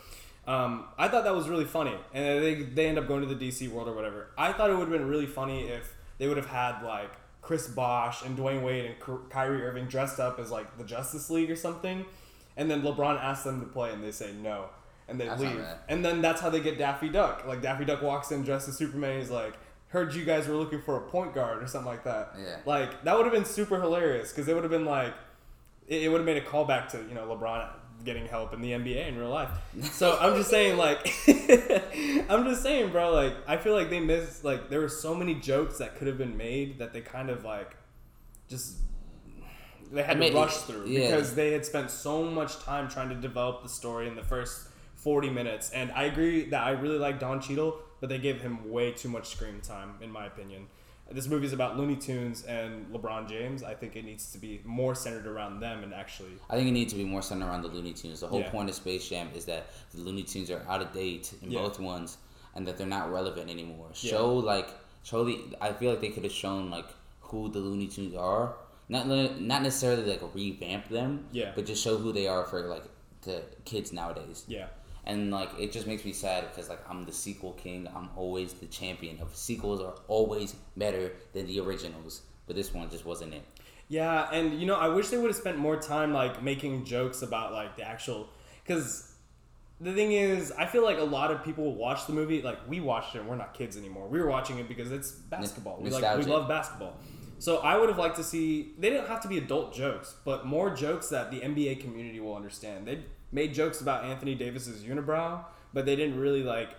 Um, 0.47 0.85
I 0.97 1.07
thought 1.07 1.23
that 1.25 1.35
was 1.35 1.49
really 1.49 1.65
funny, 1.65 1.95
and 2.13 2.43
they 2.43 2.55
they 2.63 2.87
end 2.87 2.97
up 2.97 3.07
going 3.07 3.21
to 3.27 3.33
the 3.33 3.35
DC 3.49 3.67
world 3.71 3.87
or 3.87 3.93
whatever. 3.93 4.27
I 4.37 4.51
thought 4.53 4.69
it 4.69 4.73
would 4.73 4.87
have 4.87 4.91
been 4.91 5.07
really 5.07 5.27
funny 5.27 5.67
if 5.67 5.93
they 6.17 6.27
would 6.27 6.37
have 6.37 6.47
had 6.49 6.81
like 6.83 7.11
Chris 7.41 7.67
Bosh 7.67 8.23
and 8.23 8.37
Dwyane 8.37 8.63
Wade 8.63 8.85
and 8.85 8.95
Ky- 8.99 9.29
Kyrie 9.29 9.63
Irving 9.63 9.85
dressed 9.85 10.19
up 10.19 10.39
as 10.39 10.49
like 10.51 10.77
the 10.77 10.83
Justice 10.83 11.29
League 11.29 11.49
or 11.51 11.55
something, 11.55 12.05
and 12.57 12.69
then 12.71 12.81
LeBron 12.81 13.19
asks 13.21 13.43
them 13.43 13.59
to 13.61 13.67
play 13.67 13.91
and 13.93 14.03
they 14.03 14.11
say 14.11 14.31
no, 14.33 14.65
and 15.07 15.19
they 15.19 15.25
That's 15.27 15.41
leave, 15.41 15.63
and 15.89 16.03
then 16.03 16.21
that's 16.21 16.41
how 16.41 16.49
they 16.49 16.59
get 16.59 16.77
Daffy 16.77 17.09
Duck. 17.09 17.45
Like 17.47 17.61
Daffy 17.61 17.85
Duck 17.85 18.01
walks 18.01 18.31
in 18.31 18.43
dressed 18.43 18.67
as 18.67 18.77
Superman. 18.77 19.19
He's 19.19 19.29
like, 19.31 19.53
"Heard 19.91 20.13
you 20.13 20.25
guys 20.25 20.47
were 20.47 20.55
looking 20.55 20.81
for 20.81 20.97
a 20.97 21.01
point 21.01 21.33
guard 21.33 21.63
or 21.63 21.67
something 21.67 21.91
like 21.91 22.03
that." 22.03 22.33
Yeah. 22.37 22.57
Like 22.65 23.03
that 23.03 23.15
would 23.15 23.25
have 23.25 23.33
been 23.33 23.45
super 23.45 23.79
hilarious 23.79 24.31
because 24.31 24.47
it 24.47 24.53
would 24.53 24.63
have 24.63 24.71
been 24.71 24.85
like, 24.85 25.13
it, 25.87 26.03
it 26.03 26.09
would 26.09 26.17
have 26.17 26.25
made 26.25 26.37
a 26.37 26.45
callback 26.45 26.89
to 26.89 26.97
you 27.07 27.13
know 27.13 27.25
LeBron 27.27 27.69
getting 28.03 28.25
help 28.27 28.53
in 28.53 28.61
the 28.61 28.71
NBA 28.71 29.07
in 29.07 29.17
real 29.17 29.29
life. 29.29 29.49
So 29.91 30.17
I'm 30.19 30.35
just 30.35 30.49
saying 30.49 30.77
like, 30.77 30.99
I'm 32.29 32.45
just 32.45 32.63
saying, 32.63 32.91
bro. 32.91 33.11
Like 33.11 33.35
I 33.47 33.57
feel 33.57 33.73
like 33.73 33.89
they 33.89 33.99
missed 33.99 34.43
like 34.43 34.69
there 34.69 34.81
were 34.81 34.89
so 34.89 35.13
many 35.15 35.35
jokes 35.35 35.77
that 35.77 35.95
could 35.95 36.07
have 36.07 36.17
been 36.17 36.37
made 36.37 36.79
that 36.79 36.93
they 36.93 37.01
kind 37.01 37.29
of 37.29 37.43
like, 37.43 37.75
just 38.49 38.77
they 39.91 40.03
had 40.03 40.17
I 40.17 40.19
mean, 40.19 40.31
to 40.31 40.37
rush 40.37 40.57
through 40.57 40.87
yeah. 40.87 41.11
because 41.11 41.35
they 41.35 41.51
had 41.51 41.65
spent 41.65 41.91
so 41.91 42.23
much 42.23 42.59
time 42.59 42.87
trying 42.87 43.09
to 43.09 43.15
develop 43.15 43.63
the 43.63 43.69
story 43.69 44.07
in 44.07 44.15
the 44.15 44.23
first 44.23 44.67
40 45.01 45.29
minutes. 45.29 45.71
And 45.71 45.91
I 45.91 46.03
agree 46.03 46.45
that 46.49 46.63
I 46.63 46.71
really 46.71 46.97
like 46.97 47.19
Don 47.19 47.41
Cheadle, 47.41 47.77
but 47.99 48.09
they 48.09 48.17
gave 48.19 48.41
him 48.41 48.69
way 48.71 48.91
too 48.91 49.09
much 49.09 49.29
screen 49.29 49.59
time, 49.61 49.95
in 50.01 50.11
my 50.11 50.25
opinion. 50.25 50.67
This 51.11 51.27
movie 51.27 51.45
is 51.45 51.51
about 51.51 51.77
Looney 51.77 51.97
Tunes 51.97 52.45
and 52.45 52.85
LeBron 52.93 53.27
James. 53.27 53.63
I 53.63 53.73
think 53.73 53.97
it 53.97 54.05
needs 54.05 54.31
to 54.31 54.37
be 54.37 54.61
more 54.63 54.95
centered 54.95 55.27
around 55.27 55.59
them 55.59 55.83
and 55.83 55.93
actually. 55.93 56.31
I 56.49 56.55
think 56.55 56.69
it 56.69 56.71
needs 56.71 56.93
to 56.93 56.97
be 56.97 57.03
more 57.03 57.21
centered 57.21 57.47
around 57.47 57.63
the 57.63 57.67
Looney 57.67 57.91
Tunes. 57.93 58.21
The 58.21 58.27
whole 58.27 58.39
Yeah. 58.39 58.49
point 58.49 58.69
of 58.69 58.75
Space 58.75 59.09
Jam 59.09 59.27
is 59.35 59.43
that 59.45 59.65
the 59.93 59.99
Looney 60.01 60.23
Tunes 60.23 60.49
are 60.49 60.63
out 60.69 60.81
of 60.81 60.93
date 60.93 61.33
in 61.41 61.51
Yeah. 61.51 61.59
both 61.63 61.79
ones, 61.81 62.17
and 62.55 62.65
that 62.67 62.77
they're 62.77 62.87
not 62.87 63.11
relevant 63.11 63.49
anymore. 63.49 63.87
Yeah. 63.95 64.11
Show 64.11 64.35
like 64.35 64.69
show 65.03 65.25
the. 65.25 65.37
I 65.59 65.73
feel 65.73 65.89
like 65.91 65.99
they 65.99 66.09
could 66.09 66.23
have 66.23 66.31
shown 66.31 66.69
like 66.69 66.87
who 67.19 67.49
the 67.49 67.59
Looney 67.59 67.87
Tunes 67.87 68.15
are. 68.15 68.55
Not 68.87 69.07
not 69.07 69.63
necessarily 69.63 70.03
like 70.05 70.21
revamp 70.33 70.87
them. 70.87 71.27
Yeah. 71.33 71.51
But 71.55 71.65
just 71.65 71.83
show 71.83 71.97
who 71.97 72.13
they 72.13 72.27
are 72.27 72.45
for 72.45 72.61
like 72.67 72.83
the 73.23 73.43
kids 73.65 73.91
nowadays. 73.91 74.45
Yeah. 74.47 74.67
And 75.05 75.31
like 75.31 75.49
it 75.59 75.71
just 75.71 75.87
makes 75.87 76.05
me 76.05 76.13
sad 76.13 76.47
because 76.49 76.69
like 76.69 76.79
I'm 76.89 77.05
the 77.05 77.11
sequel 77.11 77.53
king. 77.53 77.87
I'm 77.95 78.09
always 78.15 78.53
the 78.53 78.67
champion 78.67 79.19
of 79.19 79.35
sequels 79.35 79.81
are 79.81 79.95
always 80.07 80.55
better 80.77 81.13
than 81.33 81.47
the 81.47 81.59
originals. 81.59 82.21
But 82.45 82.55
this 82.55 82.73
one 82.73 82.89
just 82.89 83.05
wasn't 83.05 83.33
it. 83.33 83.43
Yeah, 83.87 84.29
and 84.31 84.59
you 84.59 84.65
know, 84.65 84.75
I 84.75 84.87
wish 84.87 85.09
they 85.09 85.17
would 85.17 85.27
have 85.27 85.35
spent 85.35 85.57
more 85.57 85.75
time 85.75 86.13
like 86.13 86.41
making 86.41 86.85
jokes 86.85 87.23
about 87.23 87.51
like 87.51 87.75
the 87.75 87.83
actual 87.83 88.29
because 88.63 89.11
the 89.81 89.93
thing 89.93 90.11
is, 90.11 90.51
I 90.51 90.67
feel 90.67 90.83
like 90.83 90.99
a 90.99 91.03
lot 91.03 91.31
of 91.31 91.43
people 91.43 91.73
watch 91.75 92.05
the 92.05 92.13
movie 92.13 92.41
like 92.41 92.59
we 92.69 92.79
watched 92.79 93.15
it. 93.15 93.19
and 93.19 93.27
We're 93.27 93.35
not 93.35 93.55
kids 93.55 93.75
anymore. 93.75 94.07
We 94.07 94.19
were 94.19 94.29
watching 94.29 94.59
it 94.59 94.67
because 94.67 94.91
it's 94.91 95.11
basketball. 95.11 95.79
We 95.81 95.89
like 95.89 96.17
we 96.17 96.25
love 96.25 96.47
basketball. 96.47 96.97
So 97.39 97.57
I 97.57 97.75
would 97.75 97.89
have 97.89 97.97
liked 97.97 98.17
to 98.17 98.23
see. 98.23 98.73
They 98.77 98.91
didn't 98.91 99.07
have 99.07 99.21
to 99.23 99.27
be 99.27 99.39
adult 99.39 99.73
jokes, 99.73 100.15
but 100.23 100.45
more 100.45 100.69
jokes 100.69 101.09
that 101.09 101.31
the 101.31 101.39
NBA 101.39 101.81
community 101.81 102.19
will 102.19 102.35
understand. 102.35 102.87
They 102.87 102.99
made 103.31 103.53
jokes 103.53 103.81
about 103.81 104.03
Anthony 104.05 104.35
Davis's 104.35 104.83
unibrow, 104.83 105.43
but 105.73 105.85
they 105.85 105.95
didn't 105.95 106.19
really 106.19 106.43
like. 106.43 106.69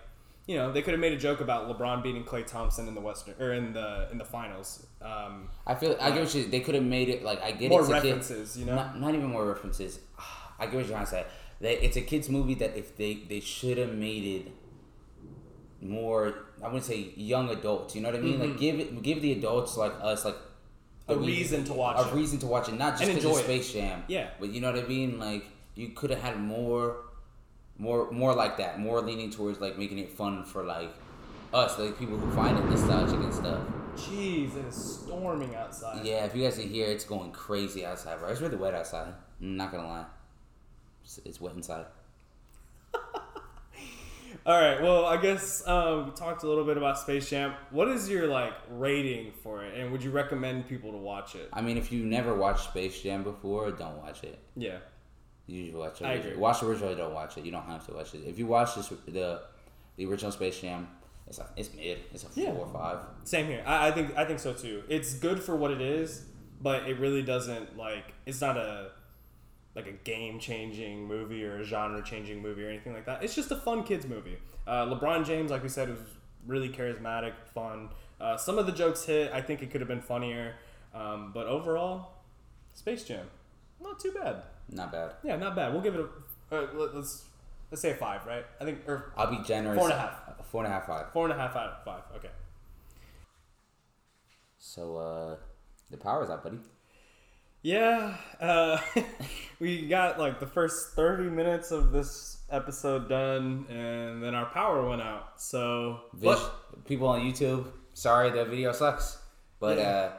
You 0.45 0.57
know, 0.57 0.73
they 0.73 0.81
could 0.81 0.91
have 0.91 0.99
made 0.99 1.13
a 1.13 1.17
joke 1.17 1.39
about 1.39 1.69
LeBron 1.69 2.03
beating 2.03 2.25
Klay 2.25 2.45
Thompson 2.45 2.87
in 2.89 2.95
the 2.95 2.99
Western 3.01 3.33
or 3.39 3.53
in 3.53 3.71
the 3.71 4.09
in 4.11 4.17
the 4.17 4.25
finals. 4.25 4.85
Um, 5.01 5.47
I 5.65 5.73
feel 5.75 5.95
I 6.01 6.11
get 6.11 6.19
what 6.21 6.35
you. 6.35 6.45
They 6.45 6.59
could 6.59 6.75
have 6.75 6.83
made 6.83 7.07
it 7.07 7.23
like 7.23 7.41
I 7.41 7.51
get 7.51 7.69
more 7.69 7.81
a 7.81 7.85
kid- 7.85 7.93
references, 7.93 8.57
you 8.57 8.65
know. 8.65 8.75
Not, 8.75 8.99
not 8.99 9.15
even 9.15 9.27
more 9.27 9.45
references. 9.45 9.99
I 10.59 10.65
get 10.65 10.73
what 10.75 10.79
you're 10.85 10.89
trying 10.89 11.05
to 11.05 11.11
say. 11.11 11.25
They, 11.61 11.77
it's 11.77 11.95
a 11.95 12.01
kids 12.01 12.27
movie 12.29 12.55
that 12.55 12.75
if 12.75 12.97
they 12.97 13.13
they 13.29 13.39
should 13.39 13.77
have 13.77 13.93
made 13.93 14.23
it 14.47 14.51
more. 15.81 16.33
I 16.61 16.67
wouldn't 16.67 16.85
say 16.85 17.13
young 17.15 17.49
adults. 17.49 17.95
You 17.95 18.01
know 18.01 18.09
what 18.09 18.17
I 18.19 18.21
mean? 18.21 18.39
Like 18.39 18.57
give 18.59 18.79
it 18.79 19.01
give 19.01 19.21
the 19.21 19.31
adults 19.33 19.77
like 19.77 19.93
us 20.01 20.25
like 20.25 20.35
Mm-hmm. 21.09 21.21
A 21.21 21.25
reason 21.25 21.65
to 21.65 21.73
watch 21.73 21.99
a 22.05 22.07
it. 22.07 22.13
reason 22.15 22.39
to 22.39 22.47
watch 22.47 22.69
it, 22.69 22.75
not 22.75 22.97
just 22.97 23.13
because 23.13 23.25
it's. 23.25 23.39
Space 23.43 23.73
Jam. 23.73 24.03
Yeah. 24.07 24.29
but 24.39 24.47
you 24.53 24.61
know 24.61 24.71
what 24.71 24.81
I 24.81 24.87
mean. 24.87 25.19
Like 25.19 25.43
you 25.75 25.89
could 25.89 26.09
have 26.09 26.21
had 26.21 26.39
more, 26.39 26.97
more, 27.77 28.11
more 28.11 28.33
like 28.33 28.57
that. 28.57 28.79
More 28.79 29.01
leaning 29.01 29.31
towards 29.31 29.59
like 29.59 29.77
making 29.77 29.99
it 29.99 30.11
fun 30.11 30.43
for 30.45 30.63
like 30.63 30.91
us, 31.53 31.77
like 31.79 31.97
people 31.97 32.17
who 32.17 32.31
find 32.35 32.57
it 32.57 32.65
nostalgic 32.65 33.19
and 33.19 33.33
stuff. 33.33 33.61
Jeez, 33.95 34.57
it 34.57 34.65
is 34.65 35.01
storming 35.03 35.55
outside. 35.55 36.03
Yeah, 36.05 36.25
if 36.25 36.35
you 36.35 36.43
guys 36.43 36.57
can 36.57 36.67
hear, 36.67 36.87
it's 36.87 37.05
going 37.05 37.31
crazy 37.31 37.85
outside, 37.85 38.19
bro. 38.19 38.29
It's 38.29 38.41
really 38.41 38.55
wet 38.55 38.73
outside. 38.73 39.13
I'm 39.39 39.57
not 39.57 39.71
gonna 39.71 39.87
lie. 39.87 40.05
It's, 41.03 41.19
it's 41.25 41.39
wet 41.39 41.53
inside. 41.53 41.85
All 44.45 44.59
right. 44.59 44.81
Well, 44.81 45.05
I 45.05 45.17
guess 45.21 45.65
um, 45.67 46.07
we 46.07 46.11
talked 46.11 46.43
a 46.43 46.47
little 46.47 46.65
bit 46.65 46.75
about 46.75 46.97
Space 46.97 47.29
Jam. 47.29 47.53
What 47.69 47.87
is 47.87 48.09
your 48.09 48.27
like 48.27 48.53
rating 48.71 49.31
for 49.43 49.63
it, 49.63 49.77
and 49.77 49.91
would 49.91 50.03
you 50.03 50.09
recommend 50.09 50.67
people 50.67 50.91
to 50.91 50.97
watch 50.97 51.35
it? 51.35 51.49
I 51.53 51.61
mean, 51.61 51.77
if 51.77 51.91
you've 51.91 52.05
never 52.05 52.33
watched 52.33 52.69
Space 52.69 52.99
Jam 52.99 53.23
before, 53.23 53.69
don't 53.71 53.97
watch 53.97 54.23
it. 54.23 54.39
Yeah. 54.55 54.79
You 55.47 55.65
should 55.65 55.75
watch 55.75 55.99
the 55.99 56.05
I 56.05 56.11
original. 56.13 56.27
agree. 56.31 56.41
Watch 56.41 56.59
the 56.61 56.67
original. 56.67 56.95
Don't 56.95 57.13
watch 57.13 57.37
it. 57.37 57.45
You 57.45 57.51
don't 57.51 57.65
have 57.65 57.85
to 57.87 57.93
watch 57.93 58.13
it. 58.15 58.21
If 58.25 58.39
you 58.39 58.47
watch 58.47 58.75
this, 58.75 58.87
the 59.07 59.41
the 59.97 60.05
original 60.05 60.31
Space 60.31 60.59
Jam, 60.61 60.87
it's 61.27 61.37
like 61.37 61.49
it's 61.57 61.73
mid. 61.75 61.99
It's 62.13 62.23
a 62.23 62.27
four 62.27 62.43
Yeah. 62.43 62.49
or 62.51 62.67
five. 62.67 62.99
Same 63.25 63.47
here. 63.47 63.63
I, 63.65 63.87
I 63.89 63.91
think 63.91 64.15
I 64.17 64.25
think 64.25 64.39
so 64.39 64.53
too. 64.53 64.83
It's 64.87 65.13
good 65.15 65.41
for 65.41 65.55
what 65.55 65.71
it 65.71 65.81
is, 65.81 66.25
but 66.61 66.87
it 66.87 66.97
really 66.99 67.21
doesn't 67.23 67.77
like. 67.77 68.13
It's 68.25 68.39
not 68.41 68.55
a 68.57 68.91
like 69.75 69.87
a 69.87 69.91
game 69.91 70.39
changing 70.39 71.05
movie 71.07 71.43
or 71.43 71.57
a 71.59 71.63
genre 71.63 72.01
changing 72.03 72.41
movie 72.41 72.63
or 72.63 72.69
anything 72.69 72.93
like 72.93 73.05
that. 73.07 73.23
It's 73.23 73.35
just 73.35 73.51
a 73.51 73.55
fun 73.57 73.83
kids 73.83 74.05
movie. 74.07 74.37
Uh, 74.67 74.85
LeBron 74.85 75.25
James, 75.25 75.49
like 75.51 75.63
we 75.63 75.67
said, 75.69 75.89
was 75.89 75.99
really 76.45 76.69
charismatic, 76.69 77.33
fun. 77.53 77.89
Uh, 78.21 78.37
some 78.37 78.57
of 78.59 78.65
the 78.67 78.71
jokes 78.71 79.03
hit. 79.03 79.31
I 79.33 79.41
think 79.41 79.61
it 79.63 79.71
could 79.71 79.81
have 79.81 79.87
been 79.87 79.99
funnier, 80.01 80.53
um, 80.93 81.31
but 81.33 81.47
overall, 81.47 82.11
Space 82.75 83.03
Jam, 83.03 83.25
not 83.81 83.99
too 83.99 84.11
bad. 84.11 84.43
Not 84.69 84.91
bad. 84.91 85.11
Yeah, 85.23 85.35
not 85.35 85.55
bad. 85.55 85.71
We'll 85.73 85.81
give 85.81 85.95
it 85.95 86.01
a. 86.01 86.55
Uh, 86.55 86.67
let- 86.73 86.95
let's 86.95 87.25
let's 87.71 87.81
say 87.81 87.91
a 87.91 87.95
five, 87.95 88.25
right? 88.25 88.45
I 88.59 88.65
think 88.65 88.87
or 88.87 89.11
I'll 89.17 89.29
be 89.29 89.41
generous. 89.43 89.77
Four 89.77 89.89
and 89.89 89.97
a 89.97 90.01
half. 90.01 90.45
Four 90.47 90.63
and 90.63 90.71
a 90.71 90.75
half, 90.75 90.85
five. 90.87 91.11
four 91.11 91.23
and 91.25 91.33
a 91.33 91.37
half 91.37 91.55
out 91.55 91.67
of 91.69 91.83
five. 91.83 92.03
Okay. 92.17 92.29
So 94.57 94.97
uh, 94.97 95.35
the 95.89 95.97
power's 95.97 96.29
out, 96.29 96.43
buddy. 96.43 96.59
Yeah, 97.61 98.15
uh, 98.41 98.77
we 99.59 99.87
got 99.87 100.19
like 100.19 100.39
the 100.41 100.47
first 100.47 100.95
30 100.95 101.29
minutes 101.29 101.71
of 101.71 101.91
this 101.91 102.39
episode 102.49 103.07
done, 103.07 103.65
and 103.69 104.21
then 104.21 104.35
our 104.35 104.47
power 104.47 104.87
went 104.87 105.01
out. 105.01 105.39
So, 105.41 106.01
Vis- 106.13 106.43
people 106.85 107.07
on 107.07 107.21
YouTube, 107.21 107.67
sorry 107.93 108.31
the 108.31 108.43
video 108.45 108.73
sucks, 108.73 109.17
but 109.61 109.77
Yeah. 109.77 109.83
uh, 109.83 110.11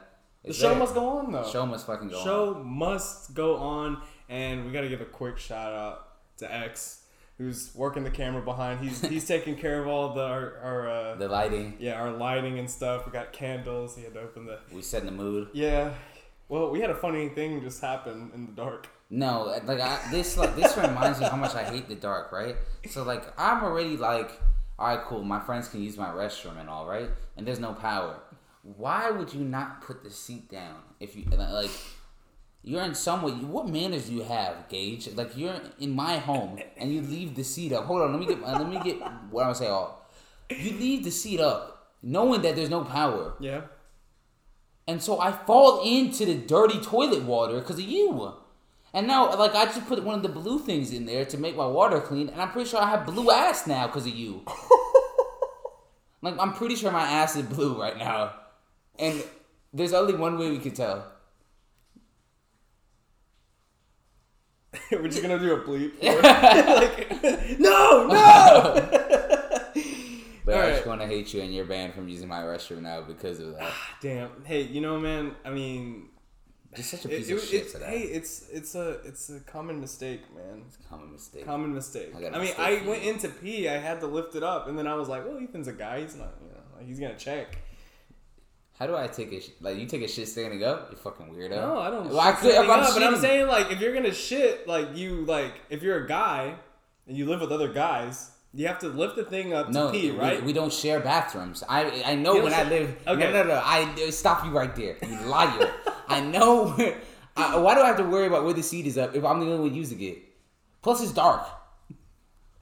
the 0.44 0.52
show 0.54 0.70
there. 0.70 0.78
must 0.78 0.94
go 0.94 1.18
on, 1.18 1.32
though. 1.32 1.46
Show 1.46 1.66
must 1.66 1.86
fucking 1.86 2.08
go 2.08 2.18
on. 2.18 2.24
Show 2.24 2.54
must 2.64 3.34
go 3.34 3.56
on, 3.56 4.00
and 4.28 4.64
we 4.64 4.72
got 4.72 4.82
to 4.82 4.88
give 4.88 5.00
a 5.00 5.04
quick 5.06 5.38
shout 5.38 5.72
out 5.72 6.08
to 6.38 6.52
X, 6.52 7.02
who's 7.38 7.74
working 7.74 8.04
the 8.04 8.10
camera 8.10 8.42
behind. 8.42 8.80
He's 8.80 9.00
he's 9.14 9.26
taking 9.26 9.56
care 9.56 9.80
of 9.80 9.88
all 9.88 10.14
the 10.14 10.22
our, 10.22 10.58
our 10.58 10.88
uh, 10.88 11.14
The 11.16 11.28
lighting, 11.28 11.76
yeah 11.78 11.94
our 12.00 12.10
lighting 12.10 12.58
and 12.58 12.68
stuff. 12.68 13.06
We 13.06 13.12
got 13.12 13.32
candles. 13.32 13.96
He 13.96 14.02
had 14.04 14.14
to 14.14 14.20
open 14.20 14.46
the 14.46 14.58
we 14.72 14.82
set 14.82 15.00
in 15.00 15.06
the 15.06 15.12
mood. 15.12 15.48
yeah. 15.52 15.92
Well, 16.46 16.70
we 16.70 16.80
had 16.80 16.90
a 16.90 16.94
funny 16.94 17.30
thing 17.30 17.62
just 17.62 17.80
happen 17.80 18.30
in 18.34 18.44
the 18.46 18.52
dark. 18.52 18.86
No, 19.08 19.58
like 19.64 19.80
I, 19.80 19.98
this, 20.10 20.36
like 20.36 20.54
this 20.56 20.76
reminds 20.76 21.18
me 21.18 21.24
how 21.26 21.36
much 21.36 21.54
I 21.54 21.64
hate 21.64 21.88
the 21.88 21.94
dark, 21.94 22.32
right? 22.32 22.56
So 22.90 23.02
like 23.02 23.24
I'm 23.40 23.64
already 23.64 23.96
like, 23.96 24.30
all 24.78 24.88
right, 24.88 25.02
cool. 25.06 25.24
My 25.24 25.40
friends 25.40 25.68
can 25.68 25.82
use 25.82 25.96
my 25.96 26.08
restroom 26.08 26.60
and 26.60 26.68
all, 26.68 26.86
right? 26.86 27.08
And 27.38 27.46
there's 27.46 27.60
no 27.60 27.72
power. 27.72 28.18
Why 28.62 29.10
would 29.10 29.32
you 29.32 29.40
not 29.40 29.80
put 29.80 30.02
the 30.04 30.10
seat 30.10 30.50
down 30.50 30.76
if 31.00 31.16
you 31.16 31.24
like? 31.30 31.70
You're 32.64 32.82
in 32.82 32.94
somewhere. 32.94 33.32
What 33.34 33.68
manners 33.68 34.08
do 34.08 34.14
you 34.14 34.22
have, 34.22 34.68
Gage? 34.68 35.08
Like 35.14 35.36
you're 35.36 35.60
in 35.78 35.94
my 35.94 36.16
home 36.16 36.58
and 36.78 36.92
you 36.92 37.02
leave 37.02 37.36
the 37.36 37.44
seat 37.44 37.72
up. 37.72 37.84
Hold 37.84 38.02
on, 38.02 38.12
let 38.12 38.20
me 38.20 38.26
get. 38.26 38.42
Let 38.42 38.68
me 38.68 38.80
get 38.82 39.00
what 39.30 39.42
I'm 39.42 39.48
gonna 39.48 39.54
say. 39.54 39.68
All 39.68 40.04
you 40.50 40.72
leave 40.72 41.04
the 41.04 41.10
seat 41.10 41.40
up, 41.40 41.94
knowing 42.02 42.42
that 42.42 42.56
there's 42.56 42.70
no 42.70 42.84
power. 42.84 43.34
Yeah. 43.40 43.62
And 44.86 45.02
so 45.02 45.20
I 45.20 45.32
fall 45.32 45.82
into 45.82 46.26
the 46.26 46.34
dirty 46.34 46.80
toilet 46.80 47.22
water 47.22 47.60
because 47.60 47.78
of 47.78 47.84
you. 47.84 48.34
And 48.92 49.06
now, 49.06 49.34
like, 49.36 49.54
I 49.54 49.64
just 49.64 49.86
put 49.86 50.02
one 50.04 50.14
of 50.14 50.22
the 50.22 50.28
blue 50.28 50.58
things 50.58 50.92
in 50.92 51.06
there 51.06 51.24
to 51.24 51.38
make 51.38 51.56
my 51.56 51.66
water 51.66 52.00
clean, 52.00 52.28
and 52.28 52.40
I'm 52.40 52.50
pretty 52.50 52.70
sure 52.70 52.80
I 52.80 52.90
have 52.90 53.06
blue 53.06 53.30
ass 53.30 53.66
now 53.66 53.86
because 53.86 54.06
of 54.06 54.14
you. 54.14 54.42
like, 56.22 56.38
I'm 56.38 56.52
pretty 56.52 56.76
sure 56.76 56.92
my 56.92 57.02
ass 57.02 57.34
is 57.34 57.42
blue 57.42 57.80
right 57.80 57.98
now. 57.98 58.34
And 58.98 59.24
there's 59.72 59.92
only 59.92 60.14
one 60.14 60.38
way 60.38 60.50
we 60.50 60.58
could 60.58 60.76
tell. 60.76 61.10
We're 64.92 65.08
just 65.08 65.22
gonna 65.22 65.38
do 65.38 65.54
a 65.54 65.60
bleep. 65.60 65.92
like, 66.02 67.58
no, 67.60 68.06
no. 68.08 69.00
But 70.46 70.54
I 70.56 70.70
just 70.72 70.86
want 70.86 71.00
to 71.00 71.06
hate 71.06 71.32
you, 71.32 71.40
and 71.40 71.54
you're 71.54 71.64
banned 71.64 71.94
from 71.94 72.06
using 72.08 72.28
my 72.28 72.40
restroom 72.42 72.82
now 72.82 73.00
because 73.00 73.40
of 73.40 73.52
that. 73.54 73.62
Ah, 73.62 73.96
damn. 74.02 74.30
Hey, 74.44 74.62
you 74.62 74.80
know, 74.82 74.98
man. 75.00 75.34
I 75.44 75.48
mean, 75.50 76.08
Just 76.76 76.90
such 76.90 77.06
a 77.06 77.08
piece 77.08 77.28
it- 77.30 77.32
of 77.34 77.40
shit 77.42 77.54
it's- 77.54 77.72
for 77.72 77.78
that. 77.78 77.88
hey, 77.88 78.00
it's 78.02 78.48
it's 78.50 78.74
a 78.74 79.00
it's 79.06 79.30
a 79.30 79.40
common 79.40 79.80
mistake, 79.80 80.20
man. 80.36 80.64
Common 80.90 81.12
mistake. 81.12 81.46
Common 81.46 81.72
mistake. 81.74 82.12
I 82.14 82.18
I, 82.18 82.30
mean, 82.32 82.40
mistake 82.40 82.58
I 82.58 82.86
went 82.86 83.04
you. 83.04 83.10
into 83.12 83.28
pee. 83.30 83.68
I 83.70 83.78
had 83.78 84.00
to 84.00 84.06
lift 84.06 84.34
it 84.34 84.42
up, 84.42 84.68
and 84.68 84.78
then 84.78 84.86
I 84.86 84.94
was 84.94 85.08
like, 85.08 85.24
"Well, 85.26 85.38
Ethan's 85.38 85.68
a 85.68 85.72
guy. 85.72 86.02
He's 86.02 86.14
not, 86.16 86.34
you 86.42 86.48
know, 86.48 86.60
like 86.76 86.86
he's 86.86 87.00
gonna 87.00 87.16
check." 87.16 87.56
How 88.78 88.88
do 88.88 88.96
I 88.96 89.06
take 89.06 89.32
a 89.32 89.40
sh- 89.40 89.50
like 89.60 89.78
you 89.78 89.86
take 89.86 90.02
a 90.02 90.08
shit 90.08 90.26
standing 90.28 90.64
up? 90.64 90.88
You 90.90 90.96
fucking 90.96 91.26
weirdo. 91.26 91.50
No, 91.50 91.78
I 91.78 91.90
don't. 91.90 92.08
Well, 92.08 92.20
I 92.20 92.32
could, 92.32 92.50
standing 92.50 92.70
I'm 92.70 92.80
up, 92.80 92.92
but 92.92 93.02
I'm 93.04 93.16
saying 93.16 93.46
like 93.46 93.70
if 93.70 93.80
you're 93.80 93.94
gonna 93.94 94.12
shit, 94.12 94.66
like 94.66 94.96
you 94.96 95.24
like 95.26 95.54
if 95.70 95.82
you're 95.82 96.04
a 96.04 96.08
guy 96.08 96.56
and 97.06 97.16
you 97.16 97.26
live 97.26 97.40
with 97.40 97.52
other 97.52 97.72
guys, 97.72 98.32
you 98.52 98.66
have 98.66 98.80
to 98.80 98.88
lift 98.88 99.14
the 99.14 99.24
thing 99.24 99.52
up 99.52 99.66
to 99.66 99.72
No, 99.72 99.90
pee, 99.92 100.10
right? 100.10 100.42
We, 100.42 100.52
don't 100.52 100.72
share 100.72 100.98
bathrooms. 100.98 101.62
I 101.68 102.02
I 102.04 102.14
know 102.16 102.42
when 102.42 102.52
I 102.52 102.64
live. 102.64 102.96
Okay. 103.06 103.32
No, 103.32 103.42
no, 103.42 103.44
no. 103.44 103.62
I 103.64 103.82
uh, 104.06 104.10
stop 104.10 104.44
you 104.44 104.50
right 104.50 104.74
there. 104.74 104.96
You 105.02 105.20
liar. 105.20 105.72
I 106.08 106.20
know. 106.20 106.74
I, 107.36 107.56
why 107.58 107.74
do 107.74 107.80
I 107.80 107.88
have 107.88 107.96
to 107.96 108.04
worry 108.04 108.26
about 108.26 108.44
where 108.44 108.54
the 108.54 108.62
seat 108.62 108.86
is 108.86 108.96
up 108.98 109.14
if 109.14 109.24
I'm 109.24 109.40
the 109.40 109.46
only 109.46 109.68
one 109.70 109.74
using 109.74 110.00
it? 110.00 110.18
Plus, 110.82 111.02
it's 111.02 111.12
dark. 111.12 111.46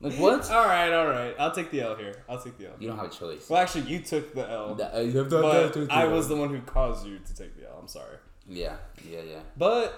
Like 0.02 0.14
what? 0.18 0.50
all 0.50 0.66
right, 0.66 0.92
all 0.92 1.06
right. 1.06 1.34
I'll 1.38 1.52
take 1.52 1.70
the 1.70 1.80
L 1.80 1.94
here. 1.96 2.14
I'll 2.28 2.42
take 2.42 2.58
the 2.58 2.66
L. 2.66 2.72
You 2.78 2.88
don't 2.88 2.98
have 2.98 3.06
a 3.06 3.14
choice. 3.14 3.48
Well, 3.48 3.60
actually, 3.62 3.82
you 3.84 4.00
took 4.00 4.34
the 4.34 4.48
L, 4.48 4.78
Uh, 4.94 4.98
you 5.00 5.16
have 5.18 5.28
to- 5.28 5.40
but 5.40 5.90
I 5.90 6.06
was 6.06 6.28
the 6.28 6.36
one 6.36 6.50
who 6.50 6.60
caused 6.62 7.06
you 7.06 7.18
to 7.20 7.34
take 7.36 7.56
the 7.56 7.68
L. 7.68 7.78
I'm 7.80 7.88
sorry. 7.88 8.16
Yeah, 8.48 8.76
yeah, 9.08 9.20
yeah. 9.22 9.40
But 9.56 9.94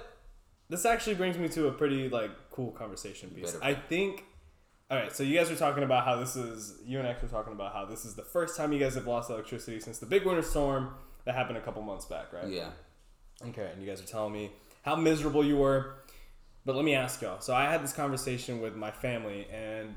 this 0.68 0.84
actually 0.84 1.14
brings 1.16 1.38
me 1.38 1.48
to 1.48 1.68
a 1.68 1.72
pretty 1.72 2.08
like 2.08 2.30
cool 2.50 2.70
conversation 2.72 3.30
piece. 3.30 3.52
Better. 3.52 3.64
I 3.64 3.74
think. 3.74 4.24
All 4.90 4.98
right, 4.98 5.10
so 5.16 5.22
you 5.22 5.34
guys 5.36 5.48
were 5.48 5.56
talking 5.56 5.82
about 5.82 6.04
how 6.04 6.16
this 6.16 6.36
is. 6.36 6.74
You 6.84 6.98
and 6.98 7.08
X 7.08 7.22
were 7.22 7.28
talking 7.28 7.54
about 7.54 7.72
how 7.72 7.86
this 7.86 8.04
is 8.04 8.14
the 8.14 8.22
first 8.22 8.56
time 8.56 8.70
you 8.72 8.78
guys 8.78 8.94
have 8.96 9.06
lost 9.06 9.30
electricity 9.30 9.80
since 9.80 9.98
the 9.98 10.06
big 10.06 10.26
winter 10.26 10.42
storm 10.42 10.90
that 11.24 11.34
happened 11.34 11.56
a 11.56 11.62
couple 11.62 11.80
months 11.82 12.04
back, 12.04 12.30
right? 12.34 12.48
Yeah. 12.48 12.68
Okay, 13.48 13.70
and 13.72 13.80
you 13.82 13.88
guys 13.88 14.02
are 14.02 14.06
telling 14.06 14.34
me 14.34 14.52
how 14.82 14.94
miserable 14.94 15.42
you 15.44 15.56
were. 15.56 15.94
But 16.66 16.77
let 16.77 16.85
me 16.85 16.94
ask 16.94 17.20
y'all. 17.20 17.40
So 17.40 17.55
I 17.55 17.64
had 17.70 17.83
this 17.83 17.92
conversation 17.92 18.61
with 18.61 18.74
my 18.74 18.90
family, 18.90 19.46
and 19.53 19.94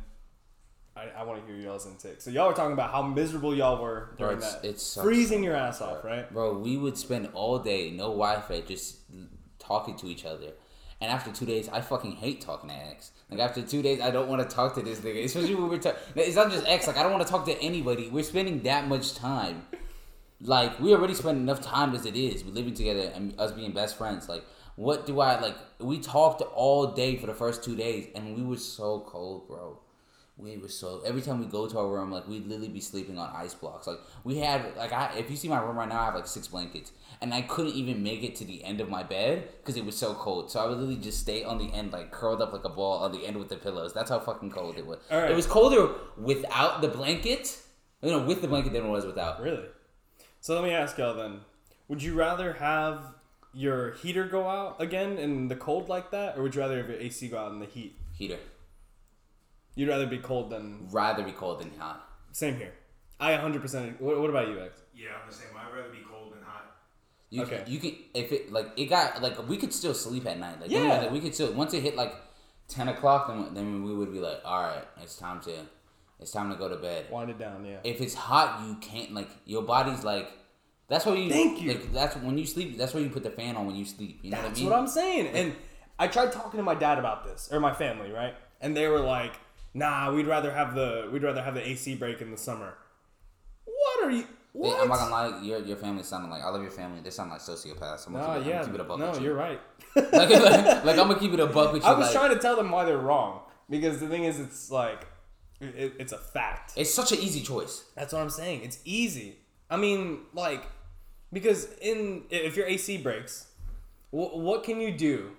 I, 0.95 1.05
I 1.19 1.23
want 1.23 1.45
to 1.45 1.51
hear 1.53 1.61
y'all's 1.61 1.85
intake. 1.87 2.19
So 2.21 2.29
y'all 2.29 2.47
were 2.49 2.53
talking 2.53 2.73
about 2.73 2.91
how 2.91 3.01
miserable 3.03 3.55
y'all 3.55 3.81
were 3.81 4.15
Bro, 4.17 4.27
during 4.27 4.37
it's- 4.39 4.55
that. 4.55 4.67
It's 4.67 4.95
freezing 5.01 5.43
your 5.43 5.55
ass 5.55 5.81
off, 5.81 6.03
right? 6.03 6.31
Bro, 6.31 6.59
we 6.59 6.75
would 6.77 6.97
spend 6.97 7.29
all 7.33 7.59
day, 7.59 7.91
no 7.91 8.05
Wi 8.09 8.41
Fi, 8.41 8.61
just 8.61 8.97
talking 9.59 9.95
to 9.97 10.07
each 10.07 10.25
other. 10.25 10.51
And 10.99 11.11
after 11.11 11.31
two 11.31 11.45
days, 11.45 11.69
I 11.69 11.79
fucking 11.81 12.13
hate 12.13 12.41
talking 12.41 12.69
to 12.69 12.75
X. 12.75 13.11
Like 13.29 13.39
after 13.39 13.61
two 13.61 13.83
days, 13.83 14.01
I 14.01 14.09
don't 14.09 14.27
want 14.27 14.41
to 14.49 14.53
talk 14.55 14.73
to 14.75 14.81
this 14.81 14.99
nigga. 14.99 15.23
Especially 15.25 15.53
when 15.53 15.69
we're 15.69 15.77
talking. 15.77 15.99
It's 16.15 16.35
not 16.35 16.49
just 16.51 16.65
X. 16.65 16.87
Like 16.87 16.97
I 16.97 17.03
don't 17.03 17.11
want 17.11 17.23
to 17.23 17.31
talk 17.31 17.45
to 17.45 17.61
anybody. 17.61 18.09
We're 18.09 18.23
spending 18.23 18.63
that 18.63 18.87
much 18.87 19.13
time. 19.13 19.67
Like 20.41 20.79
we 20.79 20.93
already 20.95 21.13
spend 21.13 21.37
enough 21.37 21.61
time 21.61 21.93
as 21.93 22.07
it 22.07 22.15
is. 22.15 22.43
We're 22.43 22.53
living 22.53 22.73
together 22.73 23.11
and 23.13 23.39
us 23.39 23.51
being 23.51 23.73
best 23.73 23.95
friends. 23.95 24.27
Like 24.27 24.43
what 24.77 25.07
do 25.07 25.19
I 25.19 25.39
like? 25.39 25.57
We 25.79 25.99
talked 25.99 26.43
all 26.53 26.91
day 26.91 27.17
for 27.17 27.25
the 27.25 27.33
first 27.33 27.63
two 27.63 27.75
days, 27.75 28.09
and 28.15 28.35
we 28.35 28.43
were 28.43 28.57
so 28.57 29.03
cold, 29.07 29.47
bro. 29.47 29.79
We 30.37 30.55
were 30.57 30.67
so 30.67 31.01
every 31.03 31.23
time 31.23 31.39
we 31.39 31.47
go 31.47 31.67
to 31.67 31.79
our 31.79 31.87
room, 31.87 32.11
like 32.11 32.27
we'd 32.27 32.45
literally 32.45 32.69
be 32.69 32.79
sleeping 32.79 33.17
on 33.17 33.27
ice 33.35 33.55
blocks. 33.55 33.87
Like 33.87 33.97
we 34.23 34.37
had 34.37 34.77
like 34.77 34.93
I 34.93 35.15
if 35.17 35.31
you 35.31 35.35
see 35.35 35.47
my 35.47 35.59
room 35.59 35.77
right 35.77 35.89
now, 35.89 36.01
I 36.01 36.05
have 36.05 36.13
like 36.13 36.27
six 36.27 36.47
blankets, 36.47 36.91
and 37.21 37.33
I 37.33 37.41
couldn't 37.41 37.73
even 37.73 38.03
make 38.03 38.21
it 38.23 38.35
to 38.35 38.45
the 38.45 38.63
end 38.63 38.79
of 38.79 38.87
my 38.87 39.01
bed 39.01 39.49
because 39.57 39.77
it 39.77 39.83
was 39.83 39.97
so 39.97 40.13
cold. 40.13 40.51
So 40.51 40.59
I 40.59 40.67
would 40.67 40.77
literally 40.77 41.01
just 41.01 41.21
stay 41.21 41.43
on 41.43 41.57
the 41.57 41.73
end, 41.73 41.91
like 41.91 42.11
curled 42.11 42.39
up 42.39 42.53
like 42.53 42.63
a 42.63 42.69
ball 42.69 42.99
on 42.99 43.11
the 43.11 43.25
end 43.25 43.37
with 43.37 43.49
the 43.49 43.57
pillows. 43.57 43.95
That's 43.95 44.11
how 44.11 44.19
fucking 44.19 44.51
cold 44.51 44.77
it 44.77 44.85
was. 44.85 44.99
Right. 45.09 45.31
It 45.31 45.35
was 45.35 45.47
colder 45.47 45.89
without 46.17 46.81
the 46.81 46.87
blanket. 46.87 47.57
You 48.03 48.11
know, 48.11 48.19
with 48.19 48.43
the 48.43 48.47
blanket 48.47 48.73
than 48.73 48.85
it 48.85 48.89
was 48.89 49.07
without. 49.07 49.41
Really? 49.41 49.65
So 50.39 50.53
let 50.53 50.63
me 50.63 50.69
ask 50.69 50.99
y'all 50.99 51.15
then: 51.15 51.39
Would 51.87 52.03
you 52.03 52.13
rather 52.13 52.53
have 52.53 53.16
your 53.57 53.93
heater 53.93 54.25
go 54.25 54.47
out 54.47 54.79
again 54.79 55.17
in 55.17 55.47
the 55.47 55.55
cold 55.55 55.89
like 55.89 56.11
that, 56.11 56.37
or 56.37 56.43
would 56.43 56.53
you 56.53 56.61
rather 56.61 56.77
have 56.77 56.87
your 56.89 56.99
AC 56.99 57.27
go 57.27 57.37
out 57.39 57.51
in 57.51 57.59
the 57.59 57.65
heat? 57.65 57.97
Heater. 58.13 58.37
You'd 59.75 59.89
rather 59.89 60.05
be 60.07 60.17
cold 60.19 60.49
than 60.51 60.87
Rather 60.91 61.23
be 61.23 61.31
cold 61.31 61.59
than 61.61 61.71
hot. 61.77 62.07
same 62.31 62.55
here. 62.57 62.73
I 63.19 63.31
100%. 63.31 63.99
What, 63.99 64.19
what 64.21 64.29
about 64.29 64.47
you, 64.47 64.59
X? 64.61 64.81
Yeah, 64.95 65.09
I'm 65.21 65.27
the 65.29 65.35
same. 65.35 65.47
I'd 65.57 65.75
rather 65.75 65.89
be 65.89 66.03
cold 66.09 66.33
than 66.33 66.41
hot. 66.43 66.65
You 67.29 67.43
Okay. 67.43 67.63
can, 67.63 67.71
you 67.73 67.79
can 67.79 67.95
if 68.13 68.31
it 68.31 68.51
like 68.51 68.67
it 68.77 68.85
got 68.85 69.21
like 69.23 69.47
we 69.49 69.57
could 69.57 69.73
still 69.73 69.93
sleep 69.93 70.25
at 70.27 70.39
night. 70.39 70.61
Like 70.61 70.69
Yeah. 70.71 70.83
yeah, 70.83 70.97
like, 71.01 71.11
we 71.11 71.19
could 71.19 71.33
still 71.33 71.51
once 71.53 71.73
it 71.73 71.81
hit 71.81 71.95
like 71.95 72.13
ten 72.67 72.87
o'clock, 72.89 73.27
then 73.27 73.53
then 73.55 73.83
we 73.83 73.93
would 73.93 74.11
be 74.13 74.19
like, 74.19 74.39
all 74.45 74.61
right, 74.63 74.85
it's 75.01 75.17
time 75.17 75.41
to 75.41 75.51
it's 76.19 76.31
time 76.31 76.49
to 76.51 76.55
go 76.57 76.69
to 76.69 76.77
bed. 76.77 77.05
Wind 77.11 77.29
it 77.31 77.37
down, 77.39 77.65
yeah. 77.65 77.77
If 77.83 78.01
it's 78.01 78.13
hot, 78.13 78.61
you 78.67 78.75
can't 78.75 79.13
like 79.13 79.29
your 79.45 79.63
body's 79.63 80.03
like. 80.03 80.29
That's 80.89 81.05
why 81.05 81.15
you. 81.15 81.29
Thank 81.29 81.61
you. 81.61 81.69
Like, 81.73 81.91
that's 81.93 82.15
when 82.15 82.37
you 82.37 82.45
sleep. 82.45 82.77
That's 82.77 82.93
why 82.93 83.01
you 83.01 83.09
put 83.09 83.23
the 83.23 83.29
fan 83.29 83.55
on 83.57 83.65
when 83.67 83.75
you 83.75 83.85
sleep. 83.85 84.19
You 84.21 84.31
know 84.31 84.37
That's 84.41 84.49
what 84.49 84.57
I 84.57 84.61
mean? 84.61 84.69
what 84.69 84.79
I'm 84.79 84.87
saying. 84.87 85.27
And 85.27 85.55
I 85.99 86.07
tried 86.07 86.31
talking 86.31 86.57
to 86.57 86.63
my 86.63 86.75
dad 86.75 86.97
about 86.97 87.25
this, 87.25 87.49
or 87.51 87.59
my 87.59 87.73
family, 87.73 88.11
right? 88.11 88.35
And 88.61 88.75
they 88.75 88.87
were 88.87 88.99
like, 89.01 89.33
"Nah, 89.73 90.13
we'd 90.13 90.27
rather 90.27 90.51
have 90.51 90.75
the 90.75 91.09
we'd 91.11 91.23
rather 91.23 91.41
have 91.43 91.55
the 91.55 91.67
AC 91.67 91.95
break 91.95 92.21
in 92.21 92.31
the 92.31 92.37
summer." 92.37 92.75
What 93.65 94.05
are 94.05 94.11
you? 94.11 94.25
What? 94.53 94.81
I'm 94.81 94.87
not 94.87 94.97
gonna 94.99 95.11
lie. 95.11 95.43
Your 95.43 95.59
your 95.59 95.77
family 95.77 96.03
sounding 96.03 96.31
like 96.31 96.41
I 96.41 96.49
love 96.49 96.61
your 96.61 96.71
family. 96.71 97.01
They 97.01 97.09
sound 97.09 97.31
like 97.31 97.41
sociopaths. 97.41 98.07
I'm 98.07 98.13
gonna, 98.13 98.25
Nah, 98.27 98.33
keep, 98.37 98.41
it, 98.41 98.45
I'm 98.45 98.47
yeah, 98.47 98.53
gonna 98.53 98.65
keep 98.65 98.75
it 98.75 98.81
a 98.81 98.83
buck 98.85 98.99
no, 98.99 99.09
with 99.11 99.19
you. 99.19 99.25
you're 99.25 99.35
right. 99.35 99.59
like, 99.95 100.11
like, 100.13 100.31
like, 100.85 100.97
I'm 100.97 101.07
gonna 101.07 101.19
keep 101.19 101.33
it 101.33 101.39
a 101.39 101.47
buck 101.47 101.73
with 101.73 101.83
you. 101.83 101.89
I 101.89 101.93
was 101.93 102.07
like, 102.07 102.15
trying 102.15 102.33
to 102.33 102.39
tell 102.41 102.55
them 102.55 102.71
why 102.71 102.85
they're 102.85 102.97
wrong 102.97 103.41
because 103.69 103.99
the 103.99 104.07
thing 104.07 104.23
is, 104.23 104.39
it's 104.39 104.71
like 104.71 105.05
it, 105.59 105.93
it's 105.99 106.11
a 106.13 106.17
fact. 106.17 106.73
It's 106.75 106.93
such 106.93 107.11
an 107.11 107.19
easy 107.19 107.41
choice. 107.41 107.83
That's 107.95 108.13
what 108.13 108.21
I'm 108.21 108.29
saying. 108.29 108.61
It's 108.63 108.79
easy. 108.85 109.37
I 109.69 109.77
mean, 109.77 110.21
like, 110.33 110.63
because 111.33 111.67
in 111.81 112.23
if 112.29 112.55
your 112.55 112.65
AC 112.67 112.97
breaks, 112.97 113.47
wh- 114.11 114.35
what 114.35 114.63
can 114.63 114.79
you 114.81 114.91
do? 114.91 115.31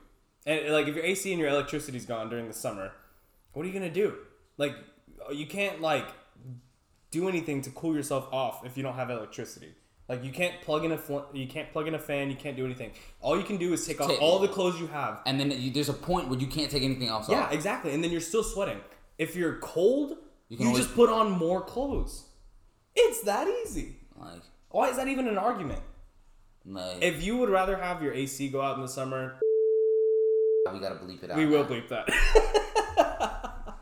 And 0.47 0.73
like, 0.73 0.87
if 0.89 0.95
your 0.95 1.05
AC 1.05 1.31
and 1.31 1.41
your 1.41 1.49
electricity's 1.51 2.07
gone 2.07 2.31
during 2.31 2.47
the 2.49 2.55
summer, 2.55 2.93
what 3.53 3.65
are 3.65 3.67
you 3.69 3.73
gonna 3.75 3.91
do? 3.91 4.15
Like, 4.57 4.75
you 5.33 5.47
can't 5.47 5.81
like 5.81 6.07
do 7.11 7.29
anything 7.29 7.63
to 7.63 7.71
cool 7.71 7.95
yourself 7.95 8.29
off 8.33 8.65
if 8.67 8.77
you 8.77 8.83
don't 8.83 8.95
have 8.95 9.11
electricity. 9.11 9.75
Like, 10.09 10.25
you 10.25 10.31
can't 10.33 10.59
plug 10.63 10.87
in 10.87 10.93
a 10.93 10.97
fl- 10.99 11.21
you 11.35 11.47
can't 11.47 11.71
plug 11.71 11.87
in 11.87 11.95
a 11.95 11.99
fan. 11.99 12.31
You 12.31 12.37
can't 12.37 12.57
do 12.57 12.65
anything. 12.65 12.93
All 13.21 13.37
you 13.37 13.45
can 13.45 13.59
do 13.59 13.75
is 13.75 13.87
take 13.87 14.01
off 14.01 14.09
Take- 14.09 14.23
all 14.23 14.39
the 14.39 14.49
clothes 14.49 14.81
you 14.81 14.87
have. 14.87 15.21
And 15.27 15.39
then 15.39 15.51
you, 15.51 15.71
there's 15.71 15.91
a 15.91 15.95
point 15.95 16.29
where 16.29 16.39
you 16.39 16.47
can't 16.47 16.71
take 16.71 16.83
anything 16.83 17.09
else 17.09 17.29
Yeah, 17.29 17.43
off. 17.45 17.53
exactly. 17.53 17.93
And 17.93 18.03
then 18.03 18.11
you're 18.11 18.23
still 18.23 18.43
sweating. 18.43 18.81
If 19.19 19.37
you're 19.37 19.59
cold, 19.59 20.17
you, 20.49 20.57
You 20.59 20.67
always- 20.69 20.85
just 20.85 20.95
put 20.97 21.11
on 21.11 21.31
more 21.31 21.61
clothes. 21.61 22.25
It's 22.95 23.21
that 23.25 23.49
easy. 23.67 23.97
Like, 24.17 24.41
Why 24.79 24.91
is 24.91 24.97
that 24.97 25.09
even 25.09 25.27
an 25.27 25.37
argument? 25.37 25.81
like 26.65 27.03
If 27.03 27.21
you 27.25 27.37
would 27.39 27.51
rather 27.51 27.77
have 27.77 28.01
your 28.01 28.15
AC 28.15 28.49
go 28.49 28.63
out 28.63 28.77
in 28.77 28.83
the 28.83 28.87
summer, 28.87 29.41
we 30.73 30.79
gotta 30.79 30.95
bleep 30.95 31.25
it 31.25 31.33
out. 31.33 31.37
we 31.37 31.47
will 31.47 31.65
now. 31.65 31.69
bleep 31.69 31.89
that. 31.89 32.09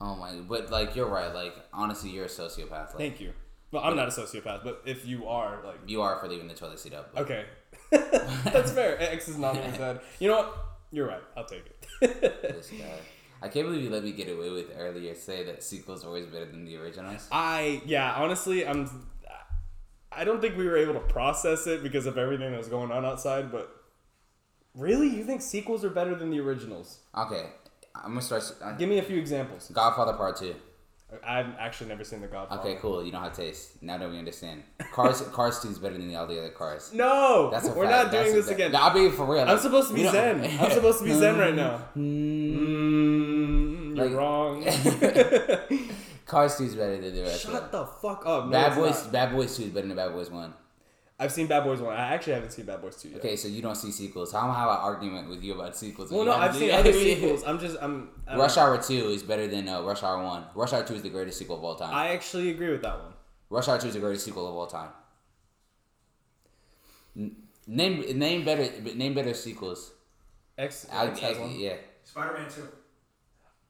Oh 0.00 0.14
my! 0.16 0.32
But 0.48 0.70
like, 0.70 0.94
you're 0.96 1.08
right. 1.08 1.32
Like, 1.34 1.54
honestly, 1.72 2.10
you're 2.10 2.24
a 2.24 2.28
sociopath. 2.28 2.70
Like, 2.70 2.96
Thank 2.96 3.20
you. 3.20 3.32
Well, 3.72 3.82
I'm 3.84 3.94
not 3.96 4.06
a 4.08 4.10
sociopath, 4.12 4.62
but 4.64 4.82
if 4.86 5.06
you 5.06 5.26
are, 5.26 5.60
like, 5.64 5.80
you 5.86 6.02
are 6.02 6.18
for 6.20 6.28
leaving 6.28 6.46
the 6.48 6.54
toilet 6.54 6.78
seat 6.78 6.94
up. 6.94 7.12
but- 7.12 7.22
okay, 7.22 7.46
that's 7.90 8.70
fair. 8.70 8.96
X 9.00 9.28
is 9.28 9.38
nodding 9.38 9.62
his 9.62 9.76
head. 9.76 10.00
You 10.20 10.28
know 10.28 10.36
what? 10.38 10.56
You're 10.92 11.08
right. 11.08 11.22
I'll 11.36 11.44
take 11.44 11.64
it. 11.66 12.20
This 12.42 12.70
guy. 12.70 12.98
I 13.40 13.48
can't 13.48 13.66
believe 13.66 13.84
you 13.84 13.90
let 13.90 14.02
me 14.02 14.12
get 14.12 14.28
away 14.28 14.50
with 14.50 14.66
earlier 14.76 15.14
say 15.14 15.44
that 15.44 15.62
sequels 15.62 16.04
are 16.04 16.08
always 16.08 16.26
better 16.26 16.46
than 16.46 16.64
the 16.64 16.76
originals. 16.76 17.28
I 17.30 17.82
yeah, 17.86 18.14
honestly, 18.16 18.66
I'm. 18.66 18.88
I 20.18 20.24
don't 20.24 20.40
think 20.40 20.56
we 20.56 20.66
were 20.66 20.76
able 20.76 20.94
to 20.94 21.00
process 21.00 21.66
it 21.66 21.82
because 21.82 22.06
of 22.06 22.18
everything 22.18 22.50
that 22.50 22.58
was 22.58 22.68
going 22.68 22.90
on 22.90 23.04
outside. 23.04 23.52
But 23.52 23.70
really, 24.74 25.08
you 25.08 25.24
think 25.24 25.42
sequels 25.42 25.84
are 25.84 25.90
better 25.90 26.14
than 26.14 26.30
the 26.30 26.40
originals? 26.40 27.00
Okay, 27.16 27.46
I'm 27.94 28.10
gonna 28.10 28.22
start. 28.22 28.42
Uh, 28.62 28.72
Give 28.72 28.88
me 28.88 28.98
a 28.98 29.02
few 29.02 29.18
examples. 29.18 29.70
Godfather 29.72 30.14
Part 30.14 30.36
Two. 30.36 30.54
I've 31.26 31.46
actually 31.58 31.88
never 31.88 32.04
seen 32.04 32.20
The 32.20 32.26
Godfather. 32.26 32.60
Okay, 32.60 32.74
cool. 32.82 33.02
You 33.02 33.10
don't 33.10 33.22
have 33.22 33.32
taste. 33.32 33.82
Now 33.82 33.96
that 33.96 34.10
we 34.10 34.18
understand, 34.18 34.62
Cars 34.92 35.22
Cars 35.32 35.58
Two 35.60 35.70
is 35.70 35.78
better 35.78 35.96
than 35.96 36.14
all 36.14 36.26
the 36.26 36.38
other 36.38 36.50
cars. 36.50 36.92
No, 36.92 37.48
That's 37.50 37.66
we're 37.70 37.86
fact. 37.88 38.04
not 38.06 38.12
doing 38.12 38.34
That's 38.34 38.46
this 38.46 38.54
again. 38.54 38.72
No, 38.72 38.80
I'll 38.82 38.92
be 38.92 39.08
for 39.10 39.24
real. 39.24 39.44
I'm 39.48 39.58
supposed 39.58 39.88
to 39.88 39.94
be 39.94 40.02
zen. 40.06 40.44
I'm 40.60 40.70
supposed 40.70 40.98
to 40.98 41.04
be 41.06 41.14
zen 41.14 41.38
right 41.38 41.54
now. 41.54 41.80
Mm, 41.96 43.96
you're 43.96 44.06
Like- 44.06 44.16
wrong. 44.16 44.64
Cars 46.28 46.56
Two 46.56 46.64
is 46.64 46.74
better 46.76 47.00
than 47.00 47.12
the 47.14 47.22
rest. 47.22 47.44
of 47.46 47.50
Shut 47.52 47.72
them. 47.72 47.80
the 47.80 47.86
fuck 47.86 48.24
up. 48.26 48.44
No, 48.44 48.50
Bad 48.52 48.76
Boys. 48.76 49.02
not. 49.04 49.12
Bad 49.12 49.32
Boys 49.32 49.56
Two 49.56 49.64
is 49.64 49.70
better 49.70 49.86
than 49.88 49.96
Bad 49.96 50.12
Boys 50.12 50.30
One. 50.30 50.54
I've 51.20 51.32
seen 51.32 51.48
Bad 51.48 51.64
Boys 51.64 51.80
1. 51.80 51.92
I 51.92 52.14
actually 52.14 52.34
haven't 52.34 52.50
seen 52.52 52.64
Bad 52.66 52.80
Boys 52.80 52.94
2 53.02 53.08
yet. 53.08 53.18
Okay, 53.18 53.34
so 53.34 53.48
you 53.48 53.60
don't 53.60 53.74
see 53.74 53.90
sequels. 53.90 54.30
How 54.32 54.44
am 54.44 54.52
I 54.52 54.54
have 54.60 54.68
an 54.68 54.76
argument 54.76 55.28
with 55.28 55.42
you 55.42 55.52
about 55.54 55.76
sequels? 55.76 56.12
Well, 56.12 56.24
no, 56.24 56.30
I've 56.32 56.52
seen 56.52 56.68
seen- 56.68 56.78
other 56.78 56.92
sequels. 57.08 57.42
I'm 57.44 57.58
just, 57.58 57.76
I'm. 57.82 58.10
I 58.28 58.36
Rush 58.36 58.54
know. 58.54 58.62
Hour 58.62 58.80
Two 58.80 59.08
is 59.08 59.24
better 59.24 59.48
than 59.48 59.68
uh, 59.68 59.82
Rush 59.82 60.04
Hour 60.04 60.22
One. 60.22 60.44
Rush 60.54 60.72
Hour 60.72 60.84
Two 60.84 60.94
is 60.94 61.02
the 61.02 61.08
greatest 61.10 61.36
sequel 61.38 61.56
of 61.56 61.64
all 61.64 61.74
time. 61.74 61.92
I 61.92 62.10
actually 62.10 62.50
agree 62.50 62.70
with 62.70 62.82
that 62.82 62.96
one. 63.02 63.14
Rush 63.50 63.66
Hour 63.66 63.80
Two 63.80 63.88
is 63.88 63.94
the 63.94 64.00
greatest 64.00 64.24
sequel 64.26 64.46
of 64.48 64.54
all 64.54 64.68
time. 64.68 64.90
N- 67.16 67.36
Name 67.66 68.16
name 68.18 68.44
better 68.44 68.66
name 68.94 69.14
better 69.14 69.34
sequels. 69.34 69.92
X, 70.56 70.86
I, 70.92 71.06
X 71.08 71.18
has 71.20 71.36
I- 71.36 71.40
one. 71.40 71.58
yeah, 71.58 71.74
Spider-Man 72.04 72.48
2. 72.48 72.62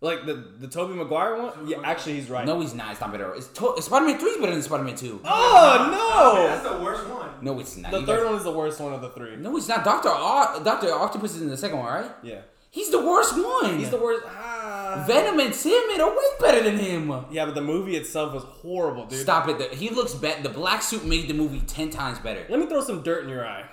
Like 0.01 0.27
the 0.27 0.35
the 0.61 0.69
Tobey 0.69 0.95
Maguire 0.95 1.37
one? 1.43 1.67
Yeah, 1.67 1.79
actually 1.83 2.15
he's 2.15 2.31
right. 2.31 2.47
No, 2.47 2.61
he's 2.61 2.73
not. 2.73 2.93
It's 2.93 3.01
not 3.01 3.11
better. 3.11 3.35
It's 3.35 3.49
to- 3.49 3.75
Spider 3.83 4.07
Man 4.07 4.19
Three 4.19 4.31
is 4.31 4.39
better 4.41 4.53
than 4.53 4.63
Spider 4.63 4.85
Man 4.85 4.95
Two. 4.95 5.21
Oh 5.25 5.89
no! 5.91 6.47
That's 6.47 6.63
the 6.69 6.81
worst 6.85 7.09
one. 7.09 7.29
No, 7.43 7.59
it's 7.59 7.77
not. 7.77 7.91
The 7.91 8.01
You 8.01 8.07
third 8.07 8.19
guys- 8.21 8.27
one 8.27 8.35
is 8.37 8.45
the 8.45 8.53
worst 8.53 8.81
one 8.81 8.93
of 8.93 9.01
the 9.01 9.11
three. 9.11 9.35
No, 9.37 9.57
it's 9.57 9.67
not. 9.67 9.85
Doctor 9.85 10.11
o- 10.13 10.63
Doctor 10.63 10.93
Octopus 10.93 11.35
is 11.35 11.43
in 11.43 11.49
the 11.49 11.57
second 11.57 11.79
one, 11.79 11.93
right? 11.93 12.11
Yeah. 12.23 12.43
He's 12.71 12.91
the 12.91 13.01
worst 13.01 13.35
one. 13.35 13.79
He's 13.79 13.91
the 13.91 13.97
worst. 13.97 14.25
Ah. 14.29 15.03
Venom 15.07 15.41
and 15.41 15.53
Sandman 15.55 16.01
are 16.01 16.11
way 16.11 16.25
better 16.39 16.63
than 16.63 16.79
him. 16.79 17.13
Yeah, 17.33 17.47
but 17.47 17.55
the 17.57 17.63
movie 17.63 17.97
itself 17.97 18.35
was 18.35 18.45
horrible, 18.45 19.07
dude. 19.07 19.19
Stop 19.21 19.49
it. 19.49 19.59
The, 19.59 19.75
he 19.75 19.89
looks 19.91 20.15
better. 20.15 20.43
The 20.43 20.51
black 20.51 20.83
suit 20.83 21.05
made 21.05 21.27
the 21.29 21.35
movie 21.35 21.61
ten 21.61 21.91
times 21.91 22.19
better. 22.21 22.45
Let 22.49 22.61
me 22.61 22.67
throw 22.67 22.83
some 22.83 23.03
dirt 23.03 23.25
in 23.25 23.31
your 23.31 23.45
eye. 23.45 23.65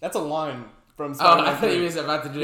That's 0.00 0.16
a 0.16 0.20
line 0.20 0.64
from 0.96 1.12
Oh, 1.12 1.14
Spider-Man 1.14 1.46
I 1.46 1.56
thought 1.56 1.70
he 1.70 1.80
was 1.80 1.96
about 1.96 2.22
to 2.24 2.28
do 2.28 2.40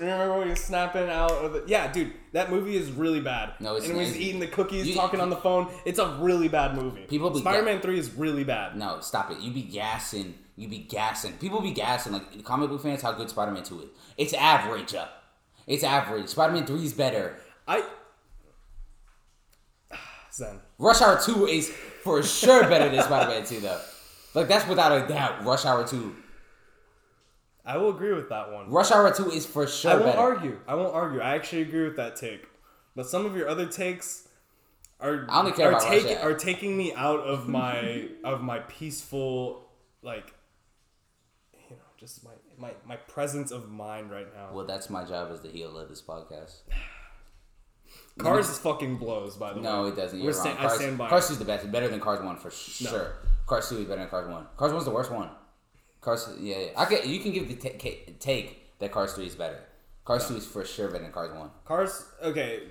You 0.00 0.06
remember 0.06 0.38
when 0.38 0.46
he 0.46 0.50
was 0.50 0.60
snapping 0.64 1.08
out? 1.08 1.68
Yeah, 1.68 1.90
dude, 1.90 2.12
that 2.32 2.50
to 2.50 2.96
remember, 2.96 3.20
me. 3.20 3.54
No, 3.60 3.76
it's 3.76 3.86
really 3.88 3.88
bad. 3.88 3.88
And 3.90 3.96
when 3.96 4.06
he's 4.06 4.16
eating 4.16 4.40
the 4.40 4.46
cookies, 4.46 4.86
You- 4.88 4.94
talking 4.94 5.20
on 5.20 5.30
the 5.30 5.36
phone, 5.36 5.68
it's 5.84 5.98
a 5.98 6.16
really 6.20 6.48
bad 6.48 6.74
movie. 6.76 7.02
People 7.08 7.34
Spider-Man 7.34 7.80
3 7.80 7.98
is 7.98 8.12
really 8.14 8.44
bad. 8.44 8.76
No, 8.76 9.00
stop 9.00 9.30
it. 9.30 9.38
You 9.40 9.52
be 9.52 9.62
gassing. 9.62 10.34
You 10.56 10.68
be 10.68 10.78
gassing. 10.78 11.34
People 11.34 11.60
be 11.60 11.70
gassing. 11.70 12.12
Like 12.12 12.44
comic 12.44 12.68
book 12.70 12.82
fans, 12.82 13.00
how 13.02 13.12
good 13.12 13.30
Spider 13.30 13.52
Man 13.52 13.62
Two 13.62 13.78
is. 13.80 13.88
It's 14.16 14.34
average. 14.34 14.92
Uh, 14.92 15.06
it's 15.68 15.84
average. 15.84 16.26
Spider 16.26 16.52
Man 16.52 16.66
Three 16.66 16.84
is 16.84 16.92
better. 16.94 17.36
I 17.68 17.84
Zen. 20.32 20.58
Rush 20.78 21.00
Hour 21.00 21.20
Two 21.24 21.46
is 21.46 21.68
for 22.02 22.22
sure 22.24 22.62
better 22.68 22.88
than 22.88 23.02
Spider 23.04 23.30
Man 23.30 23.44
Two, 23.46 23.60
though. 23.60 23.80
Like 24.34 24.48
that's 24.48 24.66
without 24.68 24.90
a 24.92 25.06
doubt. 25.06 25.44
Rush 25.44 25.64
Hour 25.64 25.86
Two. 25.86 26.16
I 27.68 27.76
will 27.76 27.90
agree 27.90 28.14
with 28.14 28.30
that 28.30 28.50
one. 28.50 28.70
Rush 28.70 28.90
Hour 28.90 29.12
Two 29.14 29.30
is 29.30 29.44
for 29.46 29.66
sure 29.66 29.90
I 29.90 29.94
won't 29.94 30.06
better. 30.06 30.18
argue. 30.18 30.60
I 30.66 30.74
won't 30.74 30.94
argue. 30.94 31.20
I 31.20 31.34
actually 31.34 31.62
agree 31.62 31.84
with 31.84 31.96
that 31.96 32.16
take. 32.16 32.46
But 32.96 33.06
some 33.06 33.26
of 33.26 33.36
your 33.36 33.48
other 33.48 33.66
takes 33.66 34.26
are 35.00 35.26
I 35.28 35.38
only 35.38 35.52
care 35.52 35.66
are, 35.68 35.72
about 35.72 35.82
taking, 35.82 36.16
Russia. 36.16 36.22
are 36.26 36.34
taking 36.34 36.76
me 36.76 36.94
out 36.94 37.20
of 37.20 37.46
my 37.48 38.08
of 38.24 38.42
my 38.42 38.60
peaceful 38.60 39.68
like 40.02 40.34
you 41.68 41.76
know 41.76 41.82
just 42.00 42.24
my 42.24 42.30
my 42.58 42.72
my 42.86 42.96
presence 42.96 43.50
of 43.52 43.68
mind 43.70 44.10
right 44.10 44.26
now. 44.34 44.48
Well, 44.52 44.66
that's 44.66 44.88
my 44.90 45.04
job 45.04 45.30
as 45.30 45.42
the 45.42 45.48
heel 45.50 45.76
of 45.78 45.88
this 45.90 46.00
podcast. 46.02 46.62
Cars 48.18 48.48
is 48.48 48.58
fucking 48.58 48.96
blows 48.96 49.36
by 49.36 49.52
the 49.52 49.60
No, 49.60 49.82
way. 49.82 49.88
No, 49.90 49.92
it 49.92 49.96
doesn't. 49.96 50.18
We're 50.18 50.24
You're 50.24 50.32
sta- 50.32 50.48
wrong. 50.50 50.58
I 50.58 50.62
Cars, 50.62 50.74
stand 50.78 50.98
by. 50.98 51.08
Cars 51.08 51.26
2 51.28 51.32
is 51.34 51.38
the 51.38 51.44
best. 51.44 51.64
It's 51.64 51.72
better 51.72 51.88
than 51.88 52.00
Cars 52.00 52.20
1 52.20 52.36
for 52.38 52.50
sure. 52.50 53.12
Cars 53.46 53.68
2 53.68 53.76
is 53.78 53.84
better 53.84 54.00
than 54.00 54.08
Cars 54.08 54.28
1. 54.28 54.46
Cars 54.56 54.72
1 54.72 54.78
is 54.80 54.84
the 54.84 54.90
worst 54.90 55.12
one. 55.12 55.30
Cars, 56.08 56.30
yeah, 56.40 56.58
yeah. 56.58 56.66
I 56.76 56.88
get, 56.88 57.06
you 57.06 57.20
can 57.20 57.32
give 57.32 57.48
the 57.48 57.54
ca- 57.54 58.14
take 58.18 58.78
that 58.78 58.92
Cars 58.92 59.12
3 59.12 59.26
is 59.26 59.34
better. 59.34 59.60
Cars 60.04 60.26
2 60.26 60.36
is 60.36 60.46
for 60.46 60.64
sure 60.64 60.88
better 60.88 61.02
than 61.04 61.12
Cars 61.12 61.32
1. 61.36 61.50
Cars. 61.66 62.06
Okay. 62.22 62.62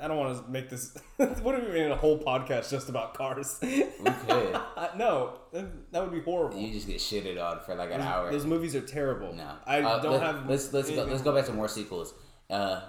I 0.00 0.06
don't 0.06 0.16
want 0.16 0.44
to 0.44 0.48
make 0.48 0.70
this. 0.70 0.96
what 1.16 1.56
if 1.56 1.64
we 1.66 1.72
made 1.72 1.90
a 1.90 1.96
whole 1.96 2.20
podcast 2.20 2.70
just 2.70 2.88
about 2.88 3.14
cars? 3.14 3.58
We 3.60 3.82
could. 4.28 4.60
No, 4.96 5.40
that 5.52 6.00
would 6.02 6.12
be 6.12 6.20
horrible. 6.20 6.56
you 6.56 6.72
just 6.72 6.86
get 6.86 6.98
shitted 6.98 7.42
on 7.44 7.60
for 7.64 7.74
like 7.74 7.90
an 7.90 8.00
hour. 8.00 8.30
Those 8.30 8.46
movies 8.46 8.76
are 8.76 8.80
terrible. 8.80 9.32
No. 9.34 9.50
I 9.66 9.80
Uh, 9.80 9.98
don't 10.00 10.12
let, 10.12 10.22
have. 10.22 10.48
Let's 10.48 10.72
let's 10.72 10.88
go, 10.88 11.02
let's 11.02 11.22
go 11.22 11.34
back 11.34 11.46
to 11.46 11.52
more 11.52 11.66
sequels. 11.66 12.14
Uh, 12.48 12.80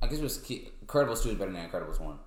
I 0.00 0.06
guess 0.06 0.18
it 0.18 0.22
was 0.22 0.38
Incredibles 0.38 1.22
2 1.22 1.30
is 1.30 1.34
better 1.34 1.52
than 1.52 1.68
Incredibles 1.68 2.00
1. 2.00 2.18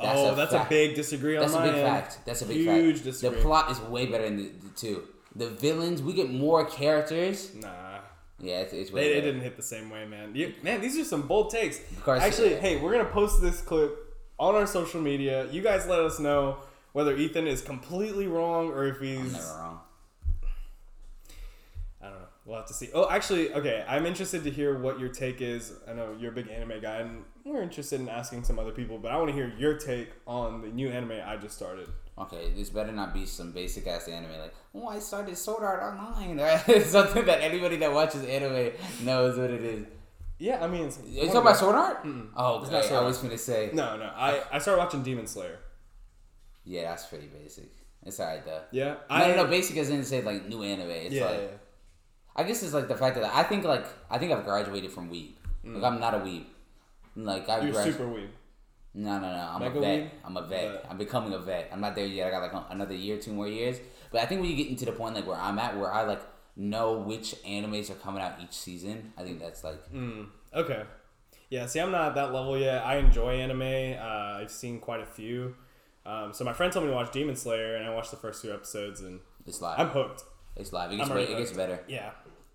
That's 0.00 0.18
oh, 0.18 0.32
a 0.32 0.34
that's 0.34 0.52
fact. 0.52 0.66
a 0.66 0.68
big 0.68 0.96
disagree 0.96 1.36
on 1.36 1.42
that. 1.42 1.52
That's 1.52 1.60
a 1.60 1.68
big 1.72 1.78
end. 1.84 1.88
fact. 1.88 2.18
That's 2.26 2.42
a 2.42 2.46
big 2.46 2.56
Huge 2.56 2.94
fact. 2.96 3.04
disagree. 3.04 3.36
The 3.38 3.42
plot 3.44 3.70
is 3.70 3.78
way 3.82 4.06
better 4.06 4.24
than 4.24 4.36
the, 4.38 4.48
the 4.48 4.68
two. 4.74 5.04
The 5.36 5.50
villains, 5.50 6.02
we 6.02 6.12
get 6.12 6.30
more 6.30 6.64
characters. 6.64 7.54
Nah. 7.54 7.98
Yeah, 8.40 8.60
it's, 8.60 8.72
it's 8.72 8.90
way 8.90 9.12
They, 9.12 9.18
it 9.18 9.20
didn't 9.22 9.42
hit 9.42 9.56
the 9.56 9.62
same 9.62 9.90
way, 9.90 10.06
man. 10.06 10.34
You, 10.34 10.54
man, 10.62 10.80
these 10.80 10.98
are 10.98 11.04
some 11.04 11.22
bold 11.22 11.50
takes. 11.50 11.80
Actually, 12.06 12.54
hey, 12.54 12.80
we're 12.80 12.92
gonna 12.92 13.04
post 13.04 13.40
this 13.40 13.60
clip 13.60 14.16
on 14.38 14.54
our 14.54 14.66
social 14.66 15.00
media. 15.00 15.46
You 15.50 15.62
guys 15.62 15.86
let 15.86 16.00
us 16.00 16.18
know 16.18 16.58
whether 16.92 17.16
Ethan 17.16 17.46
is 17.46 17.60
completely 17.60 18.26
wrong 18.26 18.70
or 18.70 18.86
if 18.86 18.98
he's. 18.98 19.34
Wrong. 19.34 19.80
I 22.00 22.06
don't 22.06 22.14
know. 22.14 22.26
We'll 22.46 22.56
have 22.56 22.66
to 22.66 22.74
see. 22.74 22.88
Oh, 22.94 23.08
actually, 23.10 23.52
okay. 23.52 23.84
I'm 23.86 24.06
interested 24.06 24.42
to 24.44 24.50
hear 24.50 24.78
what 24.78 24.98
your 24.98 25.10
take 25.10 25.42
is. 25.42 25.74
I 25.86 25.92
know 25.92 26.16
you're 26.18 26.32
a 26.32 26.34
big 26.34 26.48
anime 26.48 26.80
guy, 26.80 26.96
and 26.96 27.24
we're 27.44 27.62
interested 27.62 28.00
in 28.00 28.08
asking 28.08 28.44
some 28.44 28.58
other 28.58 28.72
people, 28.72 28.98
but 28.98 29.12
I 29.12 29.18
want 29.18 29.28
to 29.28 29.34
hear 29.34 29.52
your 29.58 29.74
take 29.74 30.08
on 30.26 30.62
the 30.62 30.68
new 30.68 30.88
anime 30.88 31.20
I 31.24 31.36
just 31.36 31.54
started. 31.54 31.88
Okay, 32.20 32.52
this 32.54 32.68
better 32.70 32.92
not 32.92 33.14
be 33.14 33.24
some 33.24 33.52
basic 33.52 33.86
ass 33.86 34.06
anime 34.08 34.32
like, 34.38 34.54
oh, 34.74 34.88
I 34.88 34.98
started 34.98 35.36
Sword 35.38 35.62
Art 35.62 35.82
Online. 35.82 36.38
Something 36.84 37.24
that 37.24 37.40
anybody 37.40 37.76
that 37.76 37.92
watches 37.92 38.24
anime 38.24 38.72
knows 39.02 39.38
what 39.38 39.50
it 39.50 39.62
is. 39.62 39.86
Yeah, 40.38 40.62
I 40.62 40.66
mean, 40.68 40.86
it's, 40.86 40.98
You 41.06 41.22
talking 41.26 41.36
about 41.40 41.56
Sword 41.56 41.76
Art? 41.76 41.98
Oh, 42.36 42.60
It's 42.62 42.70
not 42.70 42.80
okay. 42.80 42.88
Sword 42.88 43.02
I 43.02 43.06
was 43.06 43.18
gonna 43.18 43.38
say. 43.38 43.70
No, 43.72 43.96
no. 43.96 44.04
I 44.14 44.42
I 44.52 44.58
started 44.58 44.78
watching 44.80 45.02
Demon 45.02 45.26
Slayer. 45.26 45.58
Yeah, 46.64 46.90
that's 46.90 47.06
pretty 47.06 47.26
basic. 47.26 47.70
It's 48.04 48.18
alright 48.20 48.44
though. 48.44 48.62
Yeah, 48.70 48.94
No, 48.94 48.98
I 49.08 49.28
no, 49.28 49.36
no. 49.36 49.46
Basic 49.46 49.76
as 49.76 49.90
in 49.90 50.04
say 50.04 50.22
like 50.22 50.46
new 50.46 50.62
anime. 50.62 50.90
It's 50.90 51.14
yeah, 51.14 51.24
like 51.26 51.40
yeah. 51.40 51.56
I 52.36 52.42
guess 52.44 52.62
it's 52.62 52.72
like 52.74 52.88
the 52.88 52.96
fact 52.96 53.16
that 53.16 53.24
I 53.34 53.42
think 53.44 53.64
like 53.64 53.86
I 54.10 54.18
think 54.18 54.32
I've 54.32 54.44
graduated 54.44 54.90
from 54.92 55.10
weeb. 55.10 55.32
Like 55.64 55.82
I'm 55.84 56.00
not 56.00 56.14
a 56.14 56.18
weeb. 56.18 56.44
Like 57.16 57.48
I 57.48 57.60
Mm. 57.60 57.62
You're 57.64 57.72
grad- 57.72 57.86
super 57.86 58.08
weird. 58.08 58.30
No, 58.94 59.18
no, 59.20 59.32
no. 59.32 59.50
I'm 59.54 59.62
a 59.62 59.70
vet. 59.70 59.82
weeb? 59.82 60.10
I'm 60.24 60.36
a 60.36 60.46
vet. 60.46 60.84
I'm 60.90 60.98
becoming 60.98 61.32
a 61.32 61.38
vet. 61.38 61.68
I'm 61.72 61.80
not 61.80 61.94
there 61.94 62.06
yet. 62.06 62.26
I 62.26 62.30
got 62.30 62.52
like 62.52 62.64
another 62.70 62.94
year, 62.94 63.18
two 63.18 63.32
more 63.32 63.46
years. 63.48 63.78
But 64.10 64.22
I 64.22 64.26
think 64.26 64.40
when 64.40 64.50
you 64.50 64.56
get 64.56 64.68
into 64.68 64.84
the 64.84 64.92
point 64.92 65.14
like 65.14 65.26
where 65.26 65.36
I'm 65.36 65.58
at, 65.58 65.78
where 65.78 65.92
I 65.92 66.02
like 66.02 66.22
know 66.56 66.94
which 66.98 67.34
animes 67.44 67.90
are 67.90 67.94
coming 67.94 68.20
out 68.22 68.34
each 68.42 68.52
season, 68.52 69.12
I 69.16 69.22
think 69.22 69.40
that's 69.40 69.62
like 69.62 69.92
Mm. 69.92 70.26
Okay. 70.54 70.82
Yeah, 71.50 71.66
see, 71.66 71.80
I'm 71.80 71.90
not 71.90 72.08
at 72.08 72.14
that 72.14 72.32
level 72.32 72.56
yet. 72.58 72.84
I 72.84 72.96
enjoy 72.98 73.34
anime. 73.40 73.96
Uh, 73.98 74.40
I've 74.40 74.50
seen 74.52 74.78
quite 74.78 75.00
a 75.00 75.06
few. 75.06 75.56
Um, 76.06 76.32
so 76.32 76.44
my 76.44 76.52
friend 76.52 76.72
told 76.72 76.86
me 76.86 76.90
to 76.90 76.96
watch 76.96 77.12
Demon 77.12 77.34
Slayer, 77.36 77.76
and 77.76 77.86
I 77.86 77.94
watched 77.94 78.10
the 78.12 78.16
first 78.16 78.40
two 78.42 78.52
episodes, 78.52 79.00
and 79.00 79.20
it's 79.46 79.60
live. 79.60 79.78
I'm 79.78 79.88
hooked. 79.88 80.22
it's 80.56 80.72
live. 80.72 80.92
It 80.92 80.96
gets, 80.98 81.10
I'm 81.10 81.16
better. 81.16 81.26
already 81.26 81.34
it 81.34 81.44
gets 81.44 81.56
better. 81.56 81.80
Yeah. 81.88 82.10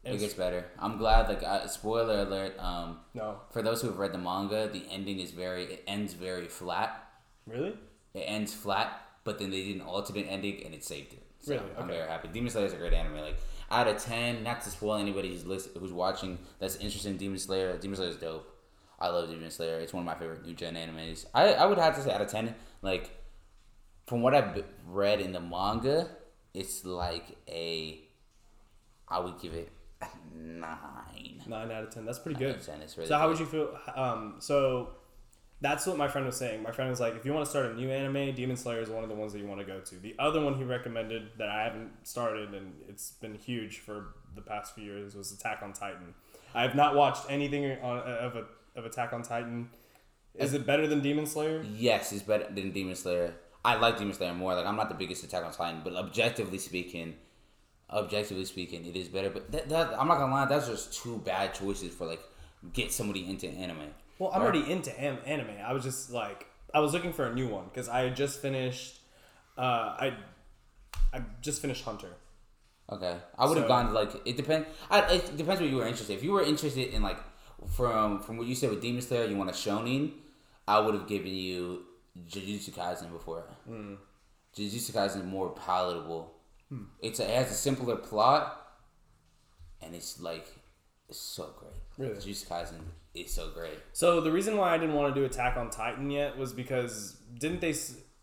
It 0.06 0.20
gets 0.20 0.34
better. 0.36 0.66
I'm 0.80 0.98
glad. 0.98 1.28
Like 1.28 1.42
uh, 1.44 1.68
spoiler 1.68 2.20
alert. 2.20 2.60
Um, 2.60 3.00
no. 3.14 3.40
for 3.52 3.62
those 3.62 3.82
who 3.82 3.88
have 3.88 3.98
read 3.98 4.12
the 4.14 4.18
manga, 4.20 4.70
the 4.72 4.84
ending 4.92 5.20
is 5.20 5.32
very. 5.32 5.64
It 5.66 5.84
ends 5.88 6.14
very 6.14 6.48
flat. 6.48 7.04
Really? 7.48 7.74
It 8.14 8.20
ends 8.28 8.54
flat, 8.54 9.02
but 9.24 9.40
then 9.40 9.50
they 9.52 9.64
did 9.64 9.76
an 9.78 9.82
alternate 9.82 10.28
ending 10.30 10.64
and 10.64 10.74
it 10.74 10.84
saved 10.84 11.14
it. 11.14 11.24
So 11.40 11.54
Really? 11.54 11.66
I'm 11.78 11.84
Okay. 11.86 11.94
very 11.98 12.08
happy. 12.08 12.28
Demon 12.30 12.50
Slayer 12.52 12.66
is 12.66 12.74
a 12.74 12.78
great 12.78 12.94
anime. 12.94 13.18
Like 13.18 13.38
out 13.72 13.88
of 13.88 13.98
ten, 13.98 14.44
not 14.44 14.62
to 14.62 14.70
spoil 14.70 14.96
anybody 14.96 15.30
who's 15.30 15.46
list, 15.46 15.70
who's 15.78 15.92
watching 15.94 16.38
that's 16.60 16.76
interested 16.78 17.10
in 17.10 17.18
Demon 17.18 17.40
Slayer. 17.40 17.76
Demon 17.78 17.98
Slayer 17.98 18.10
is 18.10 18.18
dope. 18.18 18.48
I 19.00 19.10
love 19.10 19.30
Demon 19.30 19.50
Slayer. 19.52 19.80
It's 19.80 19.92
one 19.94 20.02
of 20.02 20.06
my 20.06 20.16
favorite 20.16 20.46
new 20.46 20.54
gen 20.54 20.76
animes. 20.76 21.26
I, 21.34 21.54
I 21.54 21.66
would 21.66 21.78
have 21.78 21.96
to 21.96 22.02
say 22.02 22.12
out 22.14 22.22
of 22.22 22.30
ten, 22.30 22.56
like 22.82 23.10
from 24.08 24.22
what 24.22 24.34
I've 24.36 24.64
read 24.88 25.20
in 25.20 25.32
the 25.34 25.40
manga, 25.42 26.10
it's 26.54 26.86
like 26.86 27.38
a 27.50 28.02
I 29.08 29.20
would 29.20 29.40
give 29.42 29.54
it 29.54 29.70
nine. 30.36 31.42
Nine 31.48 31.72
out 31.72 31.84
of 31.84 31.90
ten. 31.94 32.06
That's 32.06 32.20
pretty 32.20 32.40
good. 32.40 32.62
10, 32.62 32.82
it's 32.82 32.98
really 32.98 33.08
so 33.08 33.18
how 33.18 33.28
would 33.30 33.40
you 33.40 33.46
feel? 33.46 33.78
Um, 33.96 34.36
so 34.40 34.90
that's 35.62 35.88
what 35.88 35.98
my 35.98 36.08
friend 36.08 36.28
was 36.28 36.36
saying. 36.36 36.62
My 36.64 36.72
friend 36.72 36.90
was 36.90 37.00
like, 37.00 37.16
if 37.16 37.26
you 37.26 37.34
want 37.34 37.46
to 37.46 37.50
start 37.50 37.68
a 37.68 37.74
new 37.74 37.90
anime, 37.90 38.36
Demon 38.36 38.58
Slayer 38.58 38.82
is 38.82 38.90
one 38.90 39.04
of 39.04 39.10
the 39.10 39.16
ones 39.16 39.34
that 39.34 39.40
you 39.40 39.48
want 39.48 39.62
to 39.62 39.66
go 39.66 39.80
to. 39.80 39.96
The 39.96 40.16
other 40.20 40.42
one 40.42 40.56
he 40.56 40.64
recommended 40.64 41.30
that 41.38 41.50
I 41.50 41.64
haven't 41.64 41.92
started 42.04 42.54
and 42.54 42.74
it's 42.90 43.12
been 43.12 43.36
huge 43.36 43.80
for 43.80 44.16
the 44.36 44.42
past 44.42 44.76
few 44.76 44.84
years 44.84 45.16
was 45.16 45.32
Attack 45.32 45.62
on 45.64 45.74
Titan. 45.74 46.14
I 46.54 46.62
have 46.62 46.76
not 46.76 46.96
watched 46.96 47.24
anything 47.30 47.80
on 47.82 48.00
of 48.00 48.36
a, 48.36 48.46
of 48.78 48.86
Attack 48.86 49.14
on 49.14 49.24
Titan. 49.24 49.70
Is 50.36 50.54
it 50.54 50.66
better 50.66 50.88
than 50.88 51.02
Demon 51.02 51.26
Slayer? 51.26 51.64
Yes, 51.76 52.12
it's 52.12 52.24
better 52.24 52.46
than 52.54 52.72
Demon 52.72 52.96
Slayer. 52.96 53.36
I 53.64 53.76
like 53.76 53.98
Demon 53.98 54.14
Slayer 54.14 54.34
more. 54.34 54.54
Like 54.54 54.66
I'm 54.66 54.76
not 54.76 54.90
the 54.90 54.96
biggest 54.96 55.24
Attack 55.24 55.46
on 55.46 55.52
Titan, 55.52 55.82
but 55.84 55.96
objectively 55.96 56.58
speaking, 56.58 57.16
objectively 57.92 58.46
speaking, 58.46 58.86
it 58.86 58.96
is 58.96 59.08
better. 59.10 59.30
But 59.30 59.52
that, 59.52 59.70
that 59.70 60.00
I'm 60.00 60.08
not 60.08 60.18
gonna 60.18 60.34
lie, 60.34 60.46
that's 60.46 60.68
just 60.68 60.94
two 60.94 61.18
bad 61.20 61.54
choices 61.54 61.94
for 61.94 62.06
like 62.08 62.22
get 62.74 62.92
somebody 62.92 63.30
into 63.30 63.48
anime. 63.48 63.94
Well, 64.20 64.32
I'm 64.34 64.42
Right? 64.42 64.56
already 64.56 64.72
into 64.72 64.92
am- 65.02 65.20
anime. 65.26 65.56
I 65.66 65.74
was 65.74 65.84
just 65.84 66.10
like, 66.12 66.48
I 66.74 66.80
was 66.80 66.94
looking 66.94 67.14
for 67.14 67.26
a 67.28 67.34
new 67.34 67.48
one 67.48 67.66
because 67.66 67.88
I 67.90 68.00
had 68.02 68.16
just 68.16 68.42
finished. 68.42 69.00
Uh, 69.58 69.62
I 70.06 70.18
I 71.14 71.22
just 71.42 71.62
finished 71.62 71.84
Hunter. 71.86 72.14
Okay, 72.90 73.18
I 73.38 73.46
would 73.48 73.58
have 73.58 73.66
So- 73.66 73.68
gone 73.70 73.94
like 73.94 74.12
it 74.26 74.38
depends. 74.38 74.68
I, 74.90 75.02
it 75.14 75.38
depends 75.38 75.62
what 75.62 75.70
you 75.70 75.78
were 75.78 75.88
interested. 75.88 76.14
If 76.14 76.24
you 76.24 76.32
were 76.32 76.44
interested 76.44 76.94
in 76.94 77.02
like 77.02 77.18
from 77.76 78.20
from 78.22 78.38
what 78.38 78.48
you 78.48 78.56
said 78.56 78.70
with 78.70 78.82
Demon 78.82 79.02
Slayer, 79.02 79.26
you 79.26 79.38
want 79.38 79.50
a 79.50 79.54
shonen. 79.54 80.12
I 80.68 80.80
would 80.80 80.94
have 80.96 81.08
given 81.08 81.34
you 81.34 81.84
Jujutsu 82.28 82.72
Kaisen 82.72 83.12
before. 83.12 83.44
Hmm. 83.68 83.96
Jujutsu 84.58 84.92
Kaisen 84.92 85.26
more 85.26 85.50
palatable. 85.50 86.32
It's 87.02 87.20
a, 87.20 87.24
it 87.24 87.36
has 87.36 87.52
a 87.52 87.54
simpler 87.54 87.96
plot, 87.96 88.62
and 89.82 89.94
it's 89.96 90.20
like 90.20 90.48
it's 91.10 91.20
so 91.20 91.50
great. 91.60 91.74
Really? 91.98 92.16
Jujutsu 92.20 92.48
Kaisen 92.48 92.80
is 93.14 93.32
so 93.34 93.50
great. 93.52 93.78
So 93.94 94.20
the 94.22 94.32
reason 94.32 94.58
why 94.58 94.74
I 94.74 94.78
didn't 94.78 94.96
want 94.96 95.14
to 95.14 95.20
do 95.22 95.26
Attack 95.26 95.58
on 95.58 95.70
Titan 95.70 96.10
yet 96.10 96.38
was 96.38 96.54
because 96.54 97.18
didn't 97.38 97.62
they? 97.62 97.74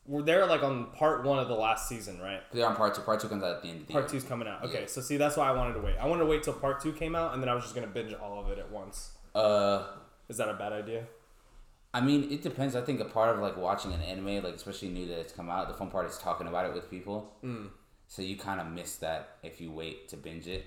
Were 0.04 0.22
there 0.22 0.44
like 0.46 0.64
on 0.64 0.86
part 0.90 1.24
one 1.24 1.38
of 1.38 1.46
the 1.46 1.54
last 1.54 1.88
season, 1.88 2.20
right? 2.20 2.40
They're 2.52 2.66
on 2.66 2.74
part 2.74 2.96
two. 2.96 3.02
Part 3.02 3.20
two 3.20 3.28
comes 3.28 3.44
out 3.44 3.54
at 3.56 3.62
the 3.62 3.68
end 3.68 3.82
of 3.82 3.86
the 3.86 3.92
Part 3.92 4.06
year. 4.06 4.20
two's 4.20 4.24
coming 4.28 4.48
out. 4.48 4.64
Okay, 4.64 4.80
Yeah. 4.80 4.86
so 4.86 5.00
see, 5.00 5.16
that's 5.16 5.36
why 5.36 5.48
I 5.48 5.52
wanted 5.52 5.74
to 5.74 5.80
wait. 5.80 5.96
I 5.96 6.06
wanted 6.08 6.24
to 6.24 6.26
wait 6.28 6.42
till 6.42 6.54
part 6.54 6.80
two 6.82 6.92
came 6.92 7.14
out, 7.14 7.34
and 7.34 7.40
then 7.42 7.48
I 7.48 7.54
was 7.54 7.62
just 7.62 7.76
gonna 7.76 7.86
binge 7.86 8.12
all 8.14 8.40
of 8.44 8.50
it 8.50 8.58
at 8.58 8.68
once. 8.72 9.12
Uh, 9.34 9.84
Is 10.28 10.36
that 10.38 10.48
a 10.48 10.54
bad 10.54 10.72
idea? 10.72 11.06
I 11.94 12.00
mean, 12.00 12.32
it 12.32 12.42
depends. 12.42 12.74
I 12.74 12.80
think 12.80 12.98
a 13.00 13.04
part 13.04 13.32
of 13.36 13.40
like 13.40 13.56
watching 13.56 13.92
an 13.92 14.00
anime, 14.02 14.42
like 14.42 14.54
especially 14.56 14.88
new 14.88 15.06
that 15.06 15.20
it's 15.20 15.32
come 15.32 15.48
out, 15.48 15.68
the 15.68 15.74
fun 15.74 15.88
part 15.90 16.06
is 16.10 16.18
talking 16.18 16.48
about 16.48 16.66
it 16.66 16.74
with 16.74 16.90
people. 16.90 17.32
Mm. 17.44 17.68
So 18.12 18.20
you 18.20 18.36
kind 18.36 18.60
of 18.60 18.66
miss 18.66 18.96
that 18.96 19.38
if 19.42 19.58
you 19.58 19.70
wait 19.70 20.10
to 20.10 20.18
binge 20.18 20.46
it. 20.46 20.66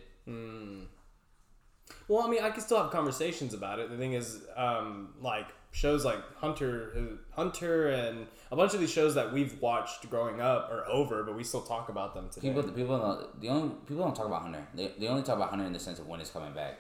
Well, 2.08 2.26
I 2.26 2.28
mean, 2.28 2.42
I 2.42 2.50
can 2.50 2.62
still 2.62 2.82
have 2.82 2.90
conversations 2.90 3.54
about 3.54 3.78
it. 3.78 3.92
The 3.92 3.98
thing 3.98 4.14
is, 4.14 4.42
um, 4.56 5.14
like 5.22 5.46
shows 5.72 6.04
like 6.04 6.18
Hunter, 6.38 7.20
Hunter, 7.34 7.90
and 7.90 8.26
a 8.52 8.56
bunch 8.56 8.74
of 8.74 8.80
these 8.80 8.92
shows 8.92 9.14
that 9.14 9.32
we've 9.32 9.62
watched 9.62 10.10
growing 10.10 10.42
up 10.42 10.72
are 10.72 10.88
over, 10.88 11.22
but 11.22 11.36
we 11.36 11.44
still 11.44 11.62
talk 11.62 11.90
about 11.90 12.16
them 12.16 12.30
today. 12.30 12.48
People, 12.48 12.64
people, 12.64 12.98
don't, 12.98 13.40
the 13.40 13.50
only 13.50 13.76
people 13.86 14.04
don't 14.04 14.16
talk 14.16 14.26
about 14.26 14.42
Hunter. 14.42 14.66
They, 14.74 14.94
they 14.98 15.08
only 15.08 15.22
talk 15.22 15.36
about 15.36 15.52
Hunter 15.52 15.66
in 15.66 15.74
the 15.74 15.80
sense 15.80 16.00
of 16.00 16.08
when 16.08 16.20
it's 16.22 16.32
coming 16.32 16.54
back 16.54 16.80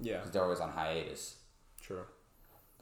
yeah, 0.00 0.14
because 0.14 0.30
they're 0.30 0.42
always 0.42 0.60
on 0.60 0.70
hiatus. 0.70 1.36
true. 1.82 2.04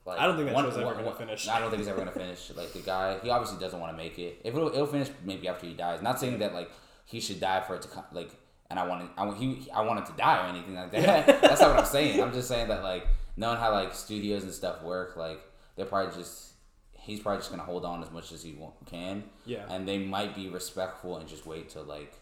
Like, 0.05 0.20
I 0.20 0.27
don't 0.27 0.37
think 0.37 0.49
that 0.49 0.57
show's 0.57 0.79
ever 0.79 0.95
gonna 0.95 1.12
finish. 1.12 1.49
I 1.49 1.59
don't 1.59 1.70
think 1.70 1.81
he's 1.81 1.89
ever 1.89 1.99
gonna 1.99 2.12
finish. 2.12 2.53
Like 2.55 2.72
the 2.72 2.79
guy, 2.79 3.18
he 3.18 3.31
obviously 3.31 3.59
doesn't 3.59 3.81
want 3.81 3.93
to 3.93 3.97
make 3.97 4.16
it. 4.20 4.41
If 4.45 4.55
it'll, 4.55 4.68
it'll 4.68 4.87
finish 4.87 5.09
maybe 5.24 5.49
after 5.49 5.66
he 5.66 5.74
dies. 5.74 6.01
Not 6.01 6.20
saying 6.20 6.39
that 6.39 6.55
like 6.55 6.70
he 7.07 7.21
should 7.21 7.41
die 7.41 7.63
for 7.63 7.77
it 7.77 7.83
to 7.83 7.89
come. 7.89 8.05
Like, 8.13 8.31
and 8.69 8.79
I 8.79 8.87
want 8.87 9.11
I 9.17 9.25
want 9.25 9.39
he, 9.39 9.71
I 9.73 9.83
want 9.83 10.01
it 10.01 10.07
to 10.07 10.13
die 10.19 10.45
or 10.45 10.51
anything 10.51 10.75
like 10.75 10.91
that. 10.91 11.27
That's 11.41 11.61
not 11.61 11.71
what 11.71 11.79
I'm 11.79 11.87
saying. 11.87 12.21
I'm 12.21 12.33
just 12.33 12.49
saying 12.49 12.69
that 12.69 12.83
like 12.83 13.07
knowing 13.37 13.59
how 13.59 13.73
like 13.73 13.95
studios 13.95 14.43
and 14.43 14.53
stuff 14.53 14.83
work, 14.83 15.17
like 15.17 15.41
they're 15.77 15.87
probably 15.87 16.15
just 16.15 16.53
he's 16.93 17.21
probably 17.21 17.39
just 17.39 17.51
gonna 17.51 17.63
hold 17.63 17.85
on 17.85 18.03
as 18.03 18.11
much 18.11 18.33
as 18.33 18.43
he 18.43 18.59
can. 18.85 19.25
Yeah. 19.47 19.65
And 19.71 19.89
they 19.89 19.99
might 19.99 20.35
be 20.35 20.49
respectful 20.49 21.17
and 21.17 21.29
just 21.29 21.47
wait 21.47 21.71
till 21.71 21.85
like 21.85 22.13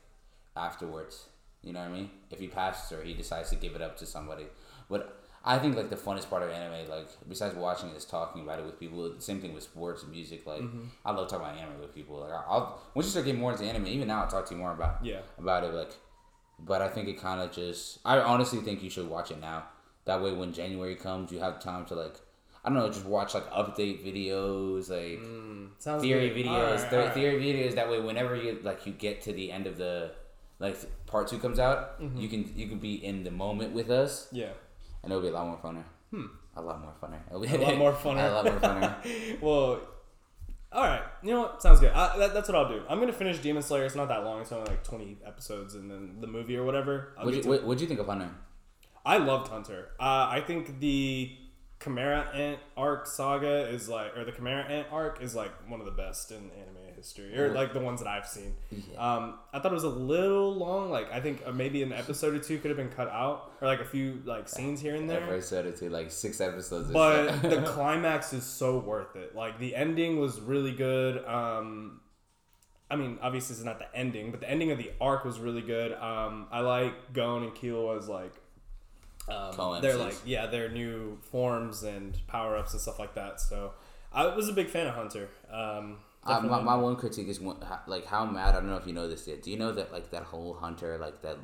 afterwards. 0.55 1.25
You 1.63 1.73
know 1.73 1.81
what 1.81 1.89
I 1.89 1.93
mean? 1.93 2.11
If 2.31 2.39
he 2.39 2.47
passes 2.47 2.93
or 2.93 3.03
he 3.03 3.15
decides 3.15 3.49
to 3.51 3.57
give 3.57 3.75
it 3.75 3.81
up 3.81 3.97
to 3.99 4.07
somebody, 4.07 4.45
but 4.91 5.24
I 5.47 5.59
think 5.59 5.77
like 5.77 5.91
the 5.91 5.97
funnest 5.97 6.31
part 6.31 6.43
of 6.43 6.51
anime, 6.51 6.89
like 6.89 7.09
besides 7.29 7.55
watching 7.55 7.91
it, 7.91 7.97
is 7.97 8.05
talking 8.07 8.43
about 8.43 8.59
it 8.61 8.65
with 8.65 8.81
people. 8.81 9.15
Same 9.19 9.41
thing 9.41 9.53
with 9.53 9.63
sports 9.65 10.03
and 10.03 10.11
music. 10.13 10.47
Like 10.47 10.63
Mm-hmm. 10.63 10.85
I 11.05 11.11
love 11.13 11.29
talking 11.29 11.45
about 11.47 11.59
anime 11.59 11.81
with 11.81 11.95
people. 11.95 12.21
Like 12.21 12.33
I'll 12.33 12.81
once 12.95 13.07
you 13.07 13.11
start 13.11 13.27
getting 13.27 13.41
more 13.41 13.53
into 13.53 13.65
anime, 13.65 13.87
even 13.89 14.09
now 14.09 14.23
I'll 14.23 14.29
talk 14.31 14.47
to 14.47 14.55
you 14.55 14.61
more 14.61 14.73
about 14.73 15.05
Yeah. 15.05 15.21
about 15.39 15.65
it. 15.65 15.75
Like, 15.75 15.93
but 16.59 16.81
I 16.81 16.89
think 16.89 17.09
it 17.09 17.21
kind 17.21 17.41
of 17.41 17.53
just. 17.53 17.99
I 18.05 18.19
honestly 18.21 18.61
think 18.61 18.83
you 18.83 18.89
should 18.91 19.09
watch 19.09 19.31
it 19.31 19.41
now. 19.41 19.65
That 20.07 20.23
way, 20.23 20.33
when 20.33 20.53
January 20.53 20.95
comes, 20.97 21.31
you 21.33 21.41
have 21.41 21.61
time 21.61 21.85
to 21.87 21.95
like. 21.95 22.15
I 22.65 22.71
don't 22.71 22.79
know, 22.79 22.89
just 22.89 23.05
watch 23.05 23.35
like 23.35 23.51
update 23.51 24.03
videos, 24.03 24.89
like 24.89 25.21
Sounds 25.79 26.01
theory 26.03 26.31
good. 26.31 26.47
videos, 26.47 26.49
Alright, 26.79 26.91
the- 26.91 26.99
alright. 27.01 27.13
theory 27.15 27.43
videos. 27.43 27.75
That 27.75 27.91
way, 27.91 28.01
whenever 28.01 28.35
you 28.35 28.59
like, 28.63 28.87
you 28.87 28.93
get 28.95 29.21
to 29.23 29.35
the 29.35 29.53
end 29.53 29.67
of 29.67 29.77
the 29.77 30.13
like 30.59 30.77
part 31.07 31.29
two 31.29 31.39
comes 31.39 31.59
out, 31.59 31.97
you 32.17 32.29
can 32.29 32.51
you 32.57 32.67
can 32.69 32.79
be 32.79 32.95
in 33.05 33.23
the 33.25 33.31
moment 33.31 33.75
with 33.75 33.91
us, 33.91 34.29
Yeah. 34.33 34.53
And 35.05 35.13
it'll 35.13 35.23
be 35.23 35.29
a 35.29 35.33
lot 35.33 35.47
more 35.47 35.59
funner. 35.59 35.85
Hmm. 36.11 36.27
A 36.57 36.63
lot 36.63 36.81
more 36.81 36.93
funner. 37.03 37.19
It'll 37.29 37.41
be 37.41 37.49
A 37.49 37.59
lot 37.59 37.77
more 37.79 37.93
funner. 37.93 38.31
a 38.31 38.35
lot 38.35 38.45
more 38.45 38.61
funner. 38.61 39.41
Well, 39.41 39.81
all 40.73 40.83
right. 40.83 41.03
You 41.23 41.31
know 41.35 41.41
what? 41.43 41.63
Sounds 41.63 41.79
good. 41.81 41.93
I, 41.93 42.17
that, 42.19 42.35
that's 42.35 42.49
what 42.49 42.57
I'll 42.57 42.69
do. 42.69 42.83
I'm 42.89 42.99
gonna 43.01 43.13
finish 43.13 43.39
Demon 43.39 43.63
Slayer. 43.63 43.85
It's 43.85 43.95
not 43.95 44.09
that 44.09 44.25
long. 44.25 44.41
It's 44.41 44.51
only 44.53 44.69
like 44.71 44.83
20 44.85 45.19
episodes, 45.25 45.75
and 45.77 45.91
then 45.91 46.17
the 46.21 46.27
movie 46.27 46.57
or 46.57 46.65
whatever. 46.65 47.15
I'll 47.19 47.27
What'd 47.27 47.45
you, 47.45 47.51
what, 47.51 47.65
what'd 47.65 47.81
you 47.81 47.87
think 47.87 48.01
of 48.01 48.07
Hunter? 48.07 48.31
I 49.07 49.19
loved 49.19 49.49
Hunter. 49.49 49.91
Uh, 50.01 50.27
I 50.31 50.43
think 50.47 50.81
the 50.81 51.31
Chimera 51.85 52.31
Ant 52.35 52.59
arc 52.77 53.07
saga 53.07 53.69
is 53.69 53.89
like, 53.89 54.17
or 54.17 54.25
the 54.25 54.33
Chimera 54.33 54.65
Ant 54.65 54.89
arc 54.91 55.21
is 55.23 55.35
like 55.35 55.53
one 55.69 55.81
of 55.81 55.87
the 55.87 55.93
best 55.93 56.31
in 56.31 56.51
anime 56.51 56.95
history, 56.97 57.39
or 57.39 57.53
like 57.53 57.75
the 57.75 57.81
ones 57.81 58.01
that 58.01 58.09
I've 58.09 58.27
seen. 58.27 58.55
Um, 58.97 59.35
I 59.53 59.59
thought 59.59 59.71
it 59.71 59.75
was 59.75 59.85
a 59.85 59.89
little 59.89 60.55
long. 60.55 60.91
Like 60.91 61.13
I 61.13 61.21
think 61.21 61.43
uh, 61.47 61.53
maybe 61.53 61.83
an 61.83 61.93
episode 61.93 62.35
or 62.35 62.39
two 62.39 62.59
could 62.59 62.71
have 62.71 62.79
been 62.79 62.91
cut 62.91 63.09
out, 63.09 63.53
or 63.61 63.69
like 63.69 63.81
a 63.81 63.85
few 63.85 64.23
like 64.25 64.49
scenes 64.49 64.81
here 64.81 64.95
and 64.95 65.09
there. 65.09 65.23
Episode 65.23 65.77
to 65.77 65.91
like 65.91 66.11
six 66.11 66.41
episodes. 66.41 66.91
But 66.91 67.43
the 67.43 67.63
climax 67.67 68.33
is 68.33 68.45
so 68.45 68.79
worth 68.79 69.15
it. 69.17 69.37
Like 69.37 69.59
the 69.59 69.77
ending 69.77 70.19
was 70.19 70.41
really 70.41 70.73
good. 70.73 71.23
Um, 71.27 72.01
I 72.91 72.97
mean, 72.97 73.19
obviously 73.21 73.57
it's 73.57 73.65
not 73.65 73.79
the 73.79 73.95
ending, 73.95 74.31
but 74.31 74.41
the 74.41 74.51
ending 74.51 74.71
of 74.71 74.79
the 74.79 74.93
arc 75.01 75.25
was 75.25 75.39
really 75.39 75.63
good. 75.63 75.93
Um, 75.93 76.47
I 76.51 76.61
like 76.61 77.13
Gon 77.13 77.43
and 77.43 77.53
Killua 77.53 77.99
as 77.99 78.09
like 78.09 78.33
um, 79.29 79.81
they're 79.83 79.97
like 79.97 80.17
yeah, 80.25 80.47
their 80.47 80.69
new 80.69 81.19
forms 81.31 81.83
and 81.83 82.17
power 82.27 82.57
ups 82.57 82.73
and 82.73 82.81
stuff 82.81 82.99
like 82.99 83.15
that. 83.15 83.41
So 83.41 83.73
I 84.13 84.27
was 84.35 84.49
a 84.49 84.53
big 84.53 84.69
fan 84.69 84.87
of 84.87 84.95
Hunter. 84.95 85.29
Um, 85.51 85.99
Uh, 86.27 86.41
my, 86.41 86.61
my 86.63 86.75
one 86.77 86.97
critique 86.97 87.29
is 87.29 87.39
one- 87.41 87.59
like 87.87 88.07
how 88.07 88.25
mad. 88.25 88.51
I 88.51 88.53
don't 88.61 88.69
know 88.69 88.77
if 88.77 88.87
you 88.87 88.93
know 88.95 89.09
this 89.09 89.27
yet. 89.27 89.43
Do 89.43 89.51
you 89.51 89.59
know 89.59 89.73
that 89.73 89.93
like 89.93 90.11
that 90.11 90.23
whole 90.25 90.55
Hunter 90.55 90.97
like 90.99 91.21
that 91.23 91.37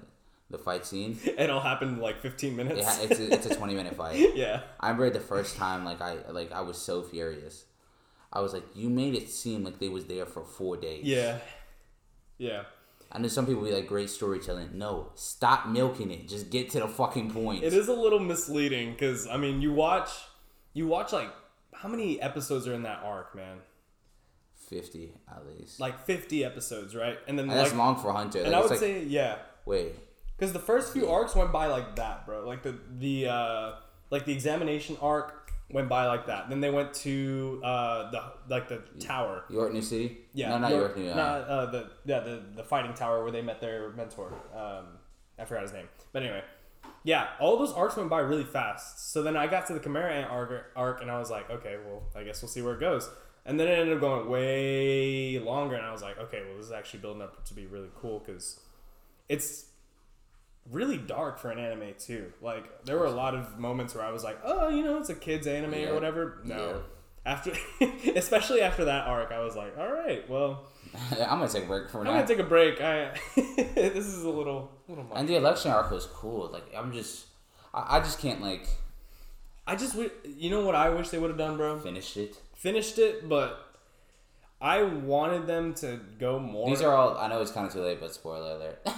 the 0.51 0.59
fight 0.59 0.85
scene? 0.87 1.19
it 1.25 1.49
all 1.51 1.61
happened 1.61 1.93
in 1.97 2.01
like 2.01 2.21
15 2.23 2.57
minutes. 2.57 2.85
Ha- 2.87 3.01
it's 3.03 3.19
a, 3.21 3.33
it's 3.35 3.47
a 3.47 3.55
twenty 3.55 3.75
minute 3.75 3.95
fight. 4.03 4.35
yeah. 4.35 4.61
I 4.81 4.89
remember 4.89 5.11
the 5.11 5.21
first 5.21 5.57
time 5.57 5.85
like 5.85 6.01
I 6.01 6.17
like 6.31 6.51
I 6.53 6.61
was 6.63 6.79
so 6.79 7.03
furious. 7.03 7.65
I 8.33 8.41
was 8.41 8.53
like, 8.53 8.65
you 8.77 8.89
made 8.89 9.15
it 9.15 9.29
seem 9.29 9.65
like 9.65 9.79
they 9.81 9.89
was 9.89 10.05
there 10.07 10.25
for 10.27 10.45
four 10.45 10.77
days. 10.77 11.05
Yeah. 11.05 11.39
Yeah. 12.39 12.63
I 13.13 13.19
know 13.19 13.29
some 13.29 13.47
people 13.47 13.65
be 13.65 13.73
like, 13.73 13.89
great 13.89 14.09
storytelling. 14.09 14.71
No, 14.75 15.11
stop 15.15 15.67
milking 15.67 16.11
it. 16.11 16.29
Just 16.29 16.51
get 16.51 16.71
to 16.71 16.81
the 16.81 16.89
fucking 16.89 17.33
point. 17.33 17.65
It 17.65 17.73
is 17.73 17.89
a 17.89 17.93
little 17.95 18.21
misleading 18.21 18.93
because 18.93 19.27
I 19.27 19.37
mean, 19.37 19.61
you 19.61 19.73
watch, 19.73 20.11
you 20.75 20.87
watch 20.87 21.13
like 21.13 21.31
how 21.75 21.89
many 21.89 22.21
episodes 22.21 22.69
are 22.69 22.75
in 22.75 22.83
that 22.85 23.01
arc, 23.05 23.35
man? 23.35 23.59
fifty 24.69 25.13
at 25.29 25.45
least. 25.47 25.81
Like 25.81 26.05
fifty 26.07 26.45
episodes, 26.45 26.95
right? 26.95 27.19
And 27.27 27.37
then 27.37 27.51
And 27.51 27.59
that's 27.59 27.71
like, 27.71 27.79
long 27.79 27.97
for 27.97 28.13
Hunter. 28.13 28.39
and 28.39 28.53
Like, 28.53 28.57
I 28.57 28.61
would 28.61 28.71
like, 28.71 28.79
say 28.79 29.03
yeah, 29.03 29.39
wait, 29.67 29.95
because 30.37 30.53
the 30.53 30.61
first 30.61 30.93
few 30.93 31.09
arcs 31.09 31.35
went 31.35 31.51
by 31.53 31.67
like 31.67 31.97
that, 31.97 32.25
bro. 32.25 32.47
Like 32.47 32.63
the 32.63 32.77
the 32.99 33.27
uh, 33.27 33.73
like 34.11 34.27
the 34.27 34.33
examination 34.33 34.97
arc 35.03 35.51
went 35.73 35.89
by 35.89 36.07
like 36.07 36.27
that. 36.27 36.49
Then 36.49 36.61
they 36.61 36.71
went 36.71 36.95
to 36.95 37.61
uh, 37.65 38.11
the 38.11 38.23
like 38.49 38.69
the 38.69 38.83
tower. 38.99 39.45
York 39.49 39.73
New 39.73 39.83
City? 39.83 40.19
Yeah, 40.35 40.51
no, 40.51 40.59
not 40.59 40.71
York- 40.71 40.81
York 40.83 40.97
New. 40.99 41.11
Uh, 41.11 41.15
not, 41.15 41.41
uh, 41.43 41.67
the 41.67 41.91
yeah 42.05 42.21
the 42.21 42.43
the 42.57 42.65
fighting 42.65 42.95
tower 42.95 43.23
where 43.23 43.33
they 43.33 43.43
met 43.43 43.61
their 43.61 43.91
mentor. 43.91 44.33
Um, 44.55 44.99
I 45.39 45.45
forgot 45.45 45.63
his 45.63 45.73
name, 45.73 45.89
but 46.13 46.23
anyway, 46.23 46.43
yeah, 47.03 47.29
all 47.41 47.59
those 47.59 47.73
arcs 47.73 47.97
went 47.97 48.11
by 48.11 48.21
really 48.21 48.45
fast. 48.45 49.13
So 49.13 49.23
then 49.23 49.37
I 49.37 49.47
got 49.47 49.67
to 49.69 49.73
the 49.73 49.81
Chimera 49.81 50.13
Ant 50.13 50.31
arc, 50.31 50.73
arc, 50.77 51.01
and 51.01 51.11
I 51.11 51.19
was 51.19 51.31
like, 51.31 51.49
okay, 51.51 51.77
well, 51.87 52.03
I 52.15 52.25
guess 52.25 52.43
we'll 52.43 52.51
see 52.51 52.63
where 52.63 52.75
it 52.75 52.81
goes. 52.81 53.09
And 53.47 53.59
then 53.59 53.69
it 53.69 53.79
ended 53.79 53.95
up 53.95 54.01
going 54.01 54.29
way 54.29 55.39
longer, 55.39 55.75
and 55.77 55.87
I 55.87 55.93
was 55.93 56.03
like, 56.03 56.19
okay, 56.19 56.43
well, 56.47 56.59
this 56.59 56.67
is 56.67 56.73
actually 56.73 57.01
building 57.01 57.23
up 57.23 57.43
to 57.47 57.55
be 57.55 57.67
really 57.67 57.89
cool 57.99 58.19
because 58.19 58.61
it's 59.31 59.65
really 60.71 60.97
dark 60.99 61.39
for 61.39 61.51
an 61.51 61.59
anime 61.59 61.95
too. 61.99 62.33
Like 62.41 62.85
there 62.85 62.99
were 62.99 63.07
a 63.07 63.11
lot 63.11 63.35
of 63.35 63.59
moments 63.59 63.95
where 63.95 64.05
I 64.05 64.11
was 64.13 64.23
like, 64.25 64.39
oh, 64.45 64.69
you 64.69 64.83
know, 64.85 64.99
it's 64.99 65.09
a 65.11 65.15
kids 65.15 65.47
anime 65.47 65.75
Yeah. 65.75 65.89
or 65.91 65.95
whatever. 65.95 66.39
No. 66.45 66.57
Yeah. 66.69 66.77
After, 67.27 67.53
especially 68.17 68.63
after 68.63 68.87
that 68.87 69.07
arc, 69.07 69.31
I 69.31 69.41
was 69.41 69.55
like, 69.55 69.77
"All 69.79 69.93
right, 69.93 70.29
well, 70.31 70.65
I'm 71.13 71.39
gonna 71.39 71.49
take 71.49 71.65
a 71.65 71.67
break 71.67 71.91
from 71.91 72.01
I'm 72.01 72.07
that. 72.07 72.13
gonna 72.13 72.27
take 72.27 72.39
a 72.39 72.49
break. 72.49 72.81
I 72.81 73.11
this 73.37 74.07
is 74.07 74.23
a 74.25 74.31
little, 74.31 74.71
little 74.89 75.05
much. 75.05 75.19
and 75.19 75.29
the 75.29 75.37
election 75.37 75.71
arc 75.71 75.91
was 75.91 76.07
cool. 76.07 76.49
Like 76.51 76.65
I'm 76.75 76.93
just, 76.95 77.27
I, 77.75 77.99
I 77.99 78.01
just 78.01 78.21
can't 78.21 78.41
like 78.41 78.67
I 79.67 79.77
just, 79.77 79.97
you 80.25 80.49
know 80.51 80.65
what 80.65 80.75
I 80.75 80.89
wish 80.89 81.11
they 81.11 81.19
would 81.19 81.29
have 81.31 81.39
done, 81.39 81.59
bro? 81.59 81.79
Finished 81.79 82.17
it. 82.17 82.37
Finished 82.57 82.99
it, 82.99 83.29
but 83.29 83.67
I 84.61 84.83
wanted 84.83 85.47
them 85.47 85.75
to 85.75 86.01
go 86.19 86.39
more. 86.39 86.69
These 86.71 86.81
are 86.83 86.95
all. 86.95 87.19
I 87.19 87.29
know 87.29 87.41
it's 87.43 87.53
kind 87.53 87.67
of 87.67 87.73
too 87.73 87.83
late, 87.83 88.01
but 88.01 88.15
spoiler 88.15 88.53
alert. 88.57 88.89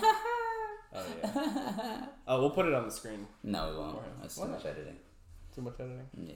Oh 0.95 1.05
yeah. 1.23 2.05
uh, 2.29 2.37
we'll 2.39 2.51
put 2.51 2.67
it 2.67 2.75
on 2.75 2.85
the 2.85 2.91
screen. 2.93 3.27
no, 3.43 3.71
we 3.71 3.77
won't. 3.77 3.95
Alright. 3.97 4.21
That's 4.21 4.35
too 4.35 4.43
Why 4.43 4.47
much 4.49 4.65
not? 4.65 4.73
editing. 4.73 4.97
Too 5.55 5.63
much 5.63 5.75
editing. 5.81 6.07
Yeah. 6.17 6.35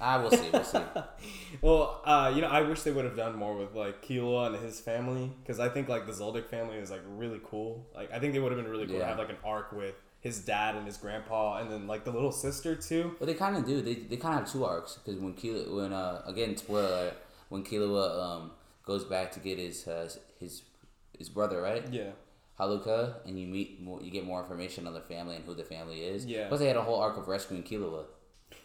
I 0.00 0.16
Ah, 0.16 0.20
we'll 0.22 0.30
see. 0.30 0.48
We'll 0.52 0.64
see. 0.64 0.78
Well, 1.60 2.00
uh, 2.04 2.32
you 2.34 2.40
know, 2.40 2.48
I 2.48 2.62
wish 2.62 2.82
they 2.82 2.90
would 2.92 3.04
have 3.04 3.16
done 3.16 3.36
more 3.36 3.54
with 3.56 3.74
like 3.74 4.02
Killua 4.02 4.46
and 4.46 4.56
his 4.56 4.80
family 4.80 5.30
because 5.42 5.60
I 5.60 5.68
think 5.68 5.88
like 5.88 6.06
the 6.06 6.12
Zoldyck 6.12 6.48
family 6.48 6.76
is 6.76 6.90
like 6.90 7.02
really 7.06 7.40
cool. 7.44 7.86
Like 7.94 8.12
I 8.12 8.18
think 8.18 8.32
they 8.32 8.38
would 8.38 8.52
have 8.52 8.60
been 8.60 8.70
really 8.70 8.86
cool 8.86 8.98
to 8.98 9.04
have 9.06 9.18
like 9.18 9.30
an 9.30 9.36
arc 9.44 9.72
with 9.72 9.94
his 10.20 10.40
dad 10.40 10.74
and 10.74 10.86
his 10.86 10.96
grandpa, 10.96 11.58
and 11.58 11.70
then 11.70 11.86
like 11.86 12.04
the 12.04 12.10
little 12.10 12.32
sister 12.32 12.74
too. 12.74 13.14
But 13.18 13.26
they 13.26 13.34
kind 13.34 13.56
of 13.56 13.66
do. 13.66 13.82
They, 13.82 13.94
they 13.94 14.16
kind 14.16 14.34
of 14.34 14.40
have 14.40 14.52
two 14.52 14.64
arcs 14.64 14.98
because 15.04 15.20
when 15.20 15.34
Killua 15.34 15.74
when 15.74 15.92
uh 15.92 16.22
again 16.26 16.56
spoiler 16.56 16.86
alert, 16.86 17.16
when 17.50 17.62
Killua 17.62 18.22
um 18.24 18.50
goes 18.84 19.04
back 19.04 19.32
to 19.32 19.40
get 19.40 19.58
his 19.58 19.86
uh, 19.86 20.08
his 20.40 20.62
his 21.18 21.28
brother 21.28 21.60
right 21.60 21.84
Yeah. 21.92 22.10
Alluka 22.58 23.16
and 23.26 23.38
you 23.38 23.46
meet 23.46 23.82
more 23.82 24.00
you 24.00 24.10
get 24.10 24.24
more 24.24 24.40
information 24.40 24.86
on 24.86 24.94
the 24.94 25.00
family 25.00 25.36
and 25.36 25.44
who 25.44 25.54
the 25.54 25.64
family 25.64 26.00
is. 26.00 26.24
Yeah. 26.24 26.48
Plus 26.48 26.60
they 26.60 26.68
had 26.68 26.76
a 26.76 26.82
whole 26.82 27.00
arc 27.00 27.16
of 27.16 27.26
rescuing 27.28 27.62
Killua. 27.62 28.04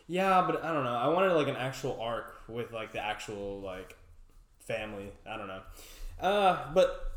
Yeah, 0.08 0.44
but 0.46 0.64
I 0.64 0.74
don't 0.74 0.84
know. 0.84 0.96
I 0.96 1.08
wanted 1.08 1.34
like 1.34 1.48
an 1.48 1.56
actual 1.56 2.00
arc 2.00 2.34
with 2.48 2.72
like 2.72 2.94
the 2.94 3.00
actual 3.04 3.62
like 3.62 3.96
family. 4.60 5.12
I 5.28 5.38
don't 5.38 5.48
know. 5.48 5.62
Uh, 6.20 6.72
but 6.74 7.12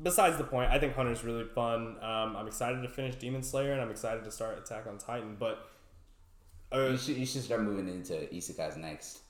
besides 0.00 0.36
the 0.38 0.44
point, 0.44 0.70
I 0.70 0.78
think 0.78 0.94
Hunter's 0.94 1.24
really 1.24 1.44
fun. 1.44 1.96
Um, 2.02 2.36
I'm 2.36 2.46
excited 2.46 2.82
to 2.82 2.88
finish 2.88 3.16
Demon 3.16 3.42
Slayer 3.42 3.72
and 3.72 3.80
I'm 3.80 3.90
excited 3.90 4.24
to 4.24 4.30
start 4.30 4.58
Attack 4.58 4.86
on 4.86 4.98
Titan. 4.98 5.36
But 5.38 5.68
uh, 6.72 6.88
You 6.90 6.98
should 6.98 7.16
you 7.16 7.26
should 7.26 7.42
start 7.42 7.62
moving 7.62 7.88
into 7.88 8.14
isekais 8.32 8.76
next. 8.76 9.20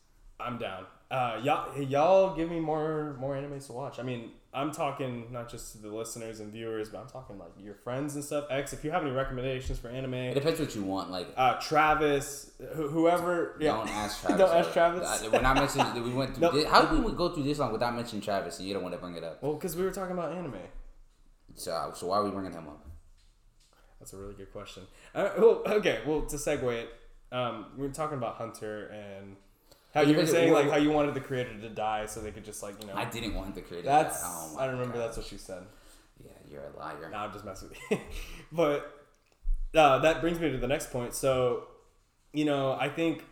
I'm 0.47 0.59
down. 0.59 0.85
Uh, 1.11 1.39
y'all, 1.43 1.79
y'all 1.83 2.35
give 2.35 2.49
me 2.51 2.59
more 2.61 3.17
more 3.21 3.35
animes 3.35 3.67
to 3.67 3.73
watch. 3.73 3.99
I 3.99 4.03
mean, 4.03 4.31
I'm 4.55 4.71
talking 4.71 5.31
not 5.31 5.51
just 5.51 5.73
to 5.73 5.79
the 5.79 5.89
listeners 5.89 6.41
and 6.41 6.51
viewers, 6.51 6.89
but 6.89 7.01
I'm 7.03 7.07
talking 7.09 7.39
like 7.39 7.51
your 7.59 7.75
friends 7.75 8.15
and 8.15 8.25
stuff. 8.25 8.47
X, 8.51 8.73
if 8.73 8.83
you 8.85 8.91
have 8.91 9.03
any 9.03 9.11
recommendations 9.11 9.79
for 9.79 9.89
anime, 9.89 10.15
It 10.15 10.35
depends 10.35 10.59
what 10.59 10.75
you 10.75 10.83
want. 10.83 11.11
Like, 11.11 11.29
uh, 11.37 11.55
Travis, 11.61 12.51
wh- 12.59 12.89
whoever. 12.91 13.57
Yeah. 13.61 13.73
don't 13.77 13.89
ask 13.91 14.21
Travis. 14.27 14.39
Don't 14.39 14.57
ask 14.57 14.69
Uh, 14.71 14.73
Travis. 14.73 15.23
I- 15.25 15.29
When 15.29 15.45
I 15.47 15.55
mentioned 15.55 16.05
we 16.05 16.13
went 16.15 16.31
through, 16.35 16.41
Nope. 16.43 16.55
this, 16.55 16.65
how 16.67 16.83
did 16.87 17.05
we 17.05 17.13
go 17.13 17.29
through 17.35 17.45
this 17.45 17.59
long 17.59 17.73
without 17.73 17.95
mentioning 17.95 18.23
Travis? 18.23 18.59
And 18.59 18.67
you 18.69 18.73
don't 18.75 18.83
want 18.83 18.95
to 18.95 19.01
bring 19.01 19.15
it 19.17 19.25
up. 19.25 19.43
Well, 19.43 19.55
because 19.55 19.77
we 19.77 19.85
were 19.85 19.91
talking 19.93 20.13
about 20.17 20.33
anime. 20.33 20.55
So, 21.55 21.93
so 21.95 22.07
why 22.07 22.17
are 22.19 22.25
we 22.25 22.31
bringing 22.31 22.53
him 22.53 22.69
up? 22.69 22.87
That's 24.01 24.15
a 24.15 24.17
really 24.17 24.35
good 24.35 24.51
question. 24.53 24.85
Uh, 25.15 25.29
well, 25.39 25.63
okay, 25.67 26.01
well, 26.07 26.23
to 26.23 26.37
segue 26.37 26.63
it, 26.73 26.89
um, 27.31 27.67
we're 27.77 27.89
talking 27.91 28.17
about 28.19 28.35
Hunter 28.37 28.87
and 28.89 29.37
how 29.95 30.01
you 30.03 30.17
were 30.17 30.27
saying 30.27 30.53
like 30.53 30.71
how 30.71 30.77
you 30.77 30.91
wanted 30.91 31.15
the 31.15 31.21
creator 31.21 31.53
to 31.61 31.69
die 31.69 32.07
so 32.07 32.21
they 32.21 32.31
could 32.31 32.45
just 32.45 32.63
like 32.63 32.81
you 32.81 32.87
know. 32.89 32.95
I 32.95 33.05
didn't 33.05 33.35
want 33.35 33.55
the 33.55 33.61
creator. 33.63 33.87
that's 33.87 34.21
Oh 34.25 34.53
my 34.57 34.63
I 34.63 34.67
remember 34.67 34.95
God. 34.95 35.03
that's 35.05 35.17
what 35.17 35.27
she 35.27 35.37
said. 35.39 35.65
Yeah, 36.25 36.31
you're 36.49 36.63
a 36.65 36.79
liar. 36.79 37.09
No, 37.11 37.19
I'm 37.19 37.33
just 37.33 37.45
messing 37.45 37.69
with 37.71 37.79
you. 37.91 37.99
but 38.53 38.91
uh, 39.75 39.99
that 40.01 40.21
brings 40.21 40.39
me 40.39 40.51
to 40.51 40.59
the 40.59 40.69
next 40.69 40.91
point. 40.93 41.15
So, 41.15 41.65
you 42.33 42.45
know, 42.45 42.73
I 42.79 42.89
think 42.89 43.25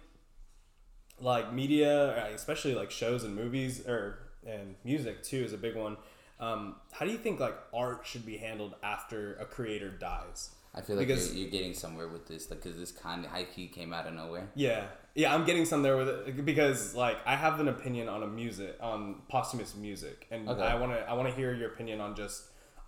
like 1.21 1.53
media, 1.53 2.17
uh, 2.17 2.31
especially 2.35 2.75
like 2.75 2.91
shows 2.91 3.25
and 3.25 3.35
movies 3.35 3.87
or 3.87 4.19
and 4.47 4.75
music 4.85 5.23
too, 5.23 5.39
is 5.45 5.53
a 5.53 5.59
big 5.59 5.77
one. 5.77 5.97
Um, 6.41 6.77
how 6.93 7.05
do 7.05 7.13
you 7.13 7.19
think 7.19 7.39
like 7.41 7.55
art 7.75 8.07
should 8.07 8.25
be 8.25 8.39
handled 8.39 8.75
after 8.83 9.35
a 9.35 9.45
creator 9.45 9.91
dies? 9.91 10.51
I 10.75 10.81
feel 10.81 10.97
like 10.97 11.07
Because- 11.09 11.33
you're, 11.35 11.43
you're 11.43 11.51
getting 11.51 11.75
somewhere 11.75 12.09
with 12.09 12.27
this, 12.29 12.49
like, 12.49 12.63
because 12.63 12.79
this 12.79 12.93
kind 12.93 13.25
of 13.27 13.31
key 13.55 13.67
came 13.67 13.93
out 13.93 14.07
of 14.07 14.15
nowhere. 14.15 14.49
Yeah, 14.55 14.85
yeah, 15.15 15.35
I'm 15.35 15.45
getting 15.45 15.65
some 15.65 15.83
there 15.83 15.97
with 15.97 16.09
it 16.09 16.45
because 16.45 16.95
like 16.95 17.19
I 17.27 17.37
have 17.37 17.61
an 17.61 17.69
opinion 17.69 18.09
on 18.09 18.23
a 18.23 18.27
music 18.27 18.77
on 18.81 19.23
posthumous 19.29 19.75
music, 19.75 20.27
and 20.31 20.49
Okay. 20.49 20.63
I 20.63 20.75
want 20.77 20.93
to 20.93 20.99
I 21.09 21.15
want 21.15 21.29
to 21.29 21.35
hear 21.35 21.53
your 21.55 21.73
opinion 21.73 22.01
on 22.01 22.15
just 22.15 22.45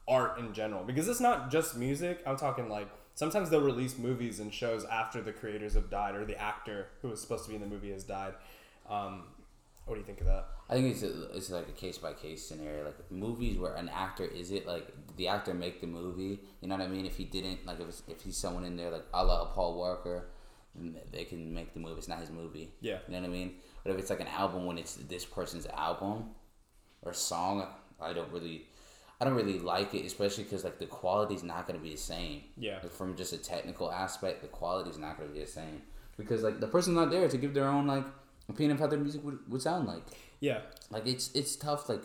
art 0.09 0.39
in 0.39 0.53
general 0.53 0.85
because 0.85 1.09
it's 1.09 1.21
not 1.21 1.51
just 1.51 1.77
music. 1.77 2.21
I'm 2.27 2.37
talking 2.37 2.69
like 2.69 2.89
sometimes 3.15 3.51
they'll 3.51 3.61
release 3.61 3.99
movies 3.99 4.41
and 4.41 4.53
shows 4.53 4.85
after 4.87 5.21
the 5.23 5.33
creators 5.33 5.75
have 5.75 5.91
died 5.91 6.15
or 6.15 6.25
the 6.25 6.41
actor 6.41 6.89
who 7.03 7.09
was 7.09 7.21
supposed 7.21 7.45
to 7.45 7.51
be 7.51 7.57
in 7.57 7.61
the 7.61 7.69
movie 7.69 7.93
has 7.93 8.05
died. 8.05 8.35
Um, 8.89 9.25
what 9.85 9.95
do 9.95 10.01
you 10.01 10.07
think 10.07 10.21
of 10.21 10.27
that? 10.27 10.47
I 10.71 10.75
think 10.75 10.93
it's 10.95 11.03
a, 11.03 11.31
it's 11.37 11.51
like 11.51 11.69
a 11.69 11.73
case 11.73 11.99
by 11.99 12.13
case 12.15 12.47
scenario. 12.47 12.85
Like 12.85 13.11
movies 13.11 13.59
where 13.59 13.75
an 13.75 13.91
actor 13.93 14.25
is 14.25 14.51
it 14.53 14.67
like 14.67 14.87
the 15.17 15.29
actor 15.29 15.55
make 15.55 15.81
the 15.81 15.87
movie? 15.87 16.41
You 16.61 16.69
know 16.69 16.77
what 16.77 16.85
I 16.85 16.89
mean? 16.89 17.05
If 17.05 17.17
he 17.17 17.25
didn't, 17.25 17.67
like 17.67 17.81
if 17.81 17.89
it's, 17.89 18.03
if 18.09 18.23
he's 18.23 18.37
someone 18.37 18.65
in 18.65 18.77
there 18.77 18.91
like 18.91 19.05
a 19.13 19.25
la 19.25 19.45
Paul 19.47 19.77
Walker, 19.77 20.27
they 21.11 21.25
can 21.25 21.53
make 21.53 21.75
the 21.75 21.81
movie. 21.81 21.99
It's 21.99 22.09
not 22.09 22.21
his 22.21 22.31
movie. 22.31 22.71
Yeah. 22.81 22.99
You 23.07 23.15
know 23.15 23.21
what 23.21 23.29
I 23.29 23.33
mean? 23.33 23.55
But 23.85 23.93
if 23.93 23.99
it's 23.99 24.11
like 24.11 24.21
an 24.21 24.29
album 24.29 24.67
when 24.67 24.79
it's 24.79 24.95
this 24.95 25.25
person's 25.25 25.67
album 25.67 26.31
or 27.03 27.13
song, 27.13 27.67
I 28.01 28.13
don't 28.13 28.31
really. 28.33 28.67
I 29.21 29.25
don't 29.25 29.35
really 29.35 29.61
like 29.61 29.95
it, 29.95 30.05
especially 30.05 30.43
because 30.43 30.65
like 30.65 30.81
the 30.81 30.87
quality's 30.87 31.45
not 31.45 31.67
gonna 31.67 31.79
be 31.79 31.91
the 31.91 31.97
same. 31.97 32.43
Yeah. 32.57 32.79
Like, 32.83 32.91
from 32.93 33.17
just 33.17 33.33
a 33.33 33.39
technical 33.39 33.93
aspect, 33.93 34.43
the 34.43 34.49
quality's 34.49 34.99
not 34.99 35.17
gonna 35.17 35.31
be 35.31 35.39
the 35.39 35.47
same 35.47 35.83
because 36.17 36.43
like 36.43 36.59
the 36.59 36.67
person's 36.67 36.97
not 36.97 37.11
there 37.11 37.29
to 37.29 37.37
give 37.37 37.55
their 37.55 37.69
own 37.69 37.87
like 37.87 38.05
opinion 38.49 38.73
of 38.73 38.81
how 38.81 38.89
their 38.89 38.99
music 38.99 39.23
would, 39.25 39.39
would 39.49 39.63
sound 39.63 39.87
like. 39.87 40.03
Yeah, 40.41 40.63
Like 40.91 41.07
it's 41.07 41.31
it's 41.35 41.55
tough. 41.55 41.89
Like 41.89 42.03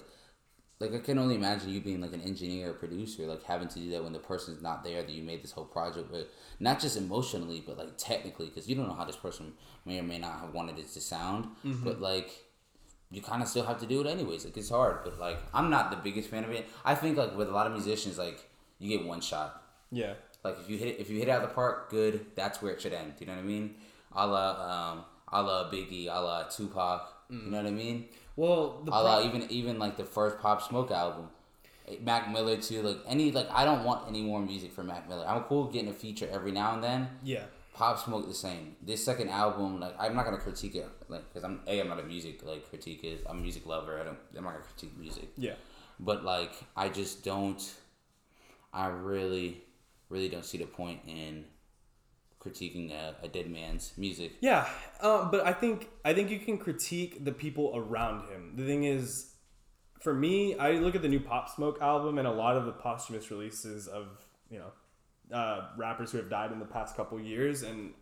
like 0.80 0.94
I 0.94 1.00
can 1.00 1.18
only 1.18 1.36
imagine 1.36 1.70
you 1.70 1.82
being 1.82 2.02
like 2.02 2.14
an 2.14 2.22
engineer 2.22 2.70
or 2.70 2.74
producer, 2.74 3.24
like 3.26 3.44
having 3.44 3.68
to 3.70 3.80
do 3.80 3.90
that 3.92 4.04
when 4.04 4.14
the 4.14 4.20
person's 4.20 4.62
not 4.62 4.84
there 4.84 5.02
that 5.02 5.12
you 5.12 5.24
made 5.24 5.44
this 5.44 5.52
whole 5.52 5.66
project 5.66 6.12
with, 6.12 6.28
not 6.60 6.80
just 6.80 6.98
emotionally, 6.98 7.64
but 7.66 7.78
like 7.78 7.98
technically, 7.98 8.48
because 8.48 8.68
you 8.70 8.76
don't 8.76 8.88
know 8.88 8.94
how 8.94 9.06
this 9.06 9.16
person 9.16 9.54
may 9.86 10.00
or 10.00 10.04
may 10.04 10.20
not 10.20 10.40
have 10.40 10.54
wanted 10.54 10.78
it 10.80 10.88
to 10.94 11.02
sound. 11.02 11.48
But 11.84 12.00
like 12.00 12.30
you 13.10 13.22
kind 13.22 13.42
of 13.42 13.48
still 13.48 13.66
have 13.66 13.80
to 13.80 13.86
do 13.88 14.02
it 14.02 14.08
anyways. 14.08 14.46
Like 14.46 14.58
it's 14.58 14.70
hard, 14.70 15.00
but 15.04 15.20
like 15.20 15.40
I'm 15.54 15.70
not 15.70 15.90
the 15.92 15.98
biggest 15.98 16.30
fan 16.30 16.44
of 16.44 16.52
it. 16.52 16.68
I 16.86 16.94
think 16.94 17.18
like 17.18 17.36
with 17.36 17.48
a 17.50 17.52
lot 17.52 17.66
of 17.68 17.74
musicians, 17.74 18.18
like 18.18 18.48
you 18.80 18.96
get 18.96 19.08
one 19.08 19.22
shot. 19.22 19.64
yeah, 19.92 20.14
Like 20.44 20.58
if 20.62 20.70
you 20.70 20.78
hit 20.78 20.90
it, 20.90 21.00
if 21.00 21.10
you 21.10 21.18
hit 21.18 21.28
it 21.28 21.32
out 21.32 21.42
of 21.44 21.50
the 21.50 21.56
park, 21.56 21.90
good. 21.90 22.26
That's 22.36 22.62
where 22.62 22.72
it 22.74 22.82
should 22.82 22.94
end. 22.94 23.14
You 23.20 23.26
know 23.28 23.34
what 23.34 23.40
I 23.40 23.44
mean? 23.46 23.76
A 24.14 24.28
la 24.28 24.92
um, 24.92 25.06
a 25.32 25.42
la 25.42 25.72
Biggie, 25.72 26.08
a 26.08 26.20
la 26.20 26.44
Tupac. 26.44 27.14
You 27.30 27.52
know 27.52 27.58
what 27.58 27.66
I 27.66 27.72
mean? 27.72 28.06
Well, 28.38 28.82
the 28.86 28.92
pro- 28.92 29.24
even 29.26 29.52
even 29.52 29.80
like 29.80 29.98
the 29.98 30.06
first 30.06 30.38
Pop 30.40 30.62
Smoke 30.62 30.92
album, 30.92 31.30
eh, 31.88 31.96
Mac 32.02 32.32
Miller 32.32 32.56
too. 32.56 32.84
Like 32.84 33.00
any 33.08 33.32
like 33.32 33.50
I 33.52 33.66
don't 33.66 33.84
want 33.84 34.08
any 34.08 34.22
more 34.22 34.40
music 34.40 34.72
from 34.72 34.88
Mac 34.88 35.10
Miller. 35.10 35.26
I'm 35.28 35.44
cool 35.44 35.66
getting 35.66 35.90
a 35.90 35.94
feature 35.94 36.30
every 36.32 36.52
now 36.52 36.76
and 36.76 36.84
then. 36.84 37.10
yeah, 37.24 37.46
Pop 37.74 37.98
Smoke 37.98 38.28
the 38.28 38.36
same. 38.36 38.76
This 38.82 39.04
second 39.04 39.30
album, 39.30 39.80
like 39.80 39.96
I'm 40.00 40.16
not 40.16 40.26
gonna 40.26 40.38
critique 40.38 40.76
it, 40.76 40.88
like 41.10 41.28
because 41.28 41.44
I'm 41.44 41.62
a 41.66 41.82
I'm 41.82 41.90
not 41.90 42.00
a 42.00 42.04
music 42.04 42.46
like 42.46 42.70
critique 42.70 43.04
is 43.04 43.22
I'm 43.28 43.40
a 43.40 43.42
music 43.42 43.66
lover. 43.66 44.00
I 44.00 44.04
don't 44.04 44.20
I'm 44.38 44.44
not 44.44 44.54
gonna 44.54 44.66
critique 44.66 44.96
music, 44.96 45.30
yeah. 45.36 45.56
but 46.00 46.24
like 46.24 46.54
I 46.76 46.90
just 46.90 47.26
don't. 47.26 47.62
I 48.72 48.88
really, 48.88 49.64
really 50.10 50.30
don't 50.30 50.46
see 50.46 50.60
the 50.60 50.68
point 50.68 51.00
in 51.08 51.46
critiquing 52.44 52.92
a, 52.92 53.16
a 53.24 53.28
dead 53.28 53.50
man's 53.50 53.94
music. 53.98 54.34
Yeah, 54.42 54.68
um, 55.02 55.32
but 55.32 55.46
I 55.46 55.54
think 55.54 55.90
I 56.06 56.14
think 56.14 56.30
you 56.30 56.40
can 56.40 56.58
critique 56.58 57.24
the 57.24 57.32
people 57.32 57.72
around 57.76 58.30
him. 58.30 58.54
The 58.56 58.66
thing 58.66 58.84
is, 58.84 59.34
for 60.02 60.14
me, 60.14 60.56
I 60.56 60.74
look 60.74 60.96
at 60.96 61.02
the 61.02 61.10
new 61.10 61.20
Pop 61.20 61.50
Smoke 61.50 61.82
album 61.82 62.18
and 62.18 62.28
a 62.28 62.32
lot 62.32 62.56
of 62.56 62.66
the 62.66 62.72
posthumous 62.72 63.32
releases 63.32 63.88
of 63.88 64.08
you 64.50 64.60
know 64.60 65.36
uh, 65.36 65.70
rappers 65.78 66.12
who 66.12 66.18
have 66.18 66.30
died 66.30 66.52
in 66.52 66.60
the 66.60 66.66
past 66.66 66.96
couple 66.96 67.20
years, 67.20 67.64
and 67.64 67.94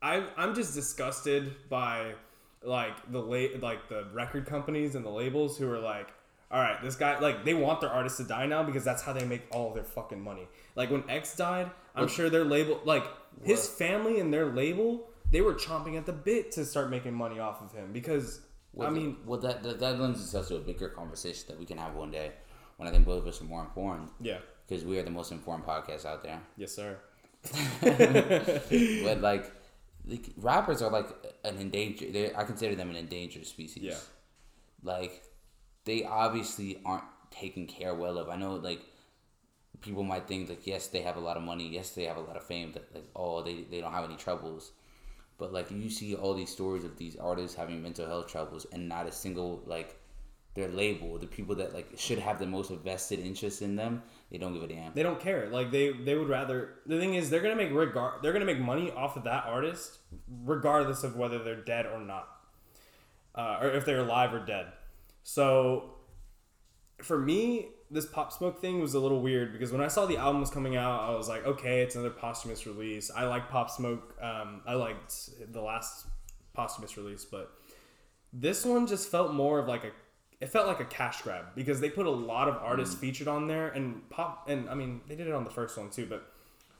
I 0.00 0.26
I'm 0.36 0.54
just 0.54 0.74
disgusted 0.74 1.68
by 1.68 2.14
like 2.62 3.10
the 3.10 3.20
late 3.20 3.62
like 3.62 3.88
the 3.88 4.06
record 4.12 4.46
companies 4.46 4.94
and 4.94 5.04
the 5.04 5.10
labels 5.10 5.58
who 5.58 5.70
are 5.70 5.80
like. 5.80 6.08
All 6.50 6.60
right, 6.60 6.82
this 6.82 6.96
guy 6.96 7.18
like 7.18 7.46
they 7.46 7.54
want 7.54 7.80
their 7.80 7.88
artists 7.88 8.18
to 8.18 8.24
die 8.24 8.44
now 8.44 8.62
because 8.62 8.84
that's 8.84 9.00
how 9.00 9.14
they 9.14 9.24
make 9.24 9.40
all 9.52 9.72
their 9.72 9.84
fucking 9.84 10.20
money. 10.20 10.46
Like 10.76 10.90
when 10.90 11.02
X 11.08 11.34
died, 11.34 11.70
I'm 11.94 12.08
sure 12.08 12.28
their 12.28 12.44
label 12.44 12.78
like 12.84 13.06
his 13.42 13.68
family 13.68 14.20
and 14.20 14.32
their 14.32 14.46
label 14.46 15.08
they 15.30 15.40
were 15.40 15.54
chomping 15.54 15.96
at 15.96 16.04
the 16.06 16.12
bit 16.12 16.52
to 16.52 16.64
start 16.64 16.90
making 16.90 17.14
money 17.14 17.38
off 17.38 17.62
of 17.62 17.72
him 17.72 17.92
because 17.92 18.40
Well, 18.72 18.88
I 18.88 18.90
mean 18.90 19.16
well, 19.26 19.40
that, 19.40 19.62
that 19.62 19.80
that 19.80 19.98
lends 19.98 20.20
itself 20.20 20.48
to 20.48 20.56
a 20.56 20.60
bigger 20.60 20.88
conversation 20.88 21.44
that 21.48 21.58
we 21.58 21.64
can 21.66 21.78
have 21.78 21.94
one 21.94 22.10
day 22.10 22.32
when 22.76 22.88
I 22.88 22.92
think 22.92 23.04
both 23.04 23.22
of 23.22 23.26
us 23.28 23.40
are 23.40 23.44
more 23.44 23.62
informed 23.62 24.10
yeah 24.20 24.38
because 24.68 24.84
we 24.84 24.98
are 24.98 25.02
the 25.02 25.10
most 25.10 25.32
informed 25.32 25.64
podcast 25.64 26.04
out 26.06 26.22
there. 26.22 26.40
yes 26.56 26.72
sir 26.72 26.98
but 27.82 29.20
like, 29.20 29.50
like 30.06 30.26
rappers 30.36 30.82
are 30.82 30.90
like 30.90 31.06
an 31.44 31.56
endangered. 31.58 32.12
they 32.12 32.34
I 32.34 32.44
consider 32.44 32.74
them 32.74 32.90
an 32.90 32.96
endangered 32.96 33.46
species. 33.46 33.82
Yeah. 33.82 33.96
Like, 34.84 35.22
they 35.84 36.04
obviously 36.04 36.80
aren't 36.84 37.04
taken 37.30 37.66
care 37.66 37.94
well 37.94 38.18
of. 38.18 38.28
I 38.28 38.36
know 38.36 38.54
like 38.54 38.80
people 39.82 40.04
might 40.04 40.26
think 40.26 40.48
like 40.48 40.66
yes 40.66 40.86
they 40.88 41.02
have 41.02 41.16
a 41.16 41.20
lot 41.20 41.36
of 41.36 41.42
money, 41.42 41.68
yes 41.68 41.90
they 41.90 42.04
have 42.04 42.16
a 42.16 42.20
lot 42.20 42.36
of 42.36 42.44
fame, 42.44 42.72
that 42.72 42.94
like 42.94 43.08
oh 43.16 43.42
they 43.42 43.62
they 43.70 43.80
don't 43.80 43.92
have 43.92 44.04
any 44.04 44.16
troubles. 44.16 44.72
But 45.38 45.52
like 45.52 45.70
you 45.70 45.90
see 45.90 46.14
all 46.14 46.34
these 46.34 46.50
stories 46.50 46.84
of 46.84 46.96
these 46.96 47.16
artists 47.16 47.56
having 47.56 47.82
mental 47.82 48.06
health 48.06 48.28
troubles 48.28 48.66
and 48.72 48.88
not 48.88 49.06
a 49.06 49.12
single 49.12 49.62
like 49.66 49.98
their 50.54 50.68
label, 50.68 51.18
the 51.18 51.26
people 51.26 51.54
that 51.56 51.74
like 51.74 51.88
should 51.96 52.18
have 52.18 52.38
the 52.38 52.46
most 52.46 52.70
vested 52.70 53.18
interest 53.18 53.62
in 53.62 53.74
them, 53.74 54.02
they 54.32 54.38
don't 54.38 54.54
give 54.54 54.62
a 54.62 54.66
damn. 54.66 54.92
they 54.94 55.02
don't 55.02 55.20
care 55.20 55.48
like 55.50 55.70
they 55.70 55.92
they 55.92 56.14
would 56.14 56.28
rather 56.28 56.78
the 56.86 56.98
thing 56.98 57.14
is 57.14 57.28
they're 57.28 57.42
gonna 57.42 57.54
make 57.54 57.70
regard 57.70 58.22
they're 58.22 58.32
gonna 58.32 58.46
make 58.46 58.58
money 58.58 58.90
off 58.92 59.16
of 59.16 59.24
that 59.24 59.44
artist 59.44 59.98
regardless 60.44 61.04
of 61.04 61.16
whether 61.16 61.44
they're 61.44 61.62
dead 61.62 61.84
or 61.84 62.00
not 62.00 62.28
uh, 63.34 63.58
or 63.60 63.70
if 63.70 63.84
they're 63.84 64.00
alive 64.00 64.32
or 64.32 64.40
dead 64.44 64.66
so 65.22 65.96
for 67.02 67.18
me 67.18 67.68
this 67.92 68.06
pop 68.06 68.32
smoke 68.32 68.60
thing 68.60 68.80
was 68.80 68.94
a 68.94 68.98
little 68.98 69.20
weird 69.20 69.52
because 69.52 69.70
when 69.70 69.80
i 69.80 69.88
saw 69.88 70.06
the 70.06 70.16
album 70.16 70.40
was 70.40 70.50
coming 70.50 70.76
out 70.76 71.00
i 71.10 71.14
was 71.14 71.28
like 71.28 71.44
okay 71.46 71.82
it's 71.82 71.94
another 71.94 72.10
posthumous 72.10 72.66
release 72.66 73.10
i 73.14 73.24
like 73.24 73.48
pop 73.50 73.68
smoke 73.70 74.16
um, 74.22 74.60
i 74.66 74.74
liked 74.74 75.12
the 75.52 75.60
last 75.60 76.06
posthumous 76.54 76.96
release 76.96 77.24
but 77.24 77.52
this 78.32 78.64
one 78.64 78.86
just 78.86 79.10
felt 79.10 79.32
more 79.32 79.58
of 79.58 79.68
like 79.68 79.84
a 79.84 79.90
it 80.40 80.48
felt 80.48 80.66
like 80.66 80.80
a 80.80 80.84
cash 80.86 81.22
grab 81.22 81.44
because 81.54 81.80
they 81.80 81.88
put 81.90 82.06
a 82.06 82.10
lot 82.10 82.48
of 82.48 82.54
Mm. 82.56 82.62
artists 82.62 82.94
featured 82.96 83.28
on 83.28 83.46
there 83.46 83.68
and 83.68 84.08
pop 84.10 84.48
and 84.48 84.68
i 84.70 84.74
mean 84.74 85.00
they 85.08 85.14
did 85.14 85.26
it 85.26 85.32
on 85.34 85.44
the 85.44 85.50
first 85.50 85.76
one 85.78 85.90
too 85.90 86.06
but 86.06 86.26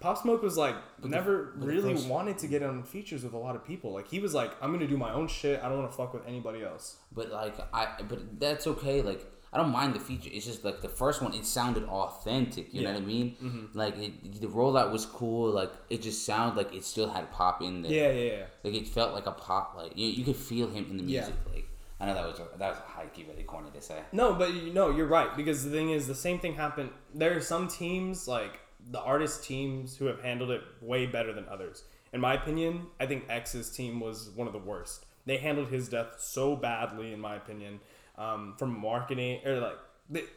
pop 0.01 0.19
smoke 0.19 0.43
was 0.43 0.57
like 0.57 0.75
never 1.05 1.53
but 1.57 1.61
the 1.61 1.67
really 1.67 1.93
first- 1.95 2.09
wanted 2.09 2.39
to 2.39 2.47
get 2.49 2.63
on 2.63 2.83
features 2.83 3.23
with 3.23 3.35
a 3.35 3.39
lot 3.39 3.55
of 3.55 3.65
people 3.65 3.93
like 3.93 4.09
he 4.09 4.19
was 4.19 4.35
like 4.35 4.51
i'm 4.61 4.73
gonna 4.73 4.87
do 4.87 4.97
my 4.97 5.13
own 5.13 5.29
shit 5.29 5.61
i 5.63 5.69
don't 5.69 5.79
want 5.79 5.91
to 5.91 5.97
fuck 5.97 6.13
with 6.13 6.27
anybody 6.27 6.63
else 6.65 6.97
But 7.13 7.31
like 7.31 7.55
I, 7.73 8.03
but 8.09 8.41
that's 8.41 8.67
okay. 8.67 9.03
Like 9.03 9.23
I 9.53 9.59
don't 9.59 9.71
mind 9.71 9.95
the 9.95 10.01
feature. 10.01 10.31
It's 10.33 10.47
just 10.47 10.65
like 10.65 10.81
the 10.81 10.89
first 10.89 11.21
one, 11.21 11.35
it 11.35 11.45
sounded 11.45 11.85
authentic. 11.85 12.73
You 12.73 12.83
know 12.85 12.93
what 12.93 13.03
I 13.03 13.05
mean? 13.05 13.37
Mm-hmm. 13.43 13.79
Like 13.79 13.99
it, 13.99 14.41
the 14.41 14.47
rollout 14.47 14.91
was 14.93 15.05
cool. 15.07 15.51
Like 15.51 15.71
it 15.91 16.01
just 16.03 16.25
sounded 16.25 16.57
like 16.57 16.75
it 16.75 16.85
still 16.85 17.09
had 17.11 17.31
pop 17.33 17.61
in 17.63 17.83
there. 17.83 17.93
yeah 17.93 18.11
yeah 18.11 18.33
yeah 18.39 18.45
Like 18.65 18.75
it 18.75 18.87
felt 18.89 19.13
like 19.13 19.27
a 19.27 19.33
pop. 19.33 19.75
Like 19.77 19.97
you, 19.97 20.07
you 20.07 20.25
could 20.25 20.37
feel 20.37 20.69
him 20.69 20.87
in 20.91 20.97
the 20.97 21.03
Yeah. 21.05 21.21
music. 21.21 21.35
Like 21.53 21.69
I 22.01 22.07
know 22.07 22.15
that 22.15 22.25
was 22.27 22.39
that 22.39 22.69
was 22.71 22.79
a 22.79 22.91
high 22.91 23.07
key 23.07 23.25
really 23.29 23.43
corny 23.43 23.71
to 23.75 23.81
say. 23.83 24.01
No, 24.13 24.35
but 24.35 24.53
you 24.55 24.73
know, 24.73 24.91
you're 24.91 25.07
right 25.07 25.37
because 25.37 25.65
the 25.65 25.71
thing 25.71 25.91
is, 25.91 26.07
the 26.07 26.15
same 26.15 26.39
thing 26.39 26.55
happened. 26.55 26.91
There 27.15 27.37
are 27.37 27.41
some 27.41 27.69
teams 27.69 28.27
like 28.27 28.59
the 28.91 29.01
artist 29.01 29.45
teams 29.45 29.97
who 29.97 30.07
have 30.07 30.21
handled 30.23 30.51
it 30.51 30.63
way 30.81 31.07
better 31.07 31.33
than 31.33 31.47
others. 31.49 31.85
In 32.13 32.21
my 32.21 32.35
opinion, 32.35 32.87
I 32.99 33.07
think 33.07 33.25
X's 33.29 33.71
team 33.71 34.01
was 34.01 34.31
one 34.35 34.47
of 34.47 34.53
the 34.53 34.59
worst 34.59 35.05
they 35.25 35.37
handled 35.37 35.69
his 35.69 35.89
death 35.89 36.17
so 36.19 36.57
badly, 36.57 37.13
in 37.13 37.21
my 37.21 37.37
opinion, 37.37 37.79
um, 38.17 38.55
from 38.59 38.79
marketing 38.79 39.41
or 39.47 39.61
like 39.61 39.79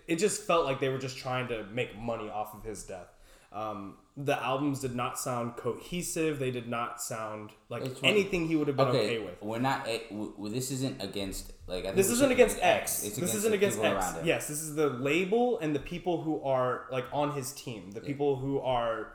it 0.08 0.18
just 0.18 0.44
felt 0.44 0.66
like 0.66 0.80
they 0.80 0.90
were 0.90 0.98
just 0.98 1.18
trying 1.18 1.48
to 1.50 1.66
make 1.66 1.98
money 1.98 2.30
off 2.30 2.54
of 2.54 2.64
his 2.64 2.84
death. 2.84 3.08
Um, 3.52 3.96
the 4.18 4.42
albums 4.42 4.80
did 4.82 4.96
not 4.96 5.18
sound 5.20 5.56
cohesive. 5.58 6.40
They 6.40 6.52
did 6.52 6.68
not 6.70 7.02
sound 7.02 7.52
like 7.70 7.84
anything 8.04 8.48
he 8.48 8.56
would 8.56 8.68
have 8.68 8.78
been 8.78 8.88
okay, 8.88 9.06
Okay, 9.18 9.20
with. 9.26 9.42
we're 9.42 9.60
not. 9.60 9.88
eh, 9.88 10.00
w- 10.10 10.32
w- 10.32 10.54
This 10.54 10.72
isn't 10.72 11.02
against 11.02 11.52
like. 11.68 11.80
I 11.84 11.88
think 11.88 11.96
This 11.96 12.10
isn't 12.10 12.32
against 12.32 12.58
X. 12.62 13.04
It's 13.06 13.18
this 13.18 13.34
isn't 13.36 13.54
against 13.54 13.80
X. 13.80 14.16
Yes, 14.24 14.48
this 14.48 14.62
is 14.62 14.76
the 14.76 14.90
label 14.90 15.60
and 15.60 15.76
the 15.76 15.80
people 15.80 16.22
who 16.22 16.42
are 16.44 16.86
like 16.92 17.06
on 17.14 17.32
his 17.34 17.52
team, 17.54 17.92
the 17.92 18.02
people 18.02 18.36
who 18.38 18.60
are 18.60 19.14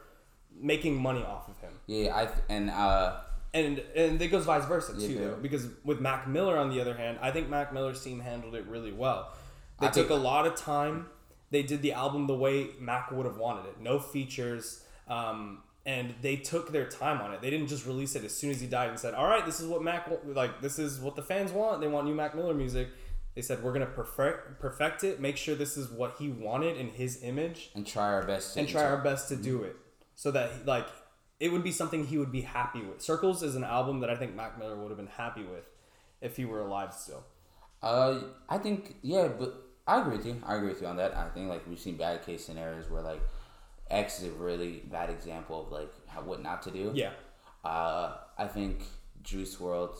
making 0.59 1.01
money 1.01 1.23
off 1.23 1.49
of 1.49 1.59
him. 1.61 1.73
Yeah, 1.87 2.15
I 2.17 2.29
and 2.51 2.71
uh, 2.71 3.17
And 3.53 3.79
and 3.97 4.21
it 4.23 4.29
goes 4.29 4.45
vice 4.45 4.65
versa 4.67 4.95
too, 4.95 5.13
Yeah, 5.13 5.21
though, 5.29 5.37
because 5.37 5.67
with 5.85 6.01
Mac 6.01 6.29
Miller 6.29 6.57
on 6.57 6.71
the 6.71 6.81
other 6.81 6.95
hand, 6.95 7.19
I 7.21 7.31
think 7.33 7.49
Mac 7.49 7.73
Miller's 7.73 8.03
team 8.03 8.21
handled 8.21 8.55
it 8.55 8.65
really 8.67 8.93
well. 8.93 9.33
They 9.81 9.87
I 9.89 9.91
took 9.91 10.09
think- 10.09 10.21
a 10.21 10.23
lot 10.23 10.47
of 10.47 10.55
time. 10.55 11.07
They 11.51 11.65
did 11.65 11.83
the 11.83 11.93
album 11.93 12.29
the 12.29 12.35
way 12.37 12.69
Mac 12.79 13.11
would 13.11 13.27
have 13.27 13.37
wanted 13.37 13.67
it, 13.71 13.81
no 13.81 13.99
features, 13.99 14.85
um, 15.09 15.65
and 15.85 16.15
they 16.23 16.37
took 16.37 16.71
their 16.71 16.87
time 16.87 17.21
on 17.21 17.33
it. 17.35 17.41
They 17.43 17.51
didn't 17.51 17.67
just 17.67 17.87
release 17.87 18.15
it 18.15 18.23
as 18.23 18.33
soon 18.33 18.53
as 18.53 18.61
he 18.61 18.69
died 18.69 18.89
and 18.91 18.99
said, 19.01 19.15
"All 19.15 19.27
right, 19.27 19.45
this 19.45 19.59
is 19.59 19.67
what 19.67 19.83
Mac 19.83 20.09
like. 20.27 20.61
This 20.61 20.79
is 20.79 21.01
what 21.01 21.17
the 21.17 21.23
fans 21.23 21.51
want. 21.51 21.81
They 21.81 21.89
want 21.89 22.07
new 22.07 22.15
Mac 22.15 22.37
Miller 22.37 22.55
music." 22.55 22.89
They 23.35 23.43
said, 23.43 23.65
"We're 23.65 23.73
gonna 23.73 23.87
perfect 23.87 24.61
perfect 24.61 25.03
it. 25.03 25.19
Make 25.21 25.37
sure 25.37 25.57
this 25.57 25.77
is 25.77 25.89
what 25.91 26.17
he 26.21 26.29
wanted 26.29 26.77
in 26.77 26.91
his 26.91 27.21
image." 27.25 27.71
and 27.75 27.85
try 27.85 28.13
our 28.13 28.23
best. 28.25 28.55
To 28.55 28.61
and 28.61 28.69
try 28.69 28.85
our 28.85 28.99
best 28.99 29.29
to 29.31 29.37
do 29.37 29.65
it 29.65 29.75
so 30.15 30.31
that 30.31 30.67
like 30.67 30.87
it 31.41 31.51
would 31.51 31.65
be 31.65 31.73
something 31.73 32.07
he 32.07 32.19
would 32.19 32.31
be 32.31 32.43
happy 32.43 32.83
with. 32.83 33.01
Circles 33.01 33.43
is 33.43 33.57
an 33.57 33.65
album 33.65 34.01
that 34.01 34.11
I 34.11 34.17
think 34.17 34.37
Mac 34.37 34.59
Miller 34.59 34.77
would 34.77 34.91
have 34.91 34.99
been 34.99 35.07
happy 35.07 35.43
with 35.43 35.65
if 36.21 36.37
he 36.37 36.45
were 36.45 36.61
alive 36.61 36.93
still. 36.93 37.25
Uh, 37.83 38.21
I 38.49 38.59
think 38.59 38.97
yeah, 39.03 39.29
but 39.29 39.55
I 39.87 40.01
agree 40.01 40.19
with 40.19 40.27
you. 40.27 40.41
I 40.47 40.57
agree 40.57 40.69
with 40.69 40.83
you 40.83 40.87
on 40.87 40.97
that. 40.99 41.17
I 41.17 41.29
think 41.31 41.49
like 41.49 41.67
we've 41.67 41.79
seen 41.79 41.97
bad 41.97 42.25
case 42.25 42.45
scenarios 42.45 42.91
where 42.91 43.03
like 43.03 43.23
X 43.91 44.21
is 44.21 44.29
a 44.29 44.31
really 44.33 44.83
bad 44.91 45.09
example 45.09 45.65
of 45.65 45.73
like 45.73 45.91
how, 46.07 46.21
what 46.21 46.43
not 46.43 46.63
to 46.63 46.71
do. 46.71 46.93
Yeah. 46.95 47.13
Uh, 47.65 48.19
I 48.39 48.47
think 48.47 48.83
Juice 49.23 49.57
WRLD. 49.57 49.97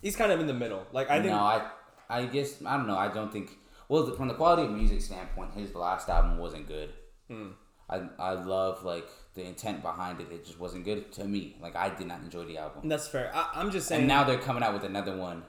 He's 0.00 0.16
kind 0.16 0.32
of 0.32 0.40
in 0.40 0.46
the 0.46 0.54
middle. 0.54 0.86
Like 0.90 1.10
I 1.10 1.20
think 1.20 1.32
no, 1.32 1.38
I 1.38 1.70
I 2.08 2.24
guess 2.24 2.62
I 2.64 2.78
don't 2.78 2.86
know. 2.86 2.96
I 2.96 3.08
don't 3.08 3.30
think. 3.30 3.50
Well, 3.88 4.10
from 4.14 4.28
the 4.28 4.34
quality 4.34 4.62
of 4.62 4.70
music 4.70 5.02
standpoint, 5.02 5.52
his 5.52 5.74
last 5.74 6.08
album 6.08 6.38
wasn't 6.38 6.66
good. 6.66 6.90
Hmm. 7.28 7.48
I 7.92 8.08
I 8.18 8.32
love 8.32 8.84
like 8.84 9.08
the 9.34 9.44
intent 9.44 9.82
behind 9.82 10.20
it. 10.20 10.28
It 10.30 10.44
just 10.44 10.58
wasn't 10.58 10.84
good 10.84 11.12
to 11.12 11.24
me. 11.24 11.56
Like 11.60 11.76
I 11.76 11.88
did 11.90 12.06
not 12.06 12.20
enjoy 12.20 12.44
the 12.44 12.58
album. 12.58 12.88
that's 12.88 13.08
fair. 13.08 13.30
I, 13.34 13.50
I'm 13.54 13.70
just 13.70 13.88
saying 13.88 14.02
And 14.02 14.08
now 14.08 14.24
they're 14.24 14.38
coming 14.38 14.62
out 14.62 14.74
with 14.74 14.84
another 14.84 15.16
one. 15.16 15.44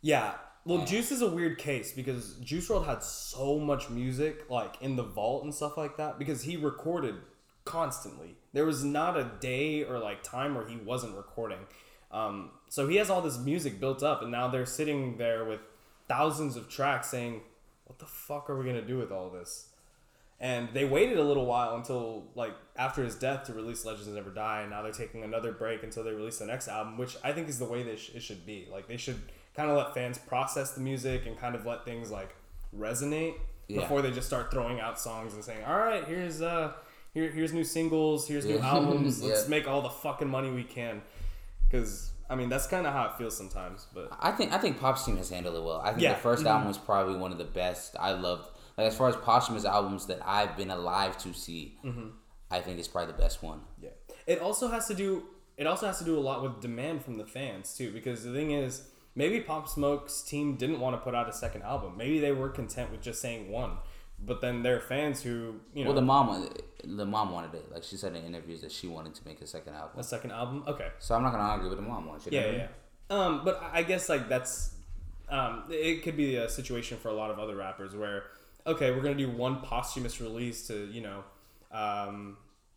Yeah. 0.00 0.34
Well, 0.64 0.84
Juice 0.84 1.12
is 1.12 1.22
a 1.22 1.30
weird 1.30 1.58
case 1.58 1.92
because 1.92 2.34
Juice 2.42 2.68
WRLD 2.68 2.86
had 2.86 3.02
so 3.04 3.60
much 3.60 3.88
music 3.88 4.50
like 4.50 4.74
in 4.80 4.96
the 4.96 5.04
vault 5.04 5.44
and 5.44 5.54
stuff 5.54 5.76
like 5.76 5.96
that 5.98 6.18
because 6.18 6.42
he 6.42 6.56
recorded 6.56 7.14
constantly. 7.64 8.34
There 8.52 8.64
was 8.64 8.82
not 8.82 9.16
a 9.16 9.30
day 9.38 9.84
or 9.84 9.98
like 10.00 10.24
time 10.24 10.56
where 10.56 10.66
he 10.66 10.76
wasn't 10.76 11.16
recording. 11.16 11.60
Um, 12.10 12.50
so 12.68 12.88
he 12.88 12.96
has 12.96 13.10
all 13.10 13.20
this 13.20 13.38
music 13.38 13.78
built 13.78 14.02
up, 14.02 14.22
and 14.22 14.32
now 14.32 14.48
they're 14.48 14.66
sitting 14.66 15.18
there 15.18 15.44
with 15.44 15.60
thousands 16.08 16.56
of 16.56 16.68
tracks 16.68 17.10
saying, 17.10 17.42
"What 17.84 17.98
the 17.98 18.06
fuck 18.06 18.48
are 18.50 18.58
we 18.58 18.64
gonna 18.64 18.82
do 18.82 18.98
with 18.98 19.12
all 19.12 19.30
this?" 19.30 19.68
And 20.38 20.68
they 20.74 20.84
waited 20.84 21.16
a 21.18 21.22
little 21.22 21.46
while 21.46 21.76
until 21.76 22.24
like 22.34 22.54
after 22.76 23.02
his 23.02 23.14
death 23.14 23.44
to 23.44 23.54
release 23.54 23.84
Legends 23.86 24.08
Never 24.08 24.28
Die, 24.30 24.60
and 24.60 24.70
now 24.70 24.82
they're 24.82 24.92
taking 24.92 25.22
another 25.22 25.52
break 25.52 25.82
until 25.82 26.04
they 26.04 26.12
release 26.12 26.38
the 26.38 26.46
next 26.46 26.68
album, 26.68 26.98
which 26.98 27.16
I 27.24 27.32
think 27.32 27.48
is 27.48 27.58
the 27.58 27.64
way 27.64 27.82
they 27.82 27.96
sh- 27.96 28.10
it 28.14 28.22
should 28.22 28.44
be. 28.44 28.68
Like 28.70 28.86
they 28.86 28.98
should 28.98 29.20
kind 29.54 29.70
of 29.70 29.76
let 29.78 29.94
fans 29.94 30.18
process 30.18 30.72
the 30.72 30.80
music 30.82 31.24
and 31.26 31.38
kind 31.38 31.54
of 31.54 31.64
let 31.64 31.86
things 31.86 32.10
like 32.10 32.36
resonate 32.76 33.34
Yeah. 33.68 33.80
before 33.80 34.02
they 34.02 34.10
just 34.10 34.26
start 34.26 34.50
throwing 34.50 34.78
out 34.78 34.98
songs 35.00 35.32
and 35.32 35.42
saying, 35.42 35.64
"All 35.64 35.78
right, 35.78 36.04
here's 36.04 36.42
uh 36.42 36.72
here 37.14 37.30
here's 37.30 37.54
new 37.54 37.64
singles, 37.64 38.28
here's 38.28 38.44
new 38.44 38.56
Yeah. 38.56 38.68
albums. 38.74 39.22
Let's 39.22 39.44
Yeah. 39.44 39.48
make 39.48 39.66
all 39.66 39.80
the 39.80 39.88
fucking 39.88 40.28
money 40.28 40.50
we 40.50 40.64
can." 40.64 41.00
Because 41.70 42.10
I 42.28 42.34
mean 42.34 42.50
that's 42.50 42.66
kind 42.66 42.86
of 42.86 42.92
how 42.92 43.06
it 43.06 43.14
feels 43.16 43.34
sometimes. 43.36 43.86
But 43.94 44.10
I 44.20 44.32
think 44.32 44.52
I 44.52 44.58
think 44.58 44.78
Pop's 44.78 45.04
team 45.06 45.16
has 45.16 45.30
handled 45.30 45.56
it 45.56 45.62
well. 45.62 45.80
I 45.80 45.94
think 45.94 46.02
the 46.02 46.14
1st 46.28 46.42
Mhm. 46.44 46.46
album 46.50 46.68
was 46.68 46.76
probably 46.78 47.16
one 47.16 47.32
of 47.32 47.38
the 47.38 47.44
best. 47.44 47.96
I 47.98 48.12
loved 48.12 48.50
like 48.76 48.86
as 48.86 48.96
far 48.96 49.08
as 49.08 49.16
posthumous 49.16 49.64
albums 49.64 50.06
that 50.06 50.20
I've 50.24 50.56
been 50.56 50.70
alive 50.70 51.16
to 51.18 51.32
see. 51.32 51.78
Mm-hmm. 51.84 52.08
I 52.50 52.60
think 52.60 52.78
it's 52.78 52.88
probably 52.88 53.12
the 53.12 53.18
best 53.18 53.42
one. 53.42 53.60
Yeah. 53.82 53.90
It 54.26 54.40
also 54.40 54.68
has 54.68 54.86
to 54.88 54.94
do 54.94 55.24
it 55.56 55.66
also 55.66 55.86
has 55.86 55.98
to 55.98 56.04
do 56.04 56.18
a 56.18 56.20
lot 56.20 56.42
with 56.42 56.60
demand 56.60 57.02
from 57.04 57.16
the 57.16 57.24
fans 57.26 57.74
too 57.76 57.90
because 57.92 58.22
the 58.24 58.32
thing 58.32 58.50
is 58.50 58.82
maybe 59.14 59.40
Pop 59.40 59.68
Smoke's 59.68 60.20
team 60.22 60.56
didn't 60.56 60.80
want 60.80 60.94
to 60.94 60.98
put 61.00 61.14
out 61.14 61.28
a 61.28 61.32
second 61.32 61.62
album. 61.62 61.96
Maybe 61.96 62.18
they 62.18 62.32
were 62.32 62.48
content 62.50 62.90
with 62.92 63.00
just 63.00 63.20
saying 63.22 63.50
one. 63.50 63.78
But 64.18 64.40
then 64.40 64.62
there 64.62 64.76
are 64.76 64.80
fans 64.80 65.22
who, 65.22 65.56
you 65.74 65.84
know, 65.84 65.90
Well, 65.90 65.94
the 65.96 66.00
mom 66.02 66.26
wanted- 66.28 66.62
the 66.84 67.04
mom 67.04 67.32
wanted 67.32 67.54
it. 67.54 67.70
Like 67.72 67.82
she 67.84 67.96
said 67.96 68.14
in 68.14 68.24
interviews 68.24 68.60
that 68.62 68.70
she 68.72 68.86
wanted 68.86 69.14
to 69.16 69.22
make 69.26 69.40
a 69.42 69.46
second 69.46 69.74
album. 69.74 69.98
a 69.98 70.04
second 70.04 70.30
album. 70.30 70.62
Okay. 70.66 70.88
So 71.00 71.14
I'm 71.14 71.22
not 71.22 71.32
gonna 71.32 71.42
argue 71.44 71.68
with 71.68 71.78
the 71.78 71.82
mom 71.84 72.06
one. 72.06 72.20
Yeah, 72.30 72.50
yeah. 72.50 72.68
Um, 73.10 73.42
but 73.44 73.60
I 73.62 73.78
I 73.78 73.82
guess 73.82 74.08
like 74.08 74.28
that's 74.28 74.74
um, 75.28 75.64
it 75.70 76.02
could 76.04 76.16
be 76.16 76.36
a 76.36 76.48
situation 76.48 76.98
for 76.98 77.08
a 77.08 77.12
lot 77.14 77.30
of 77.30 77.38
other 77.38 77.56
rappers 77.56 77.94
where 77.96 78.24
okay, 78.66 78.90
we're 78.90 79.02
gonna 79.02 79.14
do 79.14 79.30
one 79.30 79.60
posthumous 79.60 80.20
release 80.20 80.66
to 80.68 80.86
you 80.86 81.00
know, 81.02 81.24
um, 81.72 82.36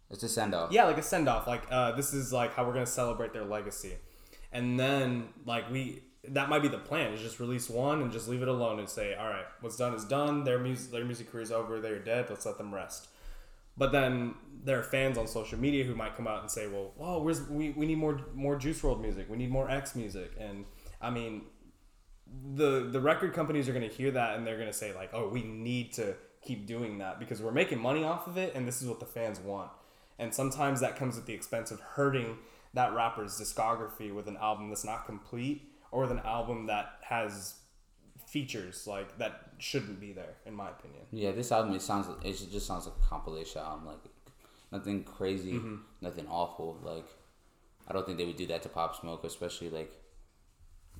It's 0.09 0.23
a 0.23 0.29
send 0.29 0.53
off. 0.53 0.71
yeah, 0.71 0.85
like 0.85 0.97
a 0.97 1.03
send 1.03 1.27
off. 1.27 1.47
Like 1.47 1.63
uh, 1.71 1.93
this 1.93 2.13
is 2.13 2.31
like 2.33 2.53
how 2.53 2.65
we're 2.65 2.73
gonna 2.73 2.85
celebrate 2.85 3.33
their 3.33 3.45
legacy, 3.45 3.93
and 4.51 4.79
then 4.79 5.29
like 5.45 5.69
we 5.71 6.03
that 6.27 6.49
might 6.49 6.61
be 6.61 6.67
the 6.67 6.77
plan 6.77 7.13
is 7.13 7.21
just 7.21 7.39
release 7.39 7.69
one 7.69 8.01
and 8.01 8.11
just 8.11 8.27
leave 8.27 8.41
it 8.41 8.47
alone 8.47 8.77
and 8.79 8.89
say 8.89 9.15
all 9.15 9.27
right, 9.27 9.45
what's 9.61 9.77
done 9.77 9.93
is 9.93 10.05
done. 10.05 10.43
Their 10.43 10.59
music 10.59 10.91
their 10.91 11.05
music 11.05 11.31
career 11.31 11.43
is 11.43 11.51
over. 11.51 11.79
They're 11.79 11.99
dead. 11.99 12.27
Let's 12.29 12.45
let 12.45 12.57
them 12.57 12.73
rest. 12.73 13.07
But 13.77 13.93
then 13.93 14.33
there 14.65 14.77
are 14.77 14.83
fans 14.83 15.17
on 15.17 15.25
social 15.25 15.57
media 15.57 15.85
who 15.85 15.95
might 15.95 16.17
come 16.17 16.27
out 16.27 16.41
and 16.41 16.51
say, 16.51 16.67
"Well, 16.67 16.91
oh, 16.99 17.21
where's 17.21 17.47
we, 17.49 17.69
we 17.69 17.85
need 17.85 17.97
more 17.97 18.19
more 18.35 18.57
Juice 18.57 18.81
WRLD 18.81 18.99
music. 19.01 19.29
We 19.29 19.37
need 19.37 19.49
more 19.51 19.69
X 19.69 19.95
music." 19.95 20.33
And 20.37 20.65
I 21.01 21.09
mean, 21.09 21.43
the 22.55 22.87
the 22.91 22.99
record 22.99 23.33
companies 23.33 23.67
are 23.69 23.73
going 23.73 23.87
to 23.87 23.93
hear 23.95 24.11
that 24.11 24.35
and 24.37 24.45
they're 24.45 24.57
going 24.57 24.67
to 24.67 24.73
say 24.73 24.93
like, 24.93 25.09
"Oh, 25.13 25.27
we 25.29 25.43
need 25.43 25.93
to 25.93 26.15
keep 26.41 26.65
doing 26.67 26.97
that 26.99 27.19
because 27.19 27.41
we're 27.41 27.51
making 27.51 27.79
money 27.79 28.03
off 28.03 28.27
of 28.27 28.37
it 28.37 28.53
and 28.55 28.67
this 28.67 28.81
is 28.81 28.87
what 28.87 28.99
the 28.99 29.05
fans 29.05 29.39
want." 29.39 29.71
And 30.17 30.33
sometimes 30.33 30.81
that 30.81 30.95
comes 30.95 31.17
at 31.17 31.25
the 31.25 31.33
expense 31.33 31.71
of 31.71 31.79
hurting 31.79 32.37
that 32.73 32.93
rapper's 32.93 33.39
discography 33.39 34.13
with 34.13 34.27
an 34.27 34.37
album 34.37 34.69
that's 34.69 34.83
not 34.85 35.05
complete 35.05 35.71
or 35.91 36.01
with 36.01 36.11
an 36.11 36.19
album 36.19 36.67
that 36.67 36.99
has 37.01 37.55
features 38.27 38.85
like 38.85 39.17
that 39.17 39.49
shouldn't 39.57 39.99
be 39.99 40.11
there 40.13 40.35
in 40.45 40.53
my 40.53 40.69
opinion. 40.69 41.01
Yeah, 41.11 41.31
this 41.31 41.51
album 41.51 41.73
it 41.73 41.81
sounds 41.81 42.07
it 42.23 42.51
just 42.51 42.67
sounds 42.67 42.85
like 42.85 42.95
a 43.03 43.07
compilation 43.07 43.61
album. 43.61 43.87
Like 43.87 43.99
nothing 44.71 45.03
crazy, 45.03 45.53
Mm-hmm. 45.53 45.75
nothing 46.01 46.27
awful. 46.29 46.77
Like 46.83 47.05
I 47.87 47.93
don't 47.93 48.05
think 48.05 48.17
they 48.19 48.25
would 48.25 48.35
do 48.35 48.45
that 48.47 48.61
to 48.63 48.69
Pop 48.69 48.99
Smoke, 48.99 49.23
especially 49.23 49.69
like 49.69 49.91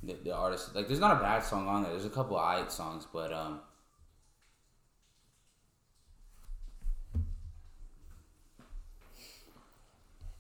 the, 0.04 0.14
the 0.24 0.32
artist. 0.36 0.76
Like 0.76 0.88
there's 0.88 1.00
not 1.00 1.18
a 1.18 1.20
bad 1.20 1.44
song 1.44 1.68
on 1.68 1.84
there. 1.84 1.92
There's 1.92 2.06
a 2.06 2.10
couple 2.10 2.38
of 2.38 2.44
alright 2.44 2.72
songs, 2.72 3.06
but 3.12 3.32
um. 3.34 3.62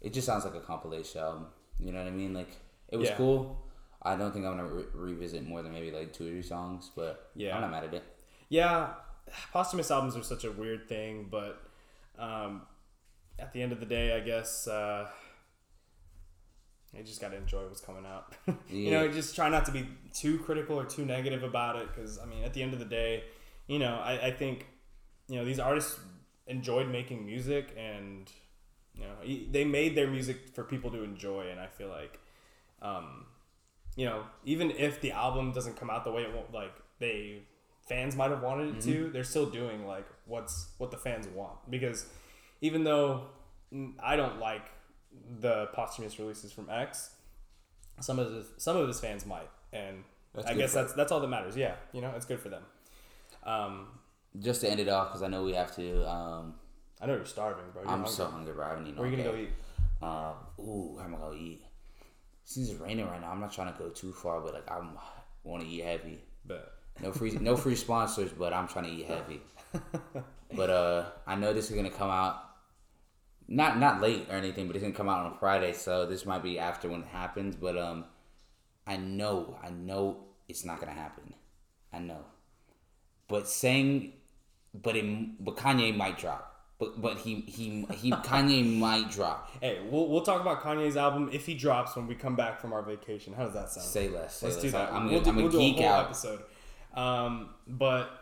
It 0.01 0.13
just 0.13 0.25
sounds 0.25 0.45
like 0.45 0.55
a 0.55 0.59
compilation 0.61 1.21
album. 1.21 1.47
You 1.79 1.91
know 1.91 1.99
what 1.99 2.07
I 2.07 2.11
mean? 2.11 2.33
Like 2.33 2.49
it 2.89 2.97
was 2.97 3.09
Yeah. 3.09 3.15
cool. 3.15 3.65
I 4.01 4.15
don't 4.15 4.31
think 4.31 4.45
I'm 4.45 4.57
gonna 4.57 4.69
re- 4.69 4.85
revisit 4.93 5.45
more 5.45 5.61
than 5.61 5.73
maybe 5.73 5.91
like 5.91 6.13
two 6.13 6.25
or 6.25 6.29
three 6.29 6.41
songs, 6.41 6.89
but 6.95 7.31
Yeah. 7.35 7.55
I'm 7.55 7.61
not 7.61 7.71
mad 7.71 7.83
at 7.85 7.93
it. 7.93 8.03
Yeah, 8.47 8.93
posthumous 9.51 9.91
albums 9.91 10.15
are 10.15 10.23
such 10.23 10.43
a 10.45 10.51
weird 10.51 10.87
thing, 10.87 11.27
but 11.29 11.61
um, 12.17 12.65
at 13.37 13.53
the 13.53 13.61
end 13.61 13.71
of 13.71 13.79
the 13.79 13.85
day, 13.85 14.15
I 14.15 14.21
guess 14.21 14.67
uh, 14.67 15.09
you 16.93 17.03
just 17.03 17.21
got 17.21 17.29
to 17.29 17.37
enjoy 17.37 17.63
what's 17.65 17.81
coming 17.81 18.05
out. 18.05 18.35
you 18.69 18.91
know, 18.91 19.07
just 19.07 19.35
try 19.35 19.49
not 19.49 19.65
to 19.65 19.71
be 19.71 19.87
too 20.13 20.39
critical 20.39 20.79
or 20.79 20.85
too 20.85 21.05
negative 21.05 21.43
about 21.43 21.75
it, 21.75 21.87
because 21.93 22.19
I 22.19 22.25
mean, 22.25 22.43
at 22.43 22.53
the 22.53 22.63
end 22.63 22.73
of 22.73 22.79
the 22.79 22.85
day, 22.85 23.23
you 23.67 23.79
know, 23.79 23.99
I, 24.03 24.27
I 24.27 24.31
think 24.31 24.67
you 25.27 25.35
know 25.37 25.45
these 25.45 25.59
artists 25.59 25.99
enjoyed 26.47 26.89
making 26.89 27.25
music, 27.25 27.75
and 27.77 28.31
you 28.93 29.03
know, 29.03 29.47
they 29.51 29.65
made 29.65 29.95
their 29.95 30.07
music 30.07 30.49
for 30.53 30.63
people 30.63 30.91
to 30.91 31.03
enjoy, 31.03 31.49
and 31.49 31.59
I 31.59 31.67
feel 31.67 31.89
like. 31.89 32.19
Um, 32.81 33.25
you 33.95 34.05
know, 34.05 34.23
even 34.45 34.71
if 34.71 35.01
the 35.01 35.11
album 35.11 35.51
doesn't 35.51 35.75
come 35.75 35.89
out 35.89 36.05
the 36.05 36.11
way 36.11 36.21
it 36.21 36.33
won't, 36.33 36.53
like 36.53 36.71
they 36.99 37.41
fans 37.89 38.15
might 38.15 38.29
have 38.29 38.41
wanted 38.41 38.77
it 38.77 38.81
to, 38.83 39.09
they're 39.11 39.23
still 39.23 39.47
doing 39.47 39.85
like 39.85 40.05
what's 40.25 40.69
what 40.77 40.91
the 40.91 40.97
fans 40.97 41.27
want 41.27 41.57
because 41.69 42.05
even 42.61 42.83
though 42.83 43.23
mm, 43.73 43.93
I 44.01 44.15
don't 44.15 44.39
like 44.39 44.65
the 45.39 45.67
posthumous 45.73 46.19
releases 46.19 46.51
from 46.51 46.69
X, 46.69 47.11
some 47.99 48.19
of 48.19 48.31
his, 48.33 48.45
some 48.57 48.77
of 48.77 48.87
his 48.87 48.99
fans 48.99 49.25
might, 49.25 49.49
and 49.73 50.03
That's 50.33 50.47
I 50.47 50.53
guess 50.53 50.73
that's 50.73 50.93
that's 50.93 51.11
all 51.11 51.19
that 51.19 51.27
matters. 51.27 51.55
Yeah, 51.57 51.75
you 51.93 52.01
know, 52.01 52.11
it's 52.15 52.25
good 52.25 52.39
for 52.39 52.49
them. 52.49 52.63
Um, 53.43 53.87
Just 54.39 54.61
to 54.61 54.69
end 54.69 54.79
it 54.79 54.89
off, 54.89 55.09
because 55.09 55.23
I 55.23 55.27
know 55.27 55.43
we 55.43 55.53
have 55.53 55.75
to. 55.75 56.07
Um, 56.09 56.55
I 57.01 57.05
know 57.05 57.15
you're 57.15 57.25
starving, 57.25 57.63
bro. 57.73 57.81
You're 57.83 57.91
I'm 57.91 57.99
hungry. 57.99 58.13
so 58.13 58.25
hungry, 58.27 58.53
bro. 58.53 58.65
I 58.65 58.69
haven't 58.69 58.87
eaten 58.87 58.97
Where 58.99 59.07
are 59.07 59.11
you 59.11 59.17
gonna 59.17 59.29
go 59.31 59.37
eat? 59.37 59.49
Uh, 60.01 60.33
ooh, 60.61 60.95
where 60.95 61.05
am 61.05 61.15
I 61.15 61.17
gonna 61.17 61.35
eat? 61.35 61.61
since 62.43 62.71
it's 62.71 62.79
raining 62.79 63.05
right 63.05 63.21
now, 63.21 63.29
I'm 63.29 63.39
not 63.39 63.53
trying 63.53 63.71
to 63.71 63.77
go 63.77 63.89
too 63.89 64.11
far, 64.11 64.41
but 64.41 64.53
like 64.55 64.69
I'm 64.71 64.97
want 65.43 65.61
to 65.63 65.69
eat 65.69 65.83
heavy. 65.83 66.19
But 66.45 66.73
No 67.01 67.11
free 67.11 67.31
no 67.39 67.55
free 67.55 67.75
sponsors, 67.75 68.31
but 68.31 68.53
I'm 68.53 68.67
trying 68.67 68.85
to 68.85 68.91
eat 68.91 69.05
heavy. 69.05 69.41
But 70.55 70.71
uh, 70.71 71.05
I 71.27 71.35
know 71.35 71.53
this 71.53 71.69
is 71.69 71.75
gonna 71.75 71.91
come 71.91 72.09
out 72.09 72.48
not 73.51 73.79
not 73.79 73.99
late 73.99 74.27
or 74.29 74.35
anything, 74.35 74.67
but 74.67 74.75
it's 74.75 74.83
gonna 74.83 74.95
come 74.95 75.09
out 75.09 75.25
on 75.25 75.37
Friday, 75.39 75.73
so 75.73 76.05
this 76.05 76.25
might 76.25 76.43
be 76.43 76.59
after 76.59 76.87
when 76.87 77.01
it 77.01 77.07
happens. 77.07 77.55
But 77.55 77.77
um, 77.77 78.05
I 78.85 78.95
know 78.95 79.57
I 79.61 79.71
know 79.71 80.23
it's 80.47 80.63
not 80.63 80.79
gonna 80.79 80.93
happen. 80.93 81.33
I 81.91 81.97
know, 81.99 82.23
but 83.27 83.47
saying, 83.47 84.13
but 84.73 84.95
it 84.95 85.43
but 85.43 85.57
Kanye 85.57 85.95
might 85.95 86.17
drop. 86.19 86.45
But 86.77 87.01
but 87.01 87.17
he 87.17 87.41
he 87.47 87.85
he 87.95 88.11
Kanye 88.29 88.77
might 88.77 89.09
drop. 89.09 89.49
hey, 89.59 89.79
we'll, 89.89 90.07
we'll 90.07 90.21
talk 90.21 90.41
about 90.41 90.61
Kanye's 90.61 90.95
album 90.95 91.29
if 91.33 91.47
he 91.47 91.55
drops 91.55 91.95
when 91.95 92.05
we 92.07 92.13
come 92.13 92.35
back 92.35 92.61
from 92.61 92.71
our 92.71 92.83
vacation. 92.83 93.33
How 93.33 93.45
does 93.45 93.55
that 93.55 93.69
sound? 93.71 93.87
Say 93.87 94.09
less. 94.09 94.37
Say 94.37 94.45
Let's 94.45 94.57
less. 94.57 94.63
do 94.63 94.71
that. 94.71 94.93
I'm, 94.93 95.09
we'll 95.09 95.21
gonna, 95.21 95.23
do, 95.23 95.29
I'm 95.31 95.35
we'll 95.37 95.51
do 95.51 95.57
geek 95.57 95.79
a 95.79 95.87
whole 95.87 95.91
out. 95.91 96.05
episode. 96.05 96.39
Um, 96.93 97.49
but 97.67 98.18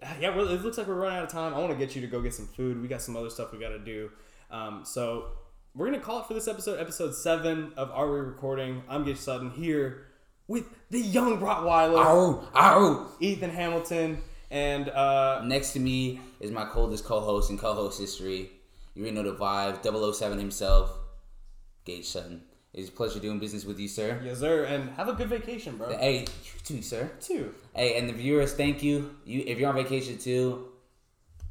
yeah, 0.20 0.34
well, 0.34 0.48
it 0.48 0.62
looks 0.62 0.78
like 0.78 0.86
we're 0.86 0.94
running 0.94 1.18
out 1.18 1.24
of 1.24 1.30
time. 1.30 1.54
I 1.54 1.58
want 1.58 1.70
to 1.72 1.78
get 1.78 1.94
you 1.94 2.00
to 2.02 2.06
go 2.06 2.20
get 2.20 2.34
some 2.34 2.46
food. 2.46 2.80
We 2.80 2.88
got 2.88 3.02
some 3.02 3.16
other 3.16 3.30
stuff 3.30 3.52
we 3.52 3.58
got 3.58 3.70
to 3.70 3.78
do. 3.78 4.10
Um, 4.50 4.84
so 4.84 5.26
we're 5.74 5.86
gonna 5.86 6.00
call 6.00 6.20
it 6.20 6.26
for 6.26 6.34
this 6.34 6.48
episode, 6.48 6.80
episode 6.80 7.14
seven 7.14 7.72
of 7.76 7.90
Are 7.90 8.10
We 8.10 8.18
Recording? 8.20 8.82
I'm 8.88 9.04
Gage 9.04 9.18
Sutton 9.18 9.50
here 9.50 10.06
with 10.46 10.64
the 10.90 10.98
young 10.98 11.38
Rottweiler, 11.38 11.98
Ow, 11.98 12.48
ow. 12.54 13.12
Ethan 13.20 13.50
Hamilton, 13.50 14.22
and 14.50 14.88
uh, 14.88 15.42
Next 15.44 15.72
to 15.74 15.80
me 15.80 16.20
is 16.40 16.50
my 16.50 16.64
coldest 16.64 17.04
co-host 17.04 17.50
in 17.50 17.58
co-host 17.58 18.00
history. 18.00 18.50
You 18.94 19.02
already 19.02 19.16
know 19.16 19.30
the 19.30 19.36
vibe. 19.36 20.14
007 20.14 20.38
himself, 20.38 20.90
Gage 21.84 22.06
Sutton. 22.06 22.42
It's 22.74 22.90
a 22.90 22.92
pleasure 22.92 23.18
doing 23.18 23.38
business 23.38 23.64
with 23.64 23.78
you, 23.78 23.88
sir. 23.88 24.20
yes, 24.22 24.38
sir, 24.38 24.64
and 24.64 24.90
have 24.90 25.08
a 25.08 25.14
good 25.14 25.28
vacation, 25.28 25.76
bro. 25.76 25.96
Hey, 25.96 26.20
you 26.20 26.60
too, 26.64 26.82
sir. 26.82 27.10
Too. 27.20 27.54
Hey, 27.74 27.98
and 27.98 28.08
the 28.08 28.12
viewers, 28.12 28.52
thank 28.52 28.82
you. 28.82 29.14
You, 29.24 29.42
if 29.46 29.58
you're 29.58 29.70
on 29.70 29.74
vacation 29.74 30.18
too, 30.18 30.68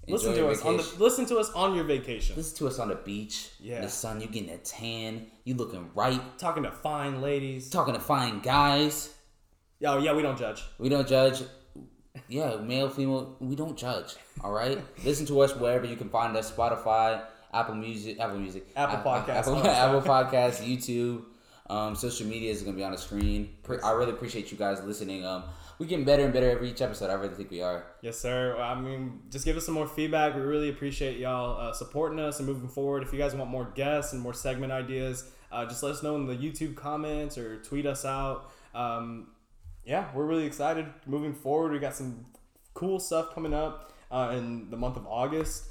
Listen 0.10 0.34
to 0.36 0.48
us 0.48 0.64
on 0.64 0.78
the 0.78 0.90
listen 1.00 1.26
to 1.26 1.38
us 1.38 1.52
on 1.52 1.76
your 1.76 1.84
vacation. 1.84 2.36
Listen 2.38 2.58
to 2.60 2.68
us 2.68 2.80
on 2.80 2.88
the 2.88 2.96
beach. 2.96 3.50
Yeah. 3.60 3.82
The 3.82 3.90
sun, 3.90 4.22
you 4.22 4.28
getting 4.28 4.52
a 4.52 4.58
tan. 4.58 5.28
You 5.44 5.56
looking 5.56 5.90
right. 5.96 6.22
Talking 6.38 6.64
to 6.64 6.72
fine 6.72 7.22
ladies. 7.22 7.70
Talking 7.70 7.94
to 7.94 8.00
fine 8.00 8.40
guys. 8.40 9.14
Oh 9.86 9.98
yeah, 9.98 10.14
we 10.14 10.22
don't 10.22 10.38
judge. 10.38 10.64
We 10.80 10.88
don't 10.88 11.08
judge. 11.08 11.42
Yeah, 12.30 12.56
male, 12.58 12.90
female, 12.90 13.36
we 13.40 13.56
don't 13.56 13.78
judge. 13.78 14.16
All 14.42 14.52
right. 14.52 14.80
Listen 15.04 15.26
to 15.28 15.42
us 15.42 15.56
wherever 15.56 15.86
you 15.86 15.98
can 15.98 16.10
find 16.10 16.36
us: 16.38 16.52
Spotify, 16.52 17.24
Apple 17.54 17.76
Music, 17.76 18.20
Apple 18.20 18.40
Music, 18.40 18.66
Apple 18.76 19.12
Podcasts, 19.12 19.30
Apple, 19.30 19.58
Apple 19.68 20.02
stuff. 20.02 20.32
Podcasts, 20.32 20.62
YouTube. 20.62 21.24
Um, 21.70 21.96
social 21.96 22.28
media 22.28 22.52
is 22.52 22.62
gonna 22.62 22.78
be 22.78 22.84
on 22.84 22.92
the 22.92 22.98
screen. 22.98 23.56
I 23.84 23.92
really 23.92 24.12
appreciate 24.12 24.52
you 24.52 24.58
guys 24.58 24.82
listening. 24.84 25.26
Um, 25.26 25.44
we're 25.80 25.86
getting 25.86 26.06
better 26.06 26.24
and 26.24 26.34
better 26.34 26.50
every 26.50 26.72
each 26.72 26.82
episode. 26.82 27.10
I 27.10 27.14
really 27.14 27.36
think 27.36 27.52
we 27.52 27.62
are. 27.62 27.86
Yes, 28.02 28.18
sir. 28.18 28.58
I 28.58 28.80
mean, 28.80 29.22
just 29.30 29.46
give 29.46 29.58
us 29.58 29.66
some 29.66 29.76
more 29.76 29.88
feedback. 29.88 30.36
We 30.36 30.42
really 30.42 30.70
appreciate 30.70 31.18
y'all 31.18 31.60
uh, 31.60 31.74
supporting 31.74 32.20
us 32.20 32.40
and 32.40 32.48
moving 32.48 32.70
forward. 32.70 33.04
If 33.04 33.14
you 33.14 33.20
guys 33.20 33.36
want 33.36 33.52
more 33.52 33.72
guests 33.76 34.14
and 34.14 34.22
more 34.22 34.34
segment 34.34 34.72
ideas, 34.72 35.30
uh, 35.52 35.66
just 35.66 35.84
let 35.84 35.92
us 35.92 36.02
know 36.02 36.16
in 36.16 36.26
the 36.26 36.36
YouTube 36.36 36.76
comments 36.76 37.38
or 37.38 37.58
tweet 37.58 37.86
us 37.86 38.06
out. 38.06 38.50
Um, 38.74 39.28
yeah, 39.86 40.08
we're 40.16 40.26
really 40.26 40.46
excited 40.46 40.88
moving 41.06 41.34
forward. 41.34 41.72
We 41.72 41.80
got 41.80 41.96
some 41.96 42.26
cool 42.74 43.00
stuff 43.00 43.34
coming 43.36 43.54
up 43.54 43.94
uh, 44.12 44.34
in 44.36 44.70
the 44.70 44.78
month 44.78 44.98
of 44.98 45.06
August. 45.08 45.66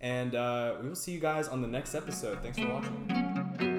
And 0.00 0.34
uh, 0.34 0.76
we 0.80 0.88
will 0.88 0.96
see 0.96 1.12
you 1.12 1.20
guys 1.20 1.48
on 1.48 1.60
the 1.60 1.68
next 1.68 1.94
episode. 1.94 2.38
Thanks 2.42 2.58
for 2.58 2.68
watching. 2.68 3.69